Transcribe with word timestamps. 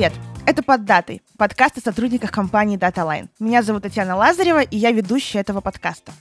привет! 0.00 0.14
Это 0.46 0.62
«Под 0.62 0.86
датой»— 0.86 1.20
подкаст 1.36 1.76
о 1.76 1.82
сотрудниках 1.82 2.30
компании 2.30 2.78
DataLine. 2.78 3.28
Меня 3.38 3.62
зовут 3.62 3.82
Татьяна 3.82 4.16
Лазарева, 4.16 4.62
и 4.62 4.78
я 4.78 4.92
ведущая 4.92 5.40
этого 5.40 5.60
подкаста. 5.60 6.12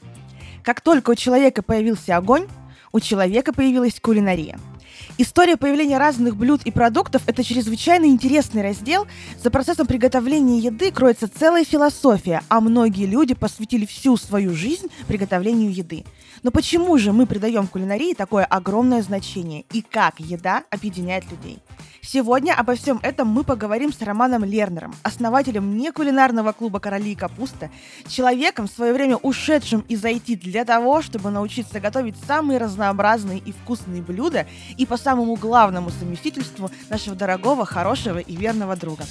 Как 0.65 0.81
только 0.81 1.11
у 1.11 1.15
человека 1.15 1.63
появился 1.63 2.17
огонь, 2.17 2.49
у 2.91 2.99
человека 2.99 3.53
появилась 3.53 4.01
кулинария— 4.01 4.59
История 5.17 5.57
появления 5.57 5.97
разных 5.97 6.37
блюд 6.37 6.61
и 6.63 6.71
продуктов– 6.71 7.23
это 7.27 7.43
чрезвычайно 7.43 8.05
интересный 8.05 8.61
раздел. 8.61 9.05
За 9.43 9.51
процессом 9.51 9.85
приготовления 9.85 10.59
еды 10.59 10.91
кроется 10.91 11.27
целая 11.27 11.65
философия, 11.65 12.41
а 12.47 12.61
многие 12.61 13.05
люди 13.05 13.33
посвятили 13.33 13.85
всю 13.85 14.15
свою 14.15 14.53
жизнь 14.53 14.87
приготовлению 15.07 15.73
еды. 15.73 16.05
Но 16.43 16.51
почему 16.51 16.97
же 16.97 17.11
мы 17.11 17.25
придаем 17.25 17.67
кулинарии 17.67 18.13
такое 18.13 18.45
огромное 18.45 19.01
значение? 19.01 19.65
И 19.73 19.81
как 19.81 20.19
еда 20.19 20.63
объединяет 20.69 21.29
людей? 21.29 21.59
Сегодня 22.01 22.53
обо 22.53 22.75
всем 22.75 22.99
этом 23.03 23.27
мы 23.27 23.43
поговорим 23.43 23.91
с 23.91 24.01
Романом 24.01 24.43
Лернером, 24.43 24.95
основателем 25.03 25.77
некулинарного 25.77 26.53
клуба 26.53 26.79
«Короли 26.79 27.11
и 27.11 27.15
капуста», 27.15 27.69
человеком, 28.07 28.67
в 28.67 28.71
свое 28.71 28.93
время 28.93 29.17
ушедшим 29.17 29.81
из 29.81 30.03
IT 30.03 30.37
для 30.37 30.65
того, 30.65 31.01
чтобы 31.01 31.29
научиться 31.29 31.79
готовить 31.79 32.15
самые 32.25 32.57
разнообразные 32.57 33.39
и 33.39 33.51
вкусные 33.51 34.01
блюда 34.01 34.47
и 34.77 34.85
по 34.85 34.97
самому 34.97 35.35
главному 35.35 35.89
совместительству 35.89 36.71
нашего 36.89 37.15
дорогого, 37.15 37.65
хорошего 37.65 38.19
и 38.19 38.35
верного 38.35 38.75
друга. 38.75 39.03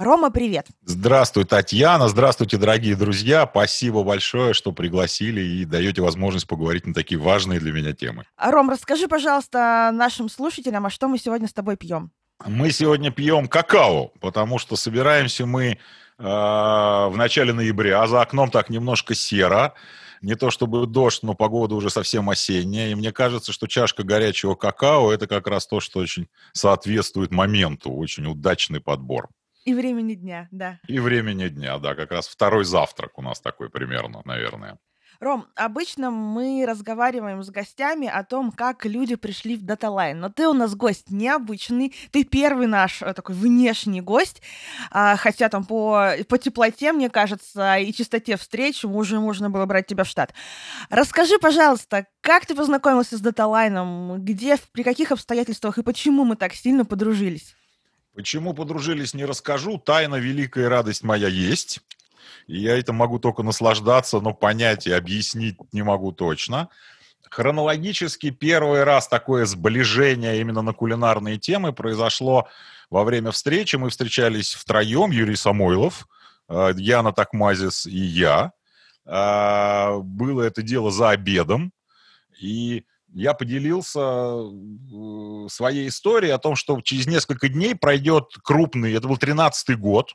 Рома, 0.00 0.30
привет. 0.30 0.66
Здравствуй, 0.86 1.44
Татьяна. 1.44 2.08
Здравствуйте, 2.08 2.56
дорогие 2.56 2.96
друзья. 2.96 3.46
Спасибо 3.46 4.02
большое, 4.02 4.54
что 4.54 4.72
пригласили 4.72 5.42
и 5.42 5.66
даете 5.66 6.00
возможность 6.00 6.46
поговорить 6.46 6.86
на 6.86 6.94
такие 6.94 7.20
важные 7.20 7.60
для 7.60 7.70
меня 7.70 7.92
темы. 7.92 8.24
Ром, 8.38 8.70
расскажи, 8.70 9.08
пожалуйста, 9.08 9.90
нашим 9.92 10.30
слушателям, 10.30 10.86
а 10.86 10.90
что 10.90 11.06
мы 11.06 11.18
сегодня 11.18 11.48
с 11.48 11.52
тобой 11.52 11.76
пьем? 11.76 12.12
Мы 12.46 12.70
сегодня 12.70 13.10
пьем 13.10 13.46
какао, 13.46 14.06
потому 14.20 14.58
что 14.58 14.74
собираемся 14.74 15.44
мы 15.44 15.66
э, 15.72 15.76
в 16.18 17.12
начале 17.14 17.52
ноября, 17.52 18.02
а 18.02 18.06
за 18.06 18.22
окном 18.22 18.50
так 18.50 18.70
немножко 18.70 19.14
серо. 19.14 19.74
Не 20.22 20.34
то 20.34 20.50
чтобы 20.50 20.86
дождь, 20.86 21.22
но 21.22 21.34
погода 21.34 21.74
уже 21.74 21.90
совсем 21.90 22.30
осенняя. 22.30 22.90
И 22.90 22.94
мне 22.94 23.12
кажется, 23.12 23.52
что 23.52 23.66
чашка 23.66 24.02
горячего 24.02 24.54
какао– 24.54 25.12
это 25.12 25.26
как 25.26 25.46
раз 25.46 25.66
то, 25.66 25.78
что 25.80 25.98
очень 25.98 26.28
соответствует 26.54 27.32
моменту. 27.32 27.92
Очень 27.92 28.24
удачный 28.24 28.80
подбор. 28.80 29.28
И 29.64 29.74
времени 29.74 30.14
дня, 30.14 30.48
да. 30.50 30.80
И 30.88 30.98
времени 30.98 31.48
дня, 31.48 31.78
да, 31.78 31.94
как 31.94 32.12
раз 32.12 32.28
второй 32.28 32.64
завтрак 32.64 33.18
у 33.18 33.22
нас 33.22 33.40
такой 33.40 33.70
примерно, 33.70 34.22
наверное. 34.24 34.78
Ром, 35.20 35.46
обычно 35.54 36.10
мы 36.10 36.64
разговариваем 36.66 37.42
с 37.42 37.50
гостями 37.50 38.08
о 38.08 38.24
том, 38.24 38.50
как 38.50 38.86
люди 38.86 39.16
пришли 39.16 39.54
в 39.54 39.62
DataLine, 39.62 40.14
но 40.14 40.30
ты 40.30 40.48
у 40.48 40.54
нас 40.54 40.74
гость 40.74 41.10
необычный, 41.10 41.94
ты 42.10 42.24
первый 42.24 42.66
наш 42.66 43.02
э, 43.02 43.12
такой 43.12 43.34
внешний 43.34 44.00
гость, 44.00 44.40
а, 44.90 45.16
хотя 45.16 45.50
там 45.50 45.66
по, 45.66 46.12
по 46.26 46.38
теплоте, 46.38 46.92
мне 46.92 47.10
кажется, 47.10 47.76
и 47.76 47.92
чистоте 47.92 48.38
встреч 48.38 48.82
уже 48.82 49.20
можно 49.20 49.50
было 49.50 49.66
брать 49.66 49.86
тебя 49.86 50.04
в 50.04 50.08
штат. 50.08 50.32
Расскажи, 50.88 51.38
пожалуйста, 51.38 52.06
как 52.22 52.46
ты 52.46 52.54
познакомился 52.54 53.18
с 53.18 53.22
DataLine, 53.22 54.16
где, 54.20 54.56
при 54.72 54.82
каких 54.82 55.12
обстоятельствах 55.12 55.76
и 55.76 55.82
почему 55.82 56.24
мы 56.24 56.36
так 56.36 56.54
сильно 56.54 56.86
подружились? 56.86 57.54
Почему 58.20 58.52
подружились, 58.52 59.14
не 59.14 59.24
расскажу. 59.24 59.78
Тайна 59.78 60.16
великая 60.16 60.68
радость 60.68 61.02
моя 61.02 61.26
есть. 61.26 61.80
И 62.48 62.58
я 62.58 62.78
это 62.78 62.92
могу 62.92 63.18
только 63.18 63.42
наслаждаться, 63.42 64.20
но 64.20 64.34
понять 64.34 64.86
и 64.86 64.92
объяснить 64.92 65.56
не 65.72 65.82
могу 65.82 66.12
точно. 66.12 66.68
Хронологически 67.30 68.28
первый 68.28 68.84
раз 68.84 69.08
такое 69.08 69.46
сближение 69.46 70.38
именно 70.38 70.60
на 70.60 70.74
кулинарные 70.74 71.38
темы 71.38 71.72
произошло 71.72 72.46
во 72.90 73.04
время 73.04 73.30
встречи. 73.30 73.76
Мы 73.76 73.88
встречались 73.88 74.52
втроем, 74.52 75.12
Юрий 75.12 75.36
Самойлов, 75.36 76.06
э, 76.50 76.74
Яна 76.76 77.14
Такмазис 77.14 77.86
и 77.86 77.96
я. 77.96 78.52
Э, 79.06 79.96
было 79.96 80.42
это 80.42 80.60
дело 80.60 80.90
за 80.90 81.08
обедом. 81.08 81.72
И 82.38 82.84
я 83.12 83.34
поделился 83.34 84.00
э, 84.00 85.48
своей 85.48 85.88
историей 85.88 86.32
о 86.32 86.38
том, 86.38 86.56
что 86.56 86.80
через 86.80 87.06
несколько 87.06 87.48
дней 87.48 87.74
пройдет 87.74 88.34
крупный, 88.42 88.94
это 88.94 89.08
был 89.08 89.16
13-й 89.16 89.74
год, 89.74 90.14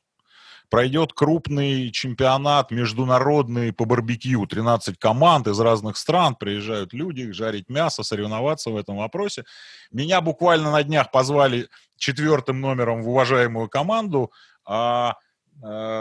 пройдет 0.69 1.13
крупный 1.13 1.91
чемпионат 1.91 2.72
международный 2.72 3.73
по 3.73 3.85
барбекю. 3.85 4.45
13 4.45 4.97
команд 4.97 5.47
из 5.47 5.59
разных 5.59 5.97
стран, 5.97 6.35
приезжают 6.35 6.94
люди 6.94 7.31
жарить 7.31 7.69
мясо, 7.69 8.03
соревноваться 8.03 8.69
в 8.69 8.78
этом 8.78 8.97
вопросе. 8.97 9.44
Меня 9.91 10.22
буквально 10.22 10.72
на 10.72 10.83
днях 10.83 11.12
позвали 11.12 11.69
четвертым 11.97 12.62
номером 12.62 13.03
в 13.03 13.09
уважаемую 13.09 13.69
команду, 13.69 14.31
а 14.66 15.16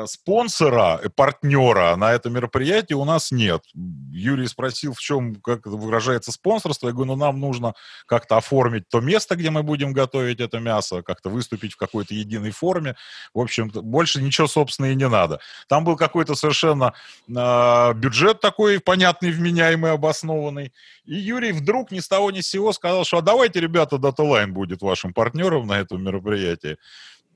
спонсора, 0.06 1.00
э, 1.02 1.08
партнера 1.08 1.96
на 1.96 2.12
это 2.12 2.28
мероприятие 2.28 2.96
у 2.96 3.04
нас 3.04 3.30
нет. 3.30 3.62
Юрий 4.10 4.46
спросил, 4.46 4.92
в 4.92 4.98
чем, 4.98 5.36
как 5.36 5.66
выражается 5.66 6.32
спонсорство. 6.32 6.88
Я 6.88 6.92
говорю, 6.92 7.12
ну 7.12 7.16
нам 7.16 7.40
нужно 7.40 7.74
как-то 8.06 8.36
оформить 8.36 8.88
то 8.88 9.00
место, 9.00 9.36
где 9.36 9.50
мы 9.50 9.62
будем 9.62 9.92
готовить 9.92 10.40
это 10.40 10.58
мясо, 10.58 11.02
как-то 11.02 11.30
выступить 11.30 11.74
в 11.74 11.76
какой-то 11.76 12.14
единой 12.14 12.50
форме. 12.50 12.96
В 13.32 13.40
общем, 13.40 13.68
больше 13.68 14.20
ничего, 14.20 14.48
собственно, 14.48 14.86
и 14.86 14.94
не 14.94 15.08
надо. 15.08 15.40
Там 15.68 15.84
был 15.84 15.96
какой-то 15.96 16.34
совершенно 16.34 16.92
э, 17.28 17.94
бюджет 17.94 18.40
такой 18.40 18.80
понятный, 18.80 19.30
вменяемый, 19.30 19.92
обоснованный. 19.92 20.72
И 21.04 21.14
Юрий 21.14 21.52
вдруг 21.52 21.90
ни 21.90 22.00
с 22.00 22.08
того 22.08 22.30
ни 22.30 22.40
с 22.40 22.48
сего 22.48 22.72
сказал, 22.72 23.04
что 23.04 23.18
а 23.18 23.22
давайте, 23.22 23.60
ребята, 23.60 23.96
DataLine 23.96 24.48
будет 24.48 24.82
вашим 24.82 25.14
партнером 25.14 25.66
на 25.66 25.78
этом 25.78 26.02
мероприятии 26.02 26.76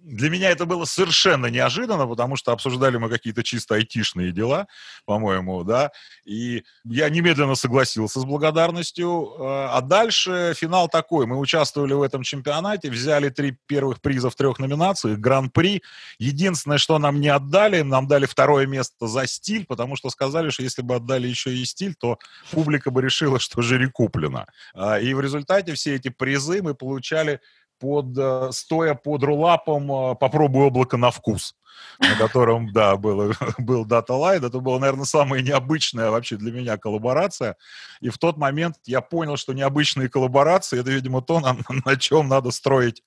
для 0.03 0.31
меня 0.31 0.51
это 0.51 0.65
было 0.65 0.85
совершенно 0.85 1.47
неожиданно, 1.47 2.07
потому 2.07 2.37
что 2.37 2.53
обсуждали 2.53 2.97
мы 2.97 3.09
какие-то 3.09 3.43
чисто 3.43 3.75
айтишные 3.75 4.33
дела, 4.33 4.67
по-моему, 5.05 5.65
да, 5.65 5.91
и 6.25 6.65
я 6.85 7.09
немедленно 7.09 7.55
согласился 7.55 8.21
с 8.21 8.25
благодарностью. 8.25 9.35
Э, 9.39 9.69
а 9.71 9.81
дальше 9.81 10.55
финал 10.57 10.89
такой. 10.89 11.27
Мы 11.27 11.39
участвовали 11.39 11.93
в 11.93 12.03
этом 12.03 12.23
чемпионате, 12.23 12.91
взяли 12.91 13.29
три 13.29 13.59
первых 13.67 14.01
приза 14.01 14.31
в 14.31 14.35
трех 14.35 14.59
номинациях, 14.59 15.19
гран-при. 15.19 15.83
Единственное, 16.19 16.79
что 16.79 16.99
нам 16.99 17.21
не 17.21 17.29
отдали, 17.29 17.83
нам 17.83 18.07
дали 18.07 18.27
второе 18.27 18.67
место 18.67 19.07
за 19.07 19.27
стиль, 19.27 19.67
потому 19.67 19.97
что 19.97 20.11
сказали, 20.11 20.51
что 20.51 20.63
если 20.63 20.83
бы 20.83 20.95
отдали 20.95 21.29
еще 21.29 21.55
и 21.55 21.65
стиль, 21.65 21.95
то 21.95 22.19
публика 22.51 22.91
бы 22.91 23.03
решила, 23.03 23.39
что 23.39 23.63
жюри 23.63 23.89
куплено. 23.89 24.47
А, 24.75 24.99
и 24.99 25.13
в 25.15 25.21
результате 25.21 25.75
все 25.75 25.97
эти 25.97 26.09
призы 26.09 26.63
мы 26.63 26.75
получали 26.75 27.41
под, 27.79 28.17
э, 28.17 28.49
стоя 28.53 28.95
под 28.95 29.23
рулапом 29.23 29.91
э, 29.91 30.15
«Попробуй 30.17 30.67
облако 30.67 30.97
на 30.97 31.11
вкус», 31.11 31.55
на 31.99 32.17
котором, 32.17 32.73
да, 32.73 32.97
было, 32.97 33.35
был 33.59 33.87
Data 33.87 34.11
Light. 34.11 34.47
Это 34.47 34.61
была, 34.61 34.79
наверное, 34.79 35.05
самая 35.05 35.43
необычная 35.43 36.11
вообще 36.11 36.37
для 36.37 36.53
меня 36.53 36.77
коллаборация. 36.77 37.57
И 38.01 38.09
в 38.09 38.19
тот 38.19 38.37
момент 38.37 38.77
я 38.85 39.01
понял, 39.01 39.37
что 39.37 39.53
необычные 39.53 40.09
коллаборации— 40.09 40.81
это, 40.81 40.91
видимо, 40.91 41.23
то, 41.23 41.41
на, 41.41 41.57
на 41.85 41.97
чем 41.97 42.29
надо 42.29 42.51
строить 42.51 43.03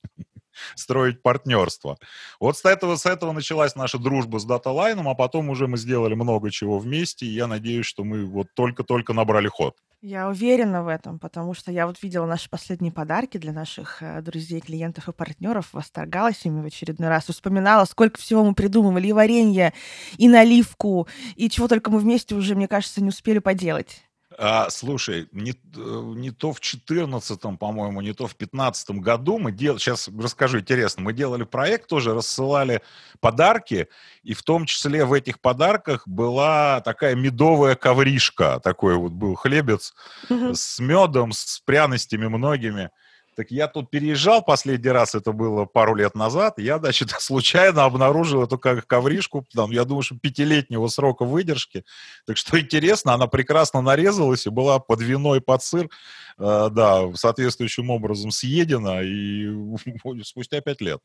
строить 0.75 1.21
партнерство. 1.21 1.97
Вот 2.39 2.57
с 2.57 2.65
этого, 2.65 2.95
с 2.95 3.05
этого 3.05 3.31
началась 3.31 3.75
наша 3.75 3.97
дружба 3.97 4.37
с 4.37 4.45
DataLine, 4.45 5.01
а 5.09 5.15
потом 5.15 5.49
уже 5.49 5.67
мы 5.67 5.77
сделали 5.77 6.13
много 6.13 6.51
чего 6.51 6.77
вместе, 6.77 7.25
и 7.25 7.33
я 7.33 7.47
надеюсь, 7.47 7.85
что 7.85 8.03
мы 8.03 8.25
вот 8.25 8.47
только-только 8.53 9.13
набрали 9.13 9.47
ход. 9.47 9.77
Я 10.03 10.29
уверена 10.29 10.83
в 10.83 10.87
этом, 10.87 11.19
потому 11.19 11.53
что 11.53 11.71
я 11.71 11.85
вот 11.85 12.01
видела 12.01 12.25
наши 12.25 12.49
последние 12.49 12.91
подарки 12.91 13.37
для 13.37 13.53
наших 13.53 14.01
э, 14.01 14.19
друзей, 14.23 14.59
клиентов 14.59 15.07
и 15.07 15.11
партнеров, 15.11 15.69
восторгалась 15.73 16.43
ими 16.43 16.59
в 16.63 16.65
очередной 16.65 17.07
раз, 17.07 17.25
вспоминала, 17.25 17.85
сколько 17.85 18.19
всего 18.19 18.43
мы 18.43 18.55
придумывали, 18.55 19.05
и 19.05 19.13
варенье, 19.13 19.73
и 20.17 20.27
наливку, 20.27 21.07
и 21.35 21.51
чего 21.51 21.67
только 21.67 21.91
мы 21.91 21.99
вместе 21.99 22.33
уже, 22.33 22.55
мне 22.55 22.67
кажется, 22.67 23.03
не 23.03 23.09
успели 23.09 23.37
поделать. 23.37 24.01
А, 24.37 24.69
слушай, 24.69 25.27
не, 25.33 25.51
э, 25.51 25.55
не 25.75 26.31
то 26.31 26.53
в 26.53 26.59
14 26.61 27.57
по-моему, 27.57 28.01
не 28.01 28.13
то 28.13 28.27
в 28.27 28.35
15 28.35 28.91
году 28.91 29.37
мы 29.37 29.51
делали, 29.51 29.79
сейчас 29.79 30.07
расскажу 30.07 30.59
интересно, 30.59 31.03
мы 31.03 31.13
делали 31.13 31.43
проект 31.43 31.89
тоже, 31.89 32.13
рассылали 32.13 32.81
подарки, 33.19 33.87
и 34.23 34.33
в 34.33 34.41
том 34.43 34.65
числе 34.65 35.03
в 35.03 35.13
этих 35.13 35.41
подарках 35.41 36.07
была 36.07 36.81
такая 36.81 37.15
медовая 37.15 37.75
ковришка, 37.75 38.59
такой 38.63 38.95
вот 38.95 39.11
был 39.11 39.35
хлебец 39.35 39.93
mm-hmm. 40.29 40.55
с 40.55 40.79
медом, 40.79 41.33
с 41.33 41.59
пряностями 41.59 42.27
многими. 42.27 42.89
Так 43.35 43.49
я 43.49 43.67
тут 43.67 43.89
переезжал 43.89 44.43
последний 44.43 44.89
раз, 44.89 45.15
это 45.15 45.31
было 45.31 45.65
пару 45.65 45.95
лет 45.95 46.15
назад, 46.15 46.59
я, 46.59 46.79
значит, 46.79 47.11
случайно 47.19 47.85
обнаружил 47.85 48.43
эту 48.43 48.57
ковришку, 48.57 49.45
там, 49.53 49.71
я 49.71 49.85
думаю, 49.85 50.03
что 50.03 50.17
пятилетнего 50.17 50.87
срока 50.87 51.23
выдержки. 51.23 51.85
Так 52.25 52.37
что 52.37 52.59
интересно, 52.59 53.13
она 53.13 53.27
прекрасно 53.27 53.81
нарезалась 53.81 54.45
и 54.45 54.49
была 54.49 54.79
под 54.79 55.01
вино 55.01 55.35
и 55.35 55.39
под 55.39 55.63
сыр, 55.63 55.89
э, 56.37 56.69
да, 56.71 57.13
соответствующим 57.15 57.89
образом 57.89 58.31
съедена 58.31 59.01
и 59.01 59.47
спустя 60.23 60.59
пять 60.59 60.81
лет. 60.81 60.99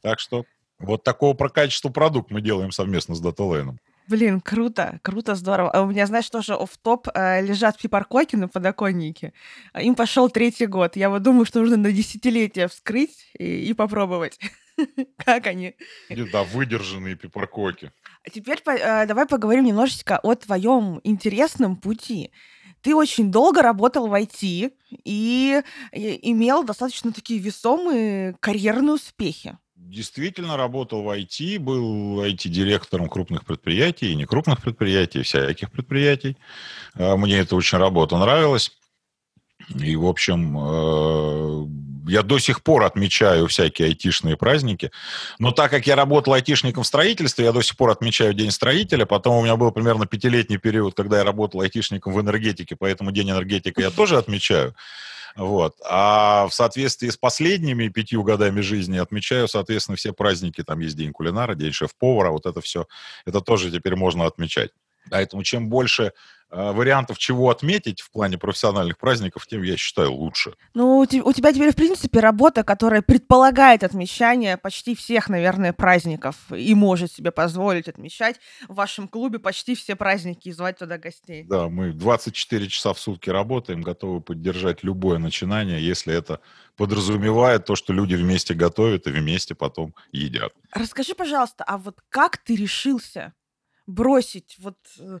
Так 0.00 0.20
что 0.20 0.44
вот 0.78 1.02
такого 1.02 1.34
про 1.34 1.50
качество 1.50 1.90
продукт 1.90 2.30
мы 2.30 2.40
делаем 2.40 2.72
совместно 2.72 3.14
с 3.14 3.22
DataLane. 3.22 3.76
Блин, 4.08 4.40
круто, 4.40 4.98
круто, 5.02 5.34
здорово. 5.34 5.70
А 5.70 5.82
у 5.82 5.86
меня, 5.90 6.06
знаешь, 6.06 6.30
тоже 6.30 6.54
в 6.54 6.78
топ 6.78 7.08
э, 7.14 7.42
лежат 7.42 7.76
пипаркоки 7.76 8.36
на 8.36 8.48
подоконнике. 8.48 9.34
А 9.74 9.82
Им 9.82 9.94
пошел 9.94 10.30
третий 10.30 10.64
год. 10.64 10.96
Я 10.96 11.10
вот 11.10 11.22
думаю, 11.22 11.44
что 11.44 11.60
нужно 11.60 11.76
на 11.76 11.92
десятилетие 11.92 12.68
вскрыть 12.68 13.30
и, 13.38 13.68
и 13.68 13.74
попробовать, 13.74 14.38
как 15.24 15.46
они. 15.46 15.74
Да, 16.32 16.44
выдержанные 16.44 17.16
пипаркоки. 17.16 17.92
А 18.24 18.30
теперь 18.30 18.62
э, 18.64 19.04
давай 19.06 19.26
поговорим 19.26 19.64
немножечко 19.64 20.18
о 20.18 20.34
твоем 20.34 21.02
интересном 21.04 21.76
пути. 21.76 22.32
Ты 22.80 22.94
очень 22.94 23.30
долго 23.30 23.60
работал 23.60 24.06
в 24.06 24.14
IT 24.14 24.72
и 25.04 25.62
имел 25.92 26.64
достаточно 26.64 27.12
такие 27.12 27.40
весомые 27.40 28.36
карьерные 28.40 28.94
успехи. 28.94 29.58
Действительно 29.80 30.56
работал 30.56 31.02
в 31.02 31.08
IT, 31.08 31.58
был 31.60 32.22
IT-директором 32.24 33.08
крупных 33.08 33.44
предприятий, 33.44 34.10
и 34.10 34.16
не 34.16 34.26
крупных 34.26 34.60
предприятий, 34.60 35.22
всяких 35.22 35.70
предприятий. 35.70 36.36
А, 36.94 37.16
Мне 37.16 37.38
это 37.38 37.54
очень 37.56 37.78
работа 37.78 38.18
нравилась. 38.18 38.72
И, 39.80 39.96
в 39.96 40.06
общем, 40.06 40.58
э, 40.58 41.66
я 42.08 42.22
до 42.22 42.38
сих 42.38 42.62
пор 42.62 42.84
отмечаю 42.84 43.46
всякие 43.46 43.88
айтишные 43.88 44.36
праздники. 44.36 44.90
Но 45.38 45.52
так 45.52 45.70
как 45.70 45.86
я 45.86 45.96
работал 45.96 46.32
айтишником 46.32 46.82
в 46.82 46.86
строительстве, 46.86 47.44
я 47.44 47.52
до 47.52 47.62
сих 47.62 47.76
пор 47.76 47.90
отмечаю 47.90 48.34
День 48.34 48.50
строителя. 48.50 49.06
Потом 49.06 49.36
у 49.36 49.42
меня 49.42 49.56
был 49.56 49.70
примерно 49.70 50.06
пятилетний 50.06 50.58
период, 50.58 50.94
когда 50.94 51.18
я 51.18 51.24
работал 51.24 51.60
айтишником 51.60 52.12
в 52.12 52.20
энергетике, 52.20 52.76
поэтому 52.76 53.12
День 53.12 53.30
энергетика 53.30 53.80
я 53.80 53.90
тоже 53.90 54.16
отмечаю. 54.16 54.74
Вот. 55.36 55.76
А 55.88 56.48
в 56.48 56.54
соответствии 56.54 57.10
с 57.10 57.16
последними 57.16 57.88
пятью 57.88 58.24
годами 58.24 58.60
жизни 58.60 58.98
отмечаю, 58.98 59.46
соответственно, 59.46 59.96
все 59.96 60.12
праздники. 60.12 60.64
Там 60.64 60.80
есть 60.80 60.96
День 60.96 61.12
кулинара, 61.12 61.54
День 61.54 61.72
шеф-повара, 61.72 62.30
вот 62.30 62.46
это 62.46 62.60
все. 62.60 62.86
Это 63.24 63.40
тоже 63.40 63.70
теперь 63.70 63.94
можно 63.94 64.26
отмечать. 64.26 64.70
Поэтому 65.10 65.42
чем 65.42 65.68
больше 65.68 66.12
вариантов, 66.50 67.18
чего 67.18 67.50
отметить 67.50 68.00
в 68.00 68.10
плане 68.10 68.38
профессиональных 68.38 68.98
праздников, 68.98 69.46
тем, 69.46 69.62
я 69.62 69.76
считаю, 69.76 70.12
лучше. 70.12 70.54
Ну, 70.74 70.98
у 70.98 71.06
тебя 71.06 71.52
теперь, 71.52 71.72
в 71.72 71.76
принципе, 71.76 72.20
работа, 72.20 72.64
которая 72.64 73.02
предполагает 73.02 73.84
отмечание 73.84 74.56
почти 74.56 74.94
всех, 74.94 75.28
наверное, 75.28 75.72
праздников 75.72 76.36
и 76.50 76.74
может 76.74 77.12
себе 77.12 77.30
позволить 77.30 77.88
отмечать 77.88 78.40
в 78.66 78.74
вашем 78.74 79.08
клубе 79.08 79.38
почти 79.38 79.74
все 79.74 79.96
праздники 79.96 80.48
и 80.48 80.52
звать 80.52 80.78
туда 80.78 80.98
гостей. 80.98 81.44
Да, 81.44 81.68
мы 81.68 81.92
24 81.92 82.68
часа 82.68 82.92
в 82.92 82.98
сутки 82.98 83.30
работаем, 83.30 83.82
готовы 83.82 84.20
поддержать 84.20 84.82
любое 84.82 85.18
начинание, 85.18 85.84
если 85.84 86.14
это 86.14 86.40
подразумевает 86.76 87.64
то, 87.64 87.76
что 87.76 87.92
люди 87.92 88.14
вместе 88.14 88.54
готовят 88.54 89.06
и 89.06 89.10
вместе 89.10 89.54
потом 89.54 89.94
едят. 90.12 90.52
Расскажи, 90.72 91.14
пожалуйста, 91.14 91.64
а 91.64 91.76
вот 91.76 91.98
как 92.08 92.38
ты 92.38 92.56
решился 92.56 93.34
бросить 93.86 94.56
вот 94.58 94.76
э, 95.00 95.18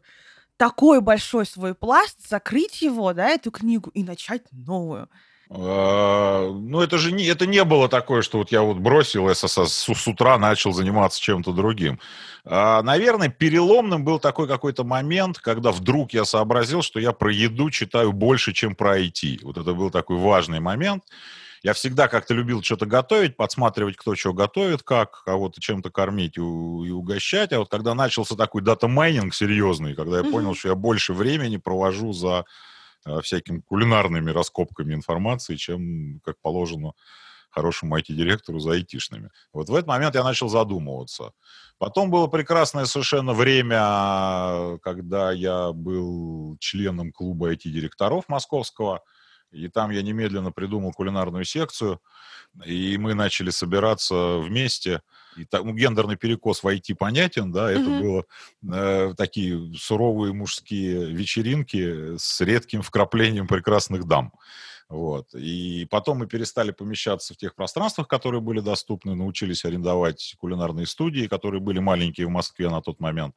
такой 0.58 1.00
большой 1.00 1.46
свой 1.46 1.74
пласт, 1.74 2.18
закрыть 2.28 2.82
его, 2.82 3.14
да, 3.14 3.30
эту 3.30 3.50
книгу 3.50 3.90
и 3.94 4.04
начать 4.04 4.42
новую? 4.52 5.08
А, 5.50 6.50
Ну, 6.50 6.82
это 6.82 6.98
же 6.98 7.12
не, 7.12 7.24
это 7.24 7.46
не 7.46 7.64
было 7.64 7.88
такое, 7.88 8.20
что 8.20 8.38
вот 8.38 8.52
я 8.52 8.60
вот 8.60 8.76
бросил 8.76 9.32
ССС 9.34 9.72
с, 9.72 9.94
с 9.94 10.06
утра 10.06 10.36
начал 10.36 10.72
заниматься 10.72 11.20
чем-то 11.20 11.52
другим. 11.52 11.98
А, 12.44 12.82
Наверное, 12.82 13.28
переломным 13.30 14.04
был 14.04 14.18
такой 14.18 14.46
какой-то 14.46 14.84
момент, 14.84 15.38
когда 15.38 15.72
вдруг 15.72 16.12
я 16.12 16.24
сообразил, 16.26 16.82
что 16.82 17.00
я 17.00 17.12
про 17.12 17.32
еду 17.32 17.70
читаю 17.70 18.12
больше, 18.12 18.52
чем 18.52 18.74
про 18.74 19.00
IT. 19.00 19.38
Вот 19.42 19.56
это 19.56 19.72
был 19.72 19.90
такой 19.90 20.18
важный 20.18 20.60
момент. 20.60 21.04
Я 21.62 21.72
всегда 21.72 22.08
как-то 22.08 22.34
любил 22.34 22.62
что-то 22.62 22.86
готовить, 22.86 23.36
подсматривать, 23.36 23.96
кто 23.96 24.14
что 24.14 24.32
готовит, 24.32 24.82
как, 24.82 25.22
кого-то 25.24 25.60
чем-то 25.60 25.90
кормить 25.90 26.36
и, 26.36 26.40
угощать. 26.40 27.52
А 27.52 27.58
вот 27.58 27.68
когда 27.68 27.94
начался 27.94 28.36
такой 28.36 28.62
data 28.62 28.91
mining 28.91 29.34
серьезный, 29.34 29.94
когда 29.94 30.18
я 30.18 30.24
понял, 30.24 30.54
что 30.54 30.68
я 30.68 30.74
больше 30.74 31.12
времени 31.12 31.56
провожу 31.56 32.12
за 32.12 32.44
э, 33.06 33.20
всякими 33.22 33.60
кулинарными 33.60 34.30
раскопками 34.30 34.94
информации, 34.94 35.56
чем, 35.56 36.20
как 36.24 36.36
положено, 36.40 36.92
хорошему 37.50 37.98
IT-директору 37.98 38.60
за 38.60 38.72
айтишными. 38.72 39.30
Вот 39.52 39.68
в 39.68 39.74
этот 39.74 39.88
момент 39.88 40.14
я 40.14 40.22
начал 40.22 40.48
задумываться. 40.48 41.32
Потом 41.78 42.10
было 42.10 42.26
прекрасное 42.26 42.84
совершенно 42.84 43.32
время, 43.32 44.78
когда 44.82 45.32
я 45.32 45.72
был 45.72 46.56
членом 46.60 47.12
клуба 47.12 47.52
IT-директоров 47.54 48.28
московского, 48.28 49.02
и 49.50 49.68
там 49.68 49.90
я 49.90 50.02
немедленно 50.02 50.52
придумал 50.52 50.92
кулинарную 50.92 51.44
секцию, 51.44 52.00
и 52.64 52.96
мы 52.98 53.14
начали 53.14 53.50
собираться 53.50 54.38
вместе. 54.38 55.02
И 55.36 55.44
та- 55.44 55.62
ну, 55.62 55.72
гендерный 55.74 56.16
перекос 56.16 56.62
в 56.62 56.66
IT 56.66 56.94
понятен, 56.96 57.52
да, 57.52 57.70
это 57.70 57.88
Мгм. 57.88 58.02
было 58.02 58.24
э, 58.72 59.14
такие 59.16 59.72
суровые 59.76 60.32
мужские 60.32 61.12
вечеринки 61.12 62.16
с 62.16 62.40
редким 62.40 62.82
вкраплением 62.82 63.46
прекрасных 63.46 64.04
дам. 64.06 64.32
Вот. 64.88 65.34
И 65.34 65.86
потом 65.90 66.18
мы 66.18 66.26
перестали 66.26 66.70
помещаться 66.70 67.34
в 67.34 67.36
тех 67.36 67.54
пространствах, 67.54 68.08
которые 68.08 68.40
были 68.40 68.60
доступны, 68.60 69.14
научились 69.14 69.64
арендовать 69.66 70.34
кулинарные 70.38 70.86
студии, 70.86 71.26
которые 71.26 71.60
были 71.60 71.78
маленькие 71.78 72.26
в 72.26 72.30
Москве 72.30 72.70
на 72.70 72.80
тот 72.80 72.98
момент. 72.98 73.34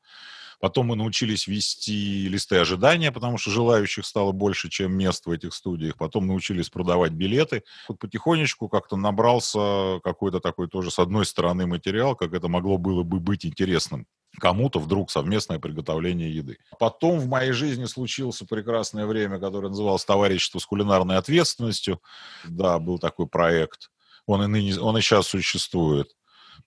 Потом 0.62 0.88
мы 0.88 0.96
научились 0.96 1.48
вести 1.48 2.30
листы 2.30 2.58
ожидания, 2.58 3.12
потому 3.12 3.40
что 3.40 3.50
желающих 3.50 4.06
стало 4.06 4.32
больше, 4.32 4.70
чем 4.70 4.94
мест 4.94 5.26
в 5.26 5.32
этих 5.32 5.56
студиях. 5.56 5.98
Потом 5.98 6.28
научились 6.28 6.70
продавать 6.70 7.14
билеты. 7.14 7.64
Вот 7.90 7.98
потихонечку 7.98 8.70
как-то 8.70 8.96
набрался 8.96 10.00
какой-то 10.04 10.40
такой 10.40 10.68
тоже, 10.68 10.92
с 10.92 11.00
одной 11.00 11.26
стороны, 11.26 11.66
материал, 11.66 12.16
как 12.16 12.34
это 12.34 12.48
могло 12.48 12.78
было 12.78 13.02
бы 13.02 13.20
быть 13.20 13.46
интересным 13.46 14.06
кому-то 14.40 14.80
вдруг 14.80 15.12
совместное 15.12 15.60
приготовление 15.60 16.34
еды. 16.34 16.58
Потом 16.80 17.20
в 17.20 17.28
моей 17.28 17.52
жизни 17.52 17.86
случилось 17.86 18.42
прекрасное 18.50 19.06
время, 19.06 19.40
которое 19.40 19.70
называлось 19.70 20.06
«Товарищество 20.06 20.60
с 20.60 20.66
кулинарной 20.66 21.18
ответственностью». 21.18 22.02
Да, 22.46 22.80
был 22.80 22.98
такой 22.98 23.28
проект. 23.28 23.90
Он 24.26 24.44
и, 24.44 24.48
ныне, 24.48 24.80
он 24.80 24.98
и 24.98 25.02
сейчас 25.02 25.28
существует. 25.28 26.16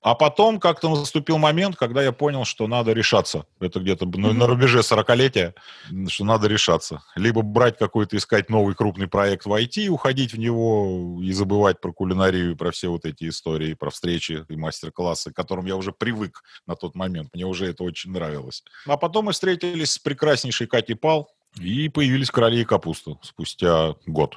А 0.04 0.14
потом 0.14 0.60
как-то 0.60 0.90
наступил 0.90 1.38
момент, 1.38 1.76
когда 1.76 2.02
я 2.02 2.12
понял, 2.12 2.44
что 2.44 2.66
надо 2.66 2.92
решаться. 2.92 3.46
Это 3.58 3.80
где-то 3.80 4.04
ну, 4.04 4.34
на 4.34 4.46
рубеже 4.46 4.80
40-летия, 4.80 5.54
что 6.08 6.24
надо 6.26 6.46
решаться. 6.46 7.02
Либо 7.16 7.40
брать 7.40 7.78
какой-то, 7.78 8.18
искать 8.18 8.50
новый 8.50 8.74
крупный 8.74 9.08
проект 9.08 9.46
в 9.46 9.52
IT, 9.54 9.88
уходить 9.88 10.34
в 10.34 10.38
него 10.38 11.22
и 11.22 11.32
забывать 11.32 11.80
про 11.80 11.90
кулинарию, 11.90 12.54
про 12.54 12.70
все 12.70 12.88
вот 12.88 13.06
эти 13.06 13.30
истории, 13.30 13.72
про 13.72 13.88
встречи 13.88 14.44
и 14.46 14.56
мастер-классы, 14.56 15.32
к 15.32 15.36
которым 15.36 15.64
я 15.64 15.74
уже 15.74 15.90
привык 15.90 16.42
на 16.66 16.76
тот 16.76 16.94
момент. 16.94 17.30
Мне 17.32 17.46
уже 17.46 17.66
это 17.66 17.82
очень 17.82 18.10
нравилось. 18.10 18.62
А 18.86 18.98
потом 18.98 19.24
мы 19.24 19.32
встретились 19.32 19.92
с 19.92 19.98
прекраснейшей 19.98 20.66
Катей 20.66 20.96
Пал, 20.96 21.30
и 21.58 21.88
появились 21.88 22.30
«Короли 22.30 22.60
и 22.60 22.64
капуста» 22.66 23.16
спустя 23.22 23.94
год 24.04 24.36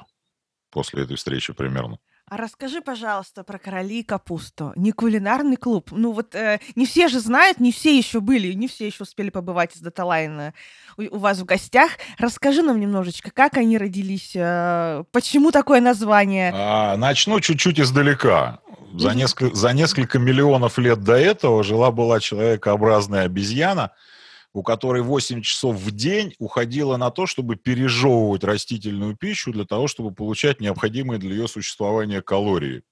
после 0.70 1.02
этой 1.02 1.16
встречи 1.16 1.52
примерно. 1.52 1.98
А 2.30 2.36
расскажи, 2.36 2.82
пожалуйста, 2.82 3.42
про 3.42 3.58
короли 3.58 4.00
и 4.00 4.02
капусту. 4.02 4.72
Не 4.76 4.92
кулинарный 4.92 5.56
клуб. 5.56 5.90
Ну 5.92 6.12
вот 6.12 6.34
э, 6.34 6.60
не 6.74 6.84
все 6.84 7.08
же 7.08 7.20
знают, 7.20 7.58
не 7.58 7.72
все 7.72 7.96
еще 7.96 8.20
были, 8.20 8.52
не 8.52 8.68
все 8.68 8.86
еще 8.86 9.04
успели 9.04 9.30
побывать 9.30 9.74
из 9.74 9.80
Даталайна 9.80 10.52
у, 10.98 11.16
у 11.16 11.18
вас 11.18 11.38
в 11.38 11.44
гостях. 11.46 11.92
Расскажи 12.18 12.62
нам 12.62 12.78
немножечко, 12.80 13.30
как 13.30 13.56
они 13.56 13.78
родились, 13.78 14.32
э, 14.34 15.04
почему 15.10 15.52
такое 15.52 15.80
название. 15.80 16.52
А, 16.54 16.96
начну 16.96 17.40
чуть-чуть 17.40 17.80
издалека. 17.80 18.60
За 18.94 19.14
несколько, 19.14 19.54
за 19.54 19.72
несколько 19.72 20.18
миллионов 20.18 20.78
лет 20.78 21.02
до 21.02 21.14
этого 21.14 21.62
жила-была 21.62 22.20
человекообразная 22.20 23.24
обезьяна, 23.24 23.92
у 24.52 24.62
которой 24.62 25.02
8 25.02 25.42
часов 25.42 25.76
в 25.76 25.90
день 25.90 26.34
уходило 26.38 26.96
на 26.96 27.10
то, 27.10 27.26
чтобы 27.26 27.56
пережевывать 27.56 28.44
растительную 28.44 29.16
пищу 29.16 29.52
для 29.52 29.64
того, 29.64 29.88
чтобы 29.88 30.12
получать 30.12 30.60
необходимые 30.60 31.18
для 31.18 31.30
ее 31.30 31.48
существования 31.48 32.22
калории. 32.22 32.82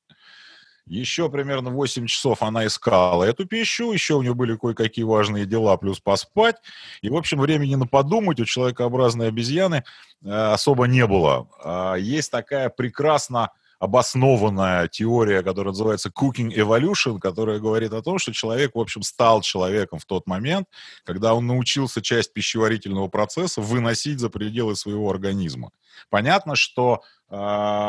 Еще 0.86 1.28
примерно 1.28 1.70
8 1.70 2.06
часов 2.06 2.42
она 2.42 2.64
искала 2.64 3.25
эту 3.25 3.44
пищу, 3.44 3.90
еще 3.90 4.14
у 4.14 4.22
нее 4.22 4.34
были 4.34 4.56
кое-какие 4.56 5.04
важные 5.04 5.44
дела, 5.44 5.76
плюс 5.76 5.98
поспать. 5.98 6.56
И, 7.02 7.08
в 7.08 7.16
общем, 7.16 7.40
времени 7.40 7.75
на 7.75 7.88
подумать 7.88 8.38
у 8.38 8.44
человекообразной 8.44 9.28
обезьяны 9.28 9.82
э, 10.25 10.30
особо 10.30 10.86
не 10.86 11.04
было. 11.04 11.48
А, 11.64 11.96
Есть 11.96 12.30
такая 12.30 12.68
прекрасно 12.68 13.50
обоснованная 13.78 14.88
теория, 14.88 15.42
которая 15.42 15.73
называется 15.73 16.09
Cooking 16.11 16.54
Evolution, 16.54 17.18
которая 17.18 17.59
говорит 17.59 17.92
о 17.92 18.02
том, 18.02 18.18
что 18.18 18.33
человек, 18.33 18.75
в 18.75 18.80
общем, 18.80 19.02
стал 19.02 19.42
человеком 19.42 19.99
в 19.99 20.04
тот 20.04 20.26
момент, 20.26 20.68
когда 21.04 21.35
он 21.35 21.47
научился 21.47 22.00
часть 22.00 22.33
пищеварительного 22.33 23.09
процесса 23.09 23.61
выносить 23.61 24.18
за 24.18 24.30
пределы 24.30 24.76
своего 24.76 25.11
организма. 25.11 25.71
Понятно, 26.11 26.56
что, 26.56 27.02
э, 27.30 27.35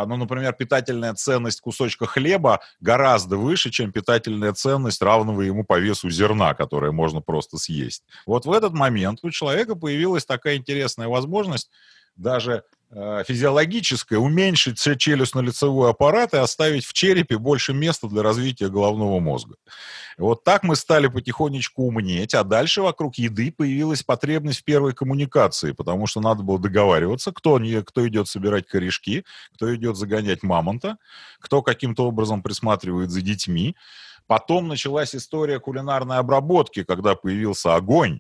ну, 0.08 0.17
например, 0.17 0.53
питательная 0.53 1.13
ценность 1.13 1.62
кусочка 1.62 2.06
хлеба 2.06 2.62
гораздо 2.79 3.38
выше, 3.38 3.70
чем 3.70 3.91
питательная 3.91 4.53
ценность 4.53 5.01
равного 5.01 5.41
ему 5.41 5.63
по 5.63 5.79
весу 5.79 6.10
зерна, 6.10 6.53
которое 6.53 6.91
можно 6.91 7.22
просто 7.22 7.58
съесть. 7.58 8.03
Вот 8.25 8.46
в 8.46 8.51
этот 8.51 8.74
момент 8.74 9.20
у 9.24 9.29
человека 9.29 9.75
появилась 9.75 10.25
такая 10.25 10.58
интересная 10.58 11.08
возможность 11.08 11.70
даже 12.17 12.63
физиологическое 12.89 14.17
уменьшить 14.17 14.79
челюстно-лицевой 14.79 15.89
аппарат 15.89 16.34
и 16.34 16.38
оставить 16.38 16.86
в 16.86 16.94
черепе 16.94 17.38
больше 17.38 17.74
места 17.74 18.08
для 18.08 18.24
развития 18.24 18.70
головного 18.70 19.20
мозга. 19.20 19.56
Вот 20.17 20.44
так 20.44 20.63
мы 20.63 20.75
стали 20.75 21.08
потихонечку 21.08 21.84
умнеть, 21.84 22.34
а 22.34 22.44
дальше 22.44 22.82
вокруг 22.82 23.15
еды 23.15 23.51
появилась 23.51 24.03
потребность 24.03 24.62
в 24.62 24.63
первой 24.63 24.94
коммуникации, 24.94 25.74
потому 25.74 26.08
что 26.08 26.22
надо 26.22 26.44
было 26.44 26.60
договариваться, 26.60 27.32
кто, 27.34 27.60
не, 27.60 27.84
кто 27.84 28.08
идет 28.08 28.27
собирать 28.27 28.67
корешки, 28.67 29.25
кто 29.53 29.75
идет 29.75 29.98
загонять 29.98 30.41
мамонта, 30.41 30.98
кто 31.39 31.62
каким-то 31.62 32.08
образом 32.08 32.41
присматривает 32.41 33.12
за 33.12 33.22
детьми. 33.22 33.75
Потом 34.27 34.67
началась 34.67 35.13
история 35.13 35.60
кулинарной 35.60 36.17
обработки, 36.17 36.84
когда 36.84 37.15
появился 37.15 37.75
огонь, 37.75 38.20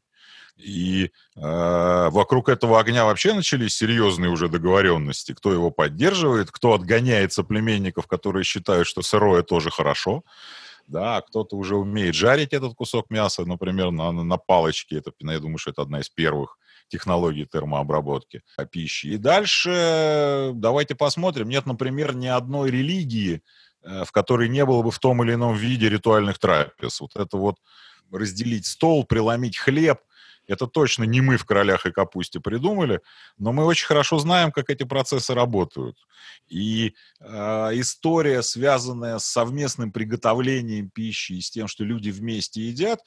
и 0.57 1.11
э, 1.35 2.09
вокруг 2.09 2.49
этого 2.49 2.79
огня 2.79 3.05
вообще 3.05 3.33
начались 3.33 3.75
серьезные 3.75 4.29
уже 4.29 4.49
договоренности, 4.49 5.33
кто 5.33 5.53
его 5.53 5.71
поддерживает, 5.71 6.51
кто 6.51 6.73
отгоняет 6.73 7.33
соплеменников, 7.33 8.07
которые 8.07 8.43
считают, 8.43 8.87
что 8.87 9.01
сырое 9.01 9.43
тоже 9.43 9.69
хорошо. 9.69 10.23
Да, 10.87 11.21
кто-то 11.21 11.57
уже 11.57 11.75
умеет 11.75 12.15
жарить 12.15 12.53
этот 12.53 12.73
кусок 12.73 13.09
мяса, 13.09 13.43
например, 13.43 13.91
на, 13.91 14.11
на 14.11 14.37
палочке. 14.37 14.97
Это, 14.97 15.11
я 15.19 15.39
думаю, 15.39 15.57
что 15.57 15.71
это 15.71 15.81
одна 15.81 15.99
из 15.99 16.09
первых 16.09 16.57
технологий 16.87 17.45
термообработки 17.45 18.41
пищи. 18.71 19.07
И 19.07 19.17
дальше 19.17 20.51
давайте 20.53 20.95
посмотрим. 20.95 21.49
Нет, 21.49 21.65
например, 21.65 22.15
ни 22.15 22.27
одной 22.27 22.71
религии, 22.71 23.41
э, 23.83 24.05
в 24.05 24.11
которой 24.13 24.47
не 24.47 24.65
было 24.65 24.81
бы 24.81 24.91
в 24.91 24.99
том 24.99 25.23
или 25.23 25.33
ином 25.33 25.55
виде 25.55 25.89
ритуальных 25.89 26.39
трапез. 26.39 27.01
Вот 27.01 27.15
это 27.15 27.35
вот 27.35 27.57
разделить 28.11 28.65
стол, 28.65 29.03
преломить 29.03 29.57
хлеб, 29.57 29.99
это 30.47 30.67
точно 30.67 31.03
не 31.03 31.21
мы 31.21 31.37
в 31.37 31.45
«Королях 31.45 31.85
и 31.85 31.91
капусте» 31.91 32.39
придумали, 32.39 33.01
но 33.37 33.51
мы 33.51 33.65
очень 33.65 33.85
хорошо 33.85 34.17
знаем, 34.19 34.51
как 34.51 34.69
эти 34.69 34.83
процессы 34.83 35.33
работают. 35.33 35.97
И 36.47 36.93
э, 37.19 37.27
история, 37.73 38.41
связанная 38.41 39.19
с 39.19 39.25
совместным 39.25 39.91
приготовлением 39.91 40.89
пищи 40.89 41.33
и 41.33 41.41
с 41.41 41.51
тем, 41.51 41.67
что 41.67 41.83
люди 41.83 42.09
вместе 42.09 42.61
едят, 42.61 43.01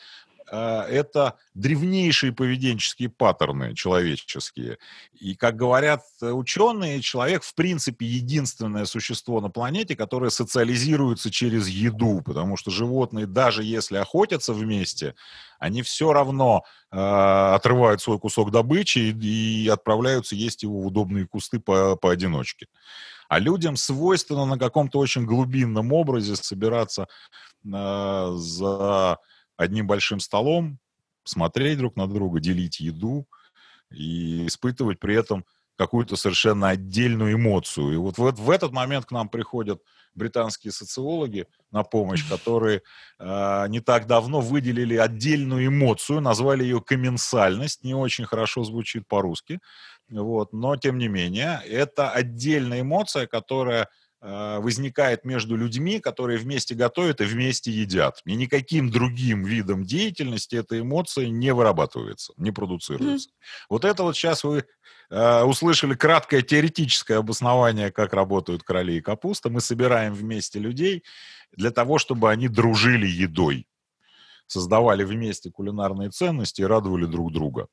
это 0.51 1.37
древнейшие 1.55 2.33
поведенческие 2.33 3.09
паттерны 3.09 3.75
человеческие. 3.75 4.79
И, 5.13 5.35
как 5.35 5.57
говорят 5.57 6.03
ученые, 6.21 7.01
человек, 7.01 7.43
в 7.43 7.55
принципе, 7.55 8.07
единственное 8.07 8.85
существо 8.85 9.41
на 9.41 9.51
планете, 9.51 9.97
которое 9.97 10.31
социализируется 10.31 11.31
через 11.31 11.69
еду, 11.69 12.23
потому 12.25 12.57
что 12.57 12.71
животные, 12.71 13.27
даже 13.27 13.63
если 13.63 13.97
охотятся 13.97 14.53
вместе, 14.53 15.15
они 15.59 15.83
все 15.83 16.13
равно 16.13 16.65
э, 16.91 16.97
отрывают 16.97 18.01
свой 18.01 18.19
кусок 18.19 18.51
добычи 18.51 18.99
и, 18.99 19.65
и 19.65 19.69
отправляются 19.69 20.35
есть 20.35 20.63
его 20.63 20.81
в 20.81 20.87
удобные 20.87 21.27
кусты 21.27 21.61
по, 21.61 21.97
поодиночке. 21.97 22.67
А 23.29 23.39
людям 23.39 23.77
свойственно 23.77 24.45
на 24.45 24.59
каком-то 24.59 24.99
очень 24.99 25.25
глубинном 25.25 25.93
образе 25.93 26.35
собираться 26.35 27.07
э, 27.65 28.33
за 28.37 29.19
одним 29.61 29.87
большим 29.87 30.21
столом, 30.21 30.79
смотреть 31.25 31.79
друг 31.79 31.97
на 31.97 32.07
друга, 32.07 32.41
делить 32.41 32.81
еду 32.81 33.27
и 33.91 34.47
испытывать 34.47 34.99
при 34.99 35.15
этом 35.15 35.45
какую-то 35.77 36.17
совершенно 36.17 36.69
отдельную 36.69 37.35
эмоцию. 37.35 37.93
И 37.93 37.97
вот 37.97 38.19
в, 38.19 38.33
в 38.33 38.51
этот 38.51 38.73
момент 38.73 39.07
к 39.07 39.13
нам 39.13 39.29
приходят 39.29 39.83
британские 40.15 40.73
социологи 40.73 41.47
на 41.71 41.85
помощь, 41.85 42.29
которые 42.29 42.83
э, 43.19 43.67
не 43.69 43.81
так 43.81 44.07
давно 44.07 44.41
выделили 44.41 44.97
отдельную 44.97 45.67
эмоцию, 45.67 46.21
назвали 46.21 46.65
ее 46.65 46.81
комменсальность, 46.81 47.85
не 47.85 47.95
очень 47.95 48.27
хорошо 48.27 48.65
звучит 48.65 49.09
по-русски, 49.09 49.61
вот, 50.11 50.53
но 50.53 50.77
тем 50.77 50.99
не 50.99 51.09
менее, 51.09 51.61
это 51.67 52.11
отдельная 52.11 52.81
эмоция, 52.81 53.27
которая 53.27 53.89
возникает 54.21 55.25
между 55.25 55.57
людьми, 55.57 55.99
которые 55.99 56.39
вместе 56.39 56.75
готовят 56.75 57.23
и 57.23 57.25
вместе 57.25 57.71
едят. 57.71 58.21
И 58.27 58.35
никаким 58.35 58.91
другим 58.91 59.45
видом 59.45 59.85
деятельности 59.85 60.57
эта 60.57 60.79
эмоция 60.79 61.29
не 61.29 61.55
вырабатывается, 61.55 62.35
не 62.37 62.51
продуцируется. 62.51 63.31
Mm-hmm. 63.31 63.67
Вот 63.71 63.85
это 63.87 64.03
вот 64.03 64.17
сейчас 64.17 64.45
вы 64.45 64.67
э, 65.09 65.43
услышали 65.43 65.95
краткое 65.95 66.43
теоретическое 66.43 67.17
обоснование, 67.17 67.91
как 67.91 68.13
работают 68.13 68.63
короли 68.63 68.99
и 68.99 69.01
капуста. 69.01 69.49
Мы 69.49 69.63
собираем 69.63 70.13
вместе 70.13 70.59
людей 70.59 71.03
для 71.57 71.71
того, 71.71 71.99
чтобы 71.99 72.31
они 72.31 72.49
дружили 72.49 73.07
едой, 73.07 73.67
создавали 74.47 75.03
вместе 75.03 75.51
кулинарные 75.51 76.11
ценности 76.11 76.61
и 76.61 76.67
радовали 76.67 77.07
друг 77.07 77.33
друга. 77.33 77.69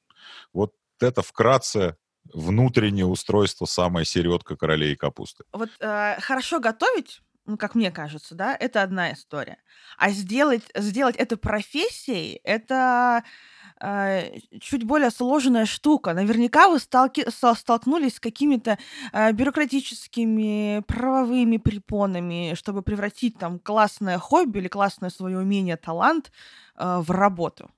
Вот 0.54 0.74
это 1.02 1.22
вкратце 1.22 1.98
внутреннее 2.34 3.06
устройство 3.06 3.66
самая 3.66 4.06
середка 4.06 4.56
королей 4.56 4.94
и 4.94 4.96
капусты. 4.96 5.44
Вот 5.54 5.70
э, 5.80 6.20
хорошо 6.20 6.60
готовить, 6.60 7.22
ну, 7.48 7.58
как 7.58 7.76
мне 7.76 7.92
кажется, 7.92 8.36
да, 8.36 8.56
это 8.60 8.84
одна 8.84 9.14
история. 9.14 9.58
А 9.98 10.10
сделать, 10.10 10.64
сделать 10.76 11.16
это 11.16 11.38
профессией, 11.38 12.42
это 12.44 13.24
э, 13.82 14.40
чуть 14.60 14.84
более 14.84 15.12
сложная 15.12 15.66
штука. 15.66 16.14
Наверняка 16.14 16.68
вы 16.68 16.80
сталки, 16.80 17.26
столкнулись 17.30 18.16
с 18.16 18.20
какими-то 18.20 18.78
э, 19.14 19.32
бюрократическими 19.32 20.84
правовыми 20.88 21.58
препонами, 21.58 22.54
чтобы 22.56 22.82
превратить 22.82 23.38
там 23.40 23.60
классное 23.60 24.18
хобби 24.20 24.60
или 24.60 24.68
классное 24.68 25.10
свое 25.10 25.38
умение, 25.38 25.78
талант 25.78 26.32
э, 26.76 26.98
в 27.00 27.10
работу. 27.12 27.72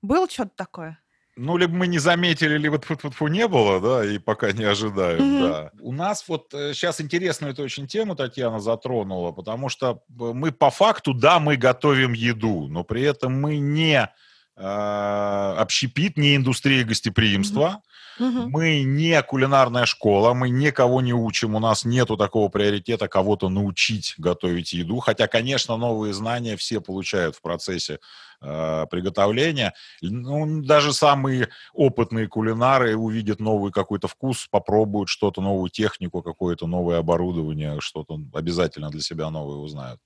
Было 0.00 0.28
что-то 0.28 0.52
такое? 0.56 1.03
Ну, 1.36 1.56
либо 1.56 1.74
мы 1.74 1.88
не 1.88 1.98
заметили, 1.98 2.56
либо 2.58 2.78
тьфу 2.78 2.94
-тьфу 2.94 3.10
-тьфу 3.10 3.28
не 3.28 3.48
было, 3.48 3.80
да, 3.80 4.04
и 4.04 4.18
пока 4.18 4.52
не 4.52 4.64
ожидаем, 4.64 5.18
mm-hmm. 5.18 5.48
да. 5.48 5.70
У 5.80 5.92
нас 5.92 6.24
вот 6.28 6.46
сейчас 6.52 7.00
э, 7.00 7.02
интересную 7.02 7.52
эту 7.52 7.64
очень 7.64 7.88
тему 7.88 8.14
Татьяна 8.14 8.60
затронула, 8.60 9.32
потому 9.32 9.68
что 9.68 10.02
э, 10.08 10.32
мы 10.32 10.52
по 10.52 10.70
факту, 10.70 11.12
да, 11.12 11.40
мы 11.40 11.56
готовим 11.56 12.12
еду, 12.12 12.68
но 12.68 12.84
при 12.84 13.02
этом 13.02 13.40
мы 13.40 13.58
не 13.58 14.08
э, 14.56 15.54
общепит, 15.58 16.16
не 16.16 16.36
индустрия 16.36 16.84
гостеприимства, 16.84 17.82
mm-hmm. 17.82 17.84
Мы 18.20 18.84
не 18.84 19.20
кулинарная 19.22 19.86
школа, 19.86 20.34
мы 20.34 20.48
никого 20.48 21.00
не 21.00 21.12
учим, 21.12 21.56
у 21.56 21.58
нас 21.58 21.84
нету 21.84 22.16
такого 22.16 22.48
приоритета 22.48 23.08
кого-то 23.08 23.48
научить 23.48 24.14
готовить 24.18 24.72
еду, 24.72 25.00
хотя, 25.00 25.26
конечно, 25.26 25.76
новые 25.76 26.14
знания 26.14 26.56
все 26.56 26.80
получают 26.80 27.34
в 27.34 27.42
процессе 27.42 27.98
э, 28.44 28.86
приготовления. 28.90 29.72
Ну, 30.02 30.62
даже 30.62 30.92
самые 30.92 31.48
опытные 31.72 32.28
кулинары 32.28 32.96
увидят 32.96 33.40
новый 33.40 33.72
какой-то 33.72 34.08
вкус, 34.08 34.46
попробуют 34.50 35.08
что-то, 35.08 35.40
новую 35.40 35.70
технику, 35.70 36.22
какое-то 36.22 36.66
новое 36.66 36.98
оборудование, 36.98 37.80
что-то 37.80 38.20
обязательно 38.32 38.90
для 38.90 39.00
себя 39.00 39.30
новое 39.30 39.56
узнают. 39.56 40.00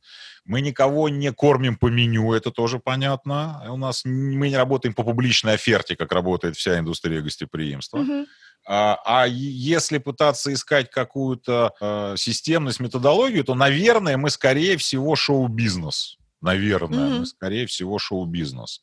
Мы 0.45 0.61
никого 0.61 1.09
не 1.09 1.33
кормим 1.33 1.77
по 1.77 1.87
меню, 1.87 2.33
это 2.33 2.51
тоже 2.51 2.79
понятно. 2.79 3.65
У 3.69 3.77
нас 3.77 4.05
мы 4.05 4.49
не 4.49 4.57
работаем 4.57 4.95
по 4.95 5.03
публичной 5.03 5.55
оферте, 5.55 5.97
как 5.97 6.13
работает 6.13 6.57
вся 6.57 6.79
индустрия 6.79 7.21
гостеприимства. 7.21 7.99
Угу. 7.99 8.27
А, 8.67 8.99
а 9.05 9.27
если 9.27 9.99
пытаться 9.99 10.53
искать 10.53 10.91
какую-то 10.91 11.73
э, 11.81 12.15
системность, 12.19 12.81
методологию, 12.81 13.45
то, 13.45 13.55
наверное, 13.55 14.17
мы 14.17 14.29
скорее 14.31 14.77
всего 14.77 15.17
шоу-бизнес. 15.17 16.19
Наверное, 16.41 16.99
mm 16.99 17.19
мы 17.19 17.27
скорее 17.27 17.67
всего 17.67 17.99
шоу-бизнес. 17.99 18.83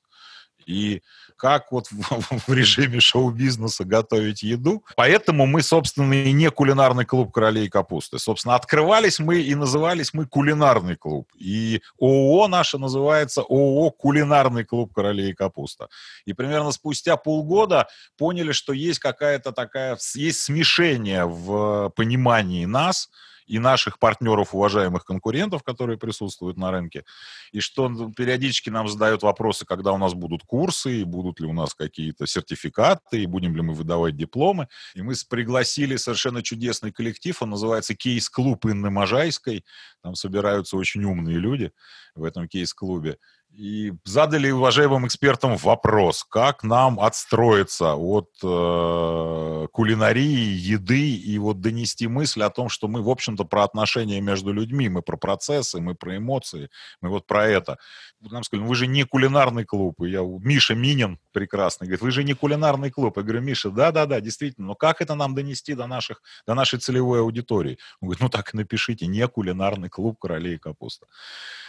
И 0.65 1.01
как 1.37 1.71
вот 1.71 1.87
в, 1.91 2.47
в 2.47 2.53
режиме 2.53 2.99
шоу-бизнеса 2.99 3.83
готовить 3.83 4.43
еду. 4.43 4.83
Поэтому 4.95 5.45
мы, 5.45 5.61
собственно, 5.61 6.13
и 6.13 6.31
не 6.31 6.49
кулинарный 6.49 7.05
клуб 7.05 7.31
королей 7.31 7.69
капусты. 7.69 8.19
Собственно, 8.19 8.55
открывались 8.55 9.19
мы 9.19 9.41
и 9.41 9.53
назывались 9.55 10.13
мы 10.13 10.25
кулинарный 10.25 10.95
клуб. 10.95 11.29
И 11.37 11.81
ООО 11.99 12.47
наше 12.47 12.77
называется 12.77 13.41
ООО 13.41 13.91
«Кулинарный 13.91 14.63
клуб 14.63 14.93
королей 14.93 15.33
капуста». 15.33 15.87
И 16.25 16.33
примерно 16.33 16.71
спустя 16.71 17.17
полгода 17.17 17.87
поняли, 18.17 18.51
что 18.51 18.73
есть 18.73 18.99
какая-то 18.99 19.51
такая, 19.51 19.97
есть 20.15 20.39
смешение 20.39 21.25
в 21.25 21.91
понимании 21.95 22.65
нас– 22.65 23.09
и 23.45 23.59
наших 23.59 23.99
партнеров, 23.99 24.53
уважаемых 24.53 25.05
конкурентов, 25.05 25.63
которые 25.63 25.97
присутствуют 25.97 26.57
на 26.57 26.71
рынке, 26.71 27.03
и 27.51 27.59
что 27.59 27.89
периодически 28.15 28.69
нам 28.69 28.87
задают 28.87 29.23
вопросы, 29.23 29.65
когда 29.65 29.91
у 29.91 29.97
нас 29.97 30.13
будут 30.13 30.43
курсы, 30.43 31.01
и 31.01 31.03
будут 31.03 31.39
ли 31.39 31.47
у 31.47 31.53
нас 31.53 31.73
какие-то 31.73 32.27
сертификаты, 32.27 33.23
и 33.23 33.25
будем 33.25 33.55
ли 33.55 33.61
мы 33.61 33.73
выдавать 33.73 34.15
дипломы. 34.15 34.67
И 34.93 35.01
мы 35.01 35.13
пригласили 35.29 35.95
совершенно 35.95 36.41
чудесный 36.41 36.91
коллектив, 36.91 37.41
он 37.41 37.51
называется 37.51 37.95
«Кейс-клуб 37.95 38.65
Инны 38.65 38.89
Можайской». 38.89 39.65
Там 40.01 40.15
собираются 40.15 40.77
очень 40.77 41.03
умные 41.03 41.37
люди 41.37 41.71
в 42.15 42.23
этом 42.23 42.47
кейс-клубе. 42.47 43.17
И 43.57 43.93
задали 44.03 44.51
уважаемым 44.51 45.07
экспертам 45.07 45.55
вопрос, 45.55 46.23
как 46.23 46.63
нам 46.63 46.99
отстроиться 46.99 47.95
от 47.95 48.29
э, 48.43 49.67
кулинарии, 49.71 50.49
еды 50.53 51.15
и 51.15 51.37
вот 51.37 51.61
донести 51.61 52.07
мысль 52.07 52.43
о 52.43 52.49
том, 52.49 52.67
что 52.69 52.87
мы, 52.87 53.01
в 53.01 53.09
общем-то, 53.09 53.45
про 53.45 53.63
отношения 53.63 54.19
между 54.19 54.51
людьми, 54.51 54.89
мы 54.89 55.01
про 55.01 55.15
процессы, 55.15 55.79
мы 55.79 55.95
про 55.95 56.17
эмоции, 56.17 56.69
мы 57.01 57.09
вот 57.09 57.27
про 57.27 57.47
это. 57.47 57.77
Нам 58.19 58.43
сказали, 58.43 58.63
ну 58.63 58.69
вы 58.69 58.75
же 58.75 58.87
не 58.87 59.03
кулинарный 59.03 59.63
клуб. 59.63 60.01
И 60.01 60.09
я, 60.09 60.21
Миша 60.21 60.75
Минин 60.75 61.19
прекрасный, 61.31 61.85
говорит, 61.87 62.01
вы 62.01 62.11
же 62.11 62.23
не 62.23 62.33
кулинарный 62.33 62.91
клуб. 62.91 63.17
Я 63.17 63.23
говорю, 63.23 63.41
Миша, 63.41 63.69
да-да-да, 63.69 64.19
действительно, 64.19 64.67
но 64.67 64.75
как 64.75 65.01
это 65.01 65.15
нам 65.15 65.33
донести 65.33 65.75
до, 65.75 65.87
наших, 65.87 66.21
до 66.45 66.55
нашей 66.55 66.79
целевой 66.79 67.21
аудитории? 67.21 67.77
Он 68.01 68.07
говорит, 68.07 68.21
ну 68.21 68.29
так 68.29 68.53
и 68.53 68.57
напишите, 68.57 69.07
не 69.07 69.25
кулинарный 69.27 69.89
клуб 69.89 70.19
королей 70.19 70.57
капуста. 70.57 71.05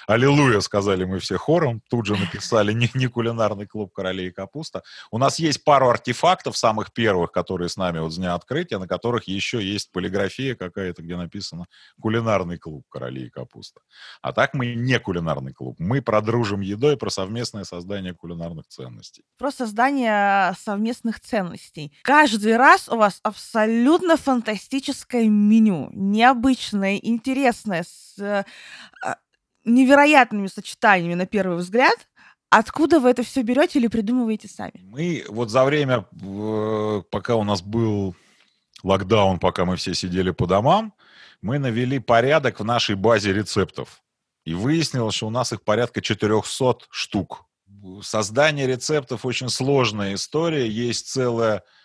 Аллилуйя, 0.06 0.60
сказали 0.60 1.04
мы 1.04 1.18
все 1.18 1.36
хором. 1.36 1.75
Тут 1.88 2.06
же 2.06 2.16
написали 2.16 2.72
не, 2.72 2.90
не 2.94 3.06
кулинарный 3.06 3.66
клуб 3.66 3.92
королей 3.92 4.28
и 4.28 4.32
капуста. 4.32 4.82
У 5.10 5.18
нас 5.18 5.38
есть 5.38 5.64
пару 5.64 5.88
артефактов, 5.88 6.56
самых 6.56 6.92
первых, 6.92 7.32
которые 7.32 7.68
с 7.68 7.76
нами 7.76 7.98
вот 7.98 8.12
с 8.12 8.16
дня 8.16 8.34
открытия, 8.34 8.78
на 8.78 8.88
которых 8.88 9.24
еще 9.24 9.62
есть 9.62 9.92
полиграфия 9.92 10.54
какая-то, 10.54 11.02
где 11.02 11.16
написано 11.16 11.66
кулинарный 12.00 12.58
клуб 12.58 12.84
королей 12.88 13.26
и 13.26 13.30
капуста. 13.30 13.80
А 14.22 14.32
так 14.32 14.54
мы 14.54 14.74
не 14.74 14.98
кулинарный 14.98 15.52
клуб. 15.52 15.76
Мы 15.78 16.02
про 16.02 16.20
дружим 16.20 16.60
едой, 16.60 16.96
про 16.96 17.10
совместное 17.10 17.64
создание 17.64 18.14
кулинарных 18.14 18.66
ценностей. 18.68 19.24
Про 19.38 19.50
создание 19.50 20.54
совместных 20.60 21.20
ценностей. 21.20 21.92
Каждый 22.02 22.56
раз 22.56 22.88
у 22.88 22.96
вас 22.96 23.20
абсолютно 23.22 24.16
фантастическое 24.16 25.28
меню. 25.28 25.90
Необычное, 25.92 26.96
интересное, 26.96 27.84
с 27.84 28.44
а, 29.02 29.16
невероятными 29.66 30.46
сочетаниями 30.46 31.14
на 31.14 31.26
первый 31.26 31.58
взгляд. 31.58 32.08
Откуда 32.48 33.00
вы 33.00 33.10
это 33.10 33.22
все 33.22 33.42
берете 33.42 33.78
или 33.78 33.88
придумываете 33.88 34.48
сами? 34.48 34.80
Мы 34.82 35.24
вот 35.28 35.50
за 35.50 35.64
время, 35.64 36.06
пока 37.10 37.34
у 37.34 37.44
нас 37.44 37.60
был 37.60 38.14
локдаун, 38.82 39.38
пока 39.38 39.64
мы 39.64 39.76
все 39.76 39.94
сидели 39.94 40.30
по 40.30 40.46
домам, 40.46 40.94
мы 41.42 41.58
навели 41.58 41.98
порядок 41.98 42.60
в 42.60 42.64
нашей 42.64 42.94
базе 42.94 43.32
рецептов. 43.32 44.02
И 44.44 44.54
выяснилось, 44.54 45.16
что 45.16 45.26
у 45.26 45.30
нас 45.30 45.52
их 45.52 45.62
порядка 45.62 46.00
400 46.00 46.86
штук. 46.90 47.44
Создание 48.00 48.66
рецептов 48.66 49.26
очень 49.26 49.48
сложная 49.48 50.14
история. 50.14 50.68
Есть 50.68 51.08
целая 51.08 51.56
Э, 51.56 51.75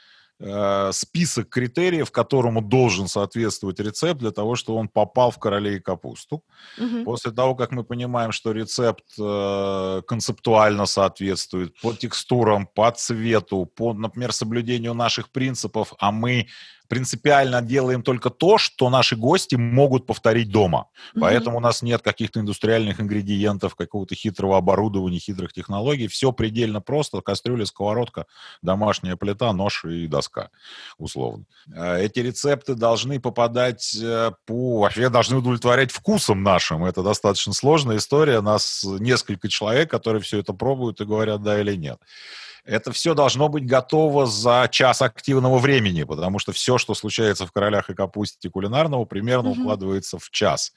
список 0.91 1.49
критериев, 1.49 2.11
которому 2.11 2.61
должен 2.61 3.07
соответствовать 3.07 3.79
рецепт 3.79 4.19
для 4.19 4.31
того, 4.31 4.55
чтобы 4.55 4.79
он 4.79 4.87
попал 4.87 5.31
в 5.31 5.39
королей 5.39 5.77
и 5.77 5.79
капусту. 5.79 6.43
Угу. 6.77 7.03
После 7.03 7.31
того, 7.31 7.55
как 7.55 7.71
мы 7.71 7.83
понимаем, 7.83 8.31
что 8.31 8.51
рецепт 8.51 9.05
э, 9.19 10.01
концептуально 10.07 10.85
соответствует 10.85 11.79
по 11.81 11.93
текстурам, 11.93 12.67
по 12.67 12.91
цвету, 12.91 13.65
по, 13.65 13.93
например, 13.93 14.31
соблюдению 14.31 14.93
наших 14.93 15.29
принципов, 15.29 15.93
а 15.99 16.11
мы 16.11 16.47
принципиально 16.91 17.61
делаем 17.61 18.03
только 18.03 18.29
то, 18.29 18.57
что 18.57 18.89
наши 18.89 19.15
гости 19.15 19.55
могут 19.55 20.05
повторить 20.05 20.51
дома. 20.51 20.87
Mm-hmm. 21.15 21.19
Поэтому 21.21 21.55
у 21.55 21.59
нас 21.61 21.81
нет 21.81 22.01
каких-то 22.01 22.41
индустриальных 22.41 22.99
ингредиентов, 22.99 23.75
какого-то 23.75 24.13
хитрого 24.13 24.57
оборудования, 24.57 25.17
хитрых 25.17 25.53
технологий. 25.53 26.09
Все 26.09 26.33
предельно 26.33 26.81
просто. 26.81 27.21
Кастрюля, 27.21 27.65
сковородка, 27.65 28.25
домашняя 28.61 29.15
плита, 29.15 29.53
нож 29.53 29.85
и 29.85 30.05
доска, 30.07 30.49
условно. 30.97 31.45
Э, 31.73 32.01
эти 32.03 32.19
рецепты 32.19 32.75
должны 32.75 33.21
попадать 33.21 33.95
э, 33.95 34.31
по... 34.45 34.81
Вообще 34.81 35.07
должны 35.07 35.37
удовлетворять 35.37 35.91
вкусом 35.91 36.43
нашим. 36.43 36.83
Это 36.83 37.03
достаточно 37.03 37.53
сложная 37.53 37.97
история. 37.97 38.41
Нас 38.41 38.83
несколько 38.83 39.47
человек, 39.47 39.89
которые 39.89 40.21
все 40.21 40.39
это 40.39 40.51
пробуют 40.51 40.99
и 40.99 41.05
говорят 41.05 41.41
да 41.41 41.57
или 41.57 41.77
нет 41.77 42.01
это 42.65 42.91
все 42.91 43.13
должно 43.13 43.49
быть 43.49 43.65
готово 43.65 44.25
за 44.25 44.67
час 44.71 45.01
активного 45.01 45.57
времени, 45.57 46.03
потому 46.03 46.39
что 46.39 46.51
все, 46.51 46.77
что 46.77 46.93
случается 46.93 47.45
в 47.45 47.51
«Королях 47.51 47.89
и 47.89 47.93
капусте» 47.93 48.49
кулинарного, 48.49 49.05
примерно 49.05 49.49
угу. 49.49 49.61
укладывается 49.61 50.19
в 50.19 50.29
час. 50.29 50.73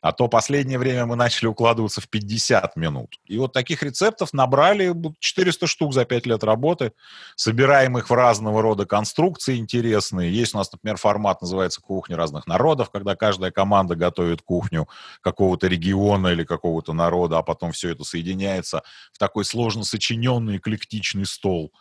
А 0.00 0.12
то 0.12 0.28
последнее 0.28 0.78
время 0.78 1.06
мы 1.06 1.16
начали 1.16 1.46
укладываться 1.46 2.00
в 2.00 2.08
50 2.08 2.76
минут. 2.76 3.16
И 3.26 3.38
вот 3.38 3.52
таких 3.52 3.82
рецептов 3.82 4.32
набрали 4.32 4.94
400 5.20 5.66
штук 5.66 5.94
за 5.94 6.04
5 6.04 6.26
лет 6.26 6.44
работы, 6.44 6.92
собираем 7.36 7.96
их 7.98 8.10
в 8.10 8.14
разного 8.14 8.62
рода 8.62 8.84
конструкции 8.84 9.56
интересные. 9.56 10.32
Есть 10.32 10.54
у 10.54 10.58
нас, 10.58 10.70
например, 10.72 10.96
формат, 10.96 11.40
называется 11.40 11.80
«Кухня 11.80 12.16
разных 12.16 12.46
народов», 12.46 12.90
когда 12.90 13.14
каждая 13.14 13.50
команда 13.50 13.94
готовит 13.94 14.42
кухню 14.42 14.88
какого-то 15.20 15.68
региона 15.68 16.28
или 16.28 16.44
какого-то 16.44 16.92
народа, 16.92 17.38
а 17.38 17.42
потом 17.42 17.72
все 17.72 17.90
это 17.90 18.04
соединяется 18.04 18.82
в 19.12 19.18
такой 19.18 19.44
сложно 19.44 19.84
сочиненный, 19.84 20.56
эклектичный 20.56 21.26
стол. 21.28 21.72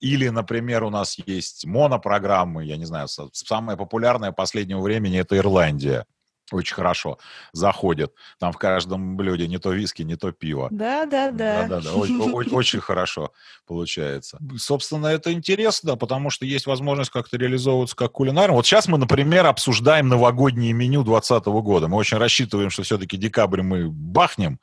Или, 0.00 0.28
например, 0.28 0.84
у 0.84 0.90
нас 0.90 1.18
есть 1.26 1.66
монопрограммы, 1.66 2.64
я 2.64 2.76
не 2.76 2.84
знаю, 2.84 3.08
самая 3.08 3.76
популярная 3.76 4.32
последнего 4.32 4.80
времени 4.80 5.18
это 5.18 5.36
Ирландия 5.36 6.04
очень 6.52 6.74
хорошо 6.74 7.18
заходит. 7.52 8.12
Там 8.38 8.52
в 8.52 8.58
каждом 8.58 9.16
блюде 9.16 9.46
не 9.48 9.58
то 9.58 9.72
виски, 9.72 10.02
не 10.02 10.16
то 10.16 10.32
пиво. 10.32 10.68
Да, 10.70 11.06
да, 11.06 11.30
да. 11.30 11.66
Да, 11.66 11.68
да, 11.68 11.80
да. 11.80 11.92
Очень, 11.94 12.52
очень 12.52 12.80
хорошо 12.80 13.32
получается. 13.66 14.38
Собственно, 14.56 15.06
это 15.06 15.32
интересно, 15.32 15.96
потому 15.96 16.30
что 16.30 16.46
есть 16.46 16.66
возможность 16.66 17.10
как-то 17.10 17.36
реализовываться 17.36 17.96
как 17.96 18.12
кулинаром. 18.12 18.56
Вот 18.56 18.66
сейчас 18.66 18.88
мы, 18.88 18.98
например, 18.98 19.46
обсуждаем 19.46 20.08
новогоднее 20.08 20.72
меню 20.72 21.04
2020 21.04 21.46
года. 21.62 21.88
Мы 21.88 21.96
очень 21.96 22.18
рассчитываем, 22.18 22.70
что 22.70 22.82
все-таки 22.82 23.16
декабрь 23.16 23.62
мы 23.62 23.88
бахнем 23.88 24.58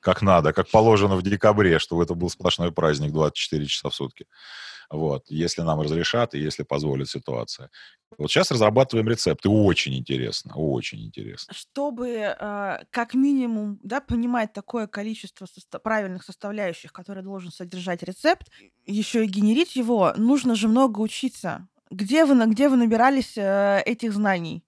как 0.00 0.22
надо, 0.22 0.52
как 0.52 0.70
положено 0.70 1.16
в 1.16 1.22
декабре, 1.22 1.78
чтобы 1.78 2.04
это 2.04 2.14
был 2.14 2.30
сплошной 2.30 2.72
праздник 2.72 3.12
24 3.12 3.66
часа 3.66 3.90
в 3.90 3.94
сутки 3.94 4.26
вот, 4.90 5.24
если 5.28 5.62
нам 5.62 5.80
разрешат 5.80 6.34
и 6.34 6.38
если 6.38 6.62
позволит 6.62 7.08
ситуация. 7.08 7.70
Вот 8.16 8.30
сейчас 8.30 8.50
разрабатываем 8.50 9.08
рецепты, 9.08 9.48
очень 9.48 9.96
интересно, 9.96 10.54
очень 10.56 11.04
интересно. 11.04 11.52
Чтобы 11.54 12.08
э, 12.08 12.78
как 12.90 13.14
минимум, 13.14 13.78
да, 13.82 14.00
понимать 14.00 14.52
такое 14.52 14.86
количество 14.86 15.44
состо- 15.46 15.78
правильных 15.78 16.24
составляющих, 16.24 16.92
которые 16.92 17.22
должен 17.22 17.50
содержать 17.50 18.02
рецепт, 18.02 18.48
еще 18.86 19.24
и 19.24 19.28
генерить 19.28 19.76
его, 19.76 20.14
нужно 20.16 20.54
же 20.54 20.68
много 20.68 21.00
учиться. 21.00 21.68
Где 21.90 22.24
вы, 22.24 22.46
где 22.46 22.68
вы 22.68 22.76
набирались 22.76 23.36
э, 23.36 23.82
этих 23.84 24.12
знаний? 24.12 24.64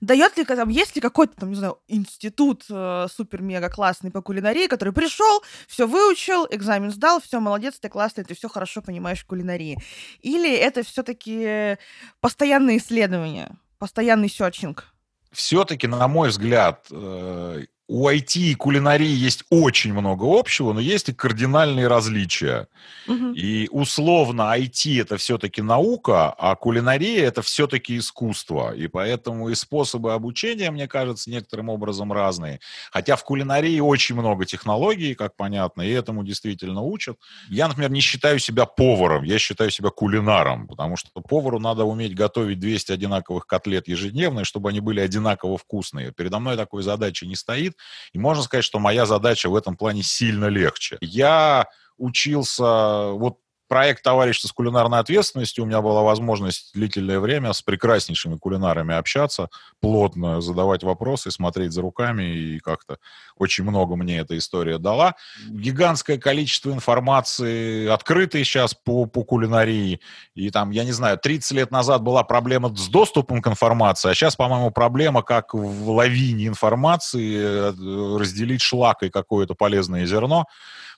Дает 0.00 0.36
ли, 0.36 0.44
там, 0.44 0.68
есть 0.68 0.94
ли 0.94 1.00
какой-то, 1.02 1.36
там, 1.36 1.50
не 1.50 1.56
знаю, 1.56 1.78
институт 1.88 2.64
э, 2.70 3.06
супер-мега 3.14 3.68
классный 3.68 4.10
по 4.10 4.22
кулинарии, 4.22 4.66
который 4.66 4.92
пришел, 4.92 5.42
все 5.68 5.86
выучил, 5.86 6.46
экзамен 6.50 6.90
сдал, 6.90 7.20
все, 7.20 7.40
молодец, 7.40 7.78
ты 7.78 7.88
классный, 7.88 8.24
ты 8.24 8.34
все 8.34 8.48
хорошо 8.48 8.82
понимаешь 8.82 9.20
в 9.20 9.26
кулинарии? 9.26 9.78
Или 10.20 10.54
это 10.54 10.82
все-таки 10.82 11.76
постоянные 12.20 12.78
исследования, 12.78 13.50
постоянный 13.78 14.28
серчинг? 14.28 14.86
Все-таки, 15.30 15.86
на 15.86 16.08
мой 16.08 16.28
взгляд, 16.28 16.86
э, 16.90 17.64
у 17.88 18.08
IT 18.08 18.38
и 18.38 18.54
кулинарии 18.54 19.06
есть 19.06 19.44
очень 19.50 19.92
много 19.92 20.24
общего, 20.24 20.72
но 20.72 20.80
есть 20.80 21.10
и 21.10 21.12
кардинальные 21.12 21.88
различия. 21.88 22.68
Угу. 23.06 23.32
И 23.34 23.68
условно 23.70 24.50
IT 24.56 25.00
это 25.00 25.18
все-таки 25.18 25.60
наука, 25.60 26.30
а 26.30 26.56
кулинария 26.56 27.26
это 27.26 27.42
все-таки 27.42 27.98
искусство. 27.98 28.74
И 28.74 28.86
поэтому 28.86 29.50
и 29.50 29.54
способы 29.54 30.14
обучения, 30.14 30.70
мне 30.70 30.88
кажется, 30.88 31.28
некоторым 31.28 31.68
образом 31.68 32.12
разные. 32.12 32.60
Хотя 32.90 33.16
в 33.16 33.24
кулинарии 33.24 33.78
очень 33.80 34.14
много 34.14 34.46
технологий, 34.46 35.14
как 35.14 35.36
понятно, 35.36 35.82
и 35.82 35.90
этому 35.90 36.24
действительно 36.24 36.80
учат. 36.80 37.18
Я, 37.50 37.68
например, 37.68 37.90
не 37.90 38.00
считаю 38.00 38.38
себя 38.38 38.64
поваром, 38.64 39.24
я 39.24 39.38
считаю 39.38 39.70
себя 39.70 39.90
кулинаром, 39.90 40.66
потому 40.66 40.96
что 40.96 41.10
повару 41.20 41.58
надо 41.58 41.84
уметь 41.84 42.14
готовить 42.14 42.58
200 42.58 42.92
одинаковых 42.92 43.46
котлет 43.46 43.86
ежедневно, 43.88 44.44
чтобы 44.44 44.70
они 44.70 44.80
были 44.80 45.00
одинаково 45.00 45.58
вкусные. 45.58 46.12
Передо 46.12 46.38
мной 46.38 46.56
такой 46.56 46.82
задачи 46.82 47.26
не 47.26 47.36
стоит. 47.36 47.76
И 48.12 48.18
можно 48.18 48.42
сказать, 48.42 48.64
что 48.64 48.78
моя 48.78 49.06
задача 49.06 49.48
в 49.48 49.56
этом 49.56 49.76
плане 49.76 50.02
сильно 50.02 50.46
легче. 50.46 50.98
Я 51.00 51.66
учился, 51.96 53.10
вот 53.12 53.38
проект 53.72 54.02
«Товарищество 54.02 54.48
с 54.48 54.52
кулинарной 54.52 54.98
ответственностью» 54.98 55.64
у 55.64 55.66
меня 55.66 55.80
была 55.80 56.02
возможность 56.02 56.74
длительное 56.74 57.18
время 57.20 57.54
с 57.54 57.62
прекраснейшими 57.62 58.36
кулинарами 58.36 58.94
общаться, 58.94 59.48
плотно 59.80 60.42
задавать 60.42 60.82
вопросы, 60.82 61.30
смотреть 61.30 61.72
за 61.72 61.80
руками, 61.80 62.22
и 62.22 62.58
как-то 62.58 62.98
очень 63.38 63.64
много 63.64 63.96
мне 63.96 64.18
эта 64.18 64.36
история 64.36 64.76
дала. 64.76 65.14
Гигантское 65.48 66.18
количество 66.18 66.70
информации 66.70 67.88
открытой 67.88 68.44
сейчас 68.44 68.74
по, 68.74 69.06
по 69.06 69.24
кулинарии, 69.24 70.00
и 70.34 70.50
там, 70.50 70.70
я 70.70 70.84
не 70.84 70.92
знаю, 70.92 71.16
30 71.16 71.52
лет 71.52 71.70
назад 71.70 72.02
была 72.02 72.24
проблема 72.24 72.76
с 72.76 72.88
доступом 72.88 73.40
к 73.40 73.46
информации, 73.46 74.10
а 74.10 74.14
сейчас, 74.14 74.36
по-моему, 74.36 74.70
проблема, 74.70 75.22
как 75.22 75.54
в 75.54 75.90
лавине 75.92 76.46
информации 76.46 77.38
э, 77.38 78.18
разделить 78.18 78.60
шлакой 78.60 79.08
какое-то 79.08 79.54
полезное 79.54 80.04
зерно, 80.04 80.44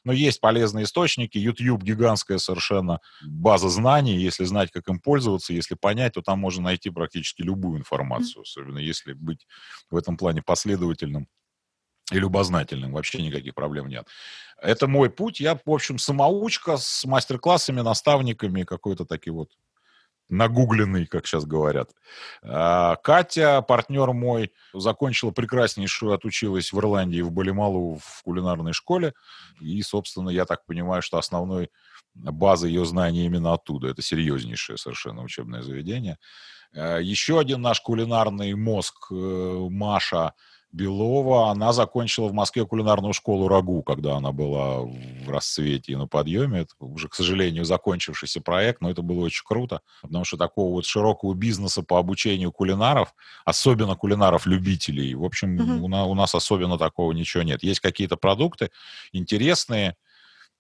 но 0.05 0.12
есть 0.12 0.40
полезные 0.40 0.85
источники. 0.85 1.38
YouTube 1.38 1.83
гигантская 1.83 2.38
совершенно 2.38 3.01
база 3.23 3.69
знаний. 3.69 4.17
Если 4.17 4.45
знать, 4.45 4.71
как 4.71 4.88
им 4.88 5.01
пользоваться, 5.01 5.53
если 5.53 5.75
понять, 5.75 6.14
то 6.14 6.23
там 6.23 6.38
можно 6.38 6.64
найти 6.64 6.90
практически 6.90 7.43
любую 7.43 7.79
информацию, 7.79 8.43
особенно 8.43 8.79
если 8.79 9.14
быть 9.14 9.47
в 9.90 9.97
этом 9.97 10.17
плане 10.17 10.43
последовательным 10.43 11.29
и 12.12 12.19
любознательным, 12.19 12.93
вообще 12.93 13.23
никаких 13.23 13.55
проблем 13.55 13.88
нет. 13.88 14.07
Это 14.61 14.87
мой 14.87 15.09
путь, 15.09 15.40
я, 15.40 15.55
в 15.57 15.71
общем, 15.71 15.99
самоучка 15.99 16.77
с 16.77 17.05
мастер-классами, 17.05 17.81
наставниками, 17.81 18.64
какой-то 18.64 19.07
такой 19.07 19.33
вот 19.33 19.51
нагугленный, 20.29 21.07
как 21.07 21.27
сейчас 21.27 21.45
говорят. 21.45 21.91
А, 22.43 22.97
Катя, 22.97 23.63
партнер 23.63 24.13
мой, 24.13 24.53
закончила 24.73 25.31
прекраснейшую, 25.31 26.13
отучилась 26.13 26.73
в 26.73 26.79
Ирландии, 26.79 27.21
в 27.21 27.31
Балималу, 27.31 28.01
в 28.03 28.23
кулинарной 28.23 28.73
школе. 28.73 29.15
И, 29.61 29.83
собственно, 29.83 30.31
я 30.31 30.45
так 30.45 30.65
понимаю, 30.65 31.03
что 31.03 31.19
основной 31.19 31.71
база 32.15 32.67
ее 32.69 32.85
знаний 32.85 33.27
именно 33.27 33.53
оттуда. 33.53 33.89
Это 33.89 34.03
серьезнейшее 34.03 34.77
совершенно 34.79 35.23
учебное 35.23 35.63
заведение. 35.63 36.19
А, 36.75 36.99
Еще 36.99 37.39
один 37.39 37.61
наш 37.61 37.81
кулинарный 37.81 38.55
мозг, 38.55 39.09
э, 39.11 39.67
Маша, 39.71 40.33
Белова, 40.75 41.51
она 41.51 41.73
закончила 41.73 42.27
в 42.27 42.33
Москве 42.33 42.67
кулинарную 42.67 43.13
школу 43.13 43.47
РАГУ, 43.47 43.85
когда 43.85 44.17
она 44.17 44.33
была 44.33 44.81
в 44.81 45.29
расцвете 45.29 45.93
и 45.93 45.97
на 45.97 46.09
подъеме. 46.09 46.63
Это 46.63 46.73
уже, 46.81 47.09
к 47.09 47.15
сожалению, 47.15 47.65
закончившийся 47.65 48.41
проект, 48.41 48.81
но 48.81 48.91
это 48.91 49.01
было 49.01 49.21
очень 49.21 49.45
круто, 49.47 49.83
потому 50.03 50.25
что 50.25 50.37
такого 50.37 50.73
вот 50.73 50.85
широкого 50.85 51.33
бизнеса 51.35 51.85
по 51.85 52.01
обучению 52.01 52.51
кулинаров, 52.51 53.15
особенно 53.45 53.95
кулинаров-любителей, 53.95 55.15
в 55.15 55.25
общем, 55.25 55.57
mm-hmm. 55.57 55.79
у, 55.79 55.89
на, 55.89 56.07
у 56.07 56.15
нас 56.17 56.35
особенно 56.35 56.77
такого 56.77 57.13
ничего 57.13 57.45
нет. 57.45 57.63
Есть 57.63 57.79
какие-то 57.79 58.17
продукты 58.17 58.71
интересные, 59.13 59.95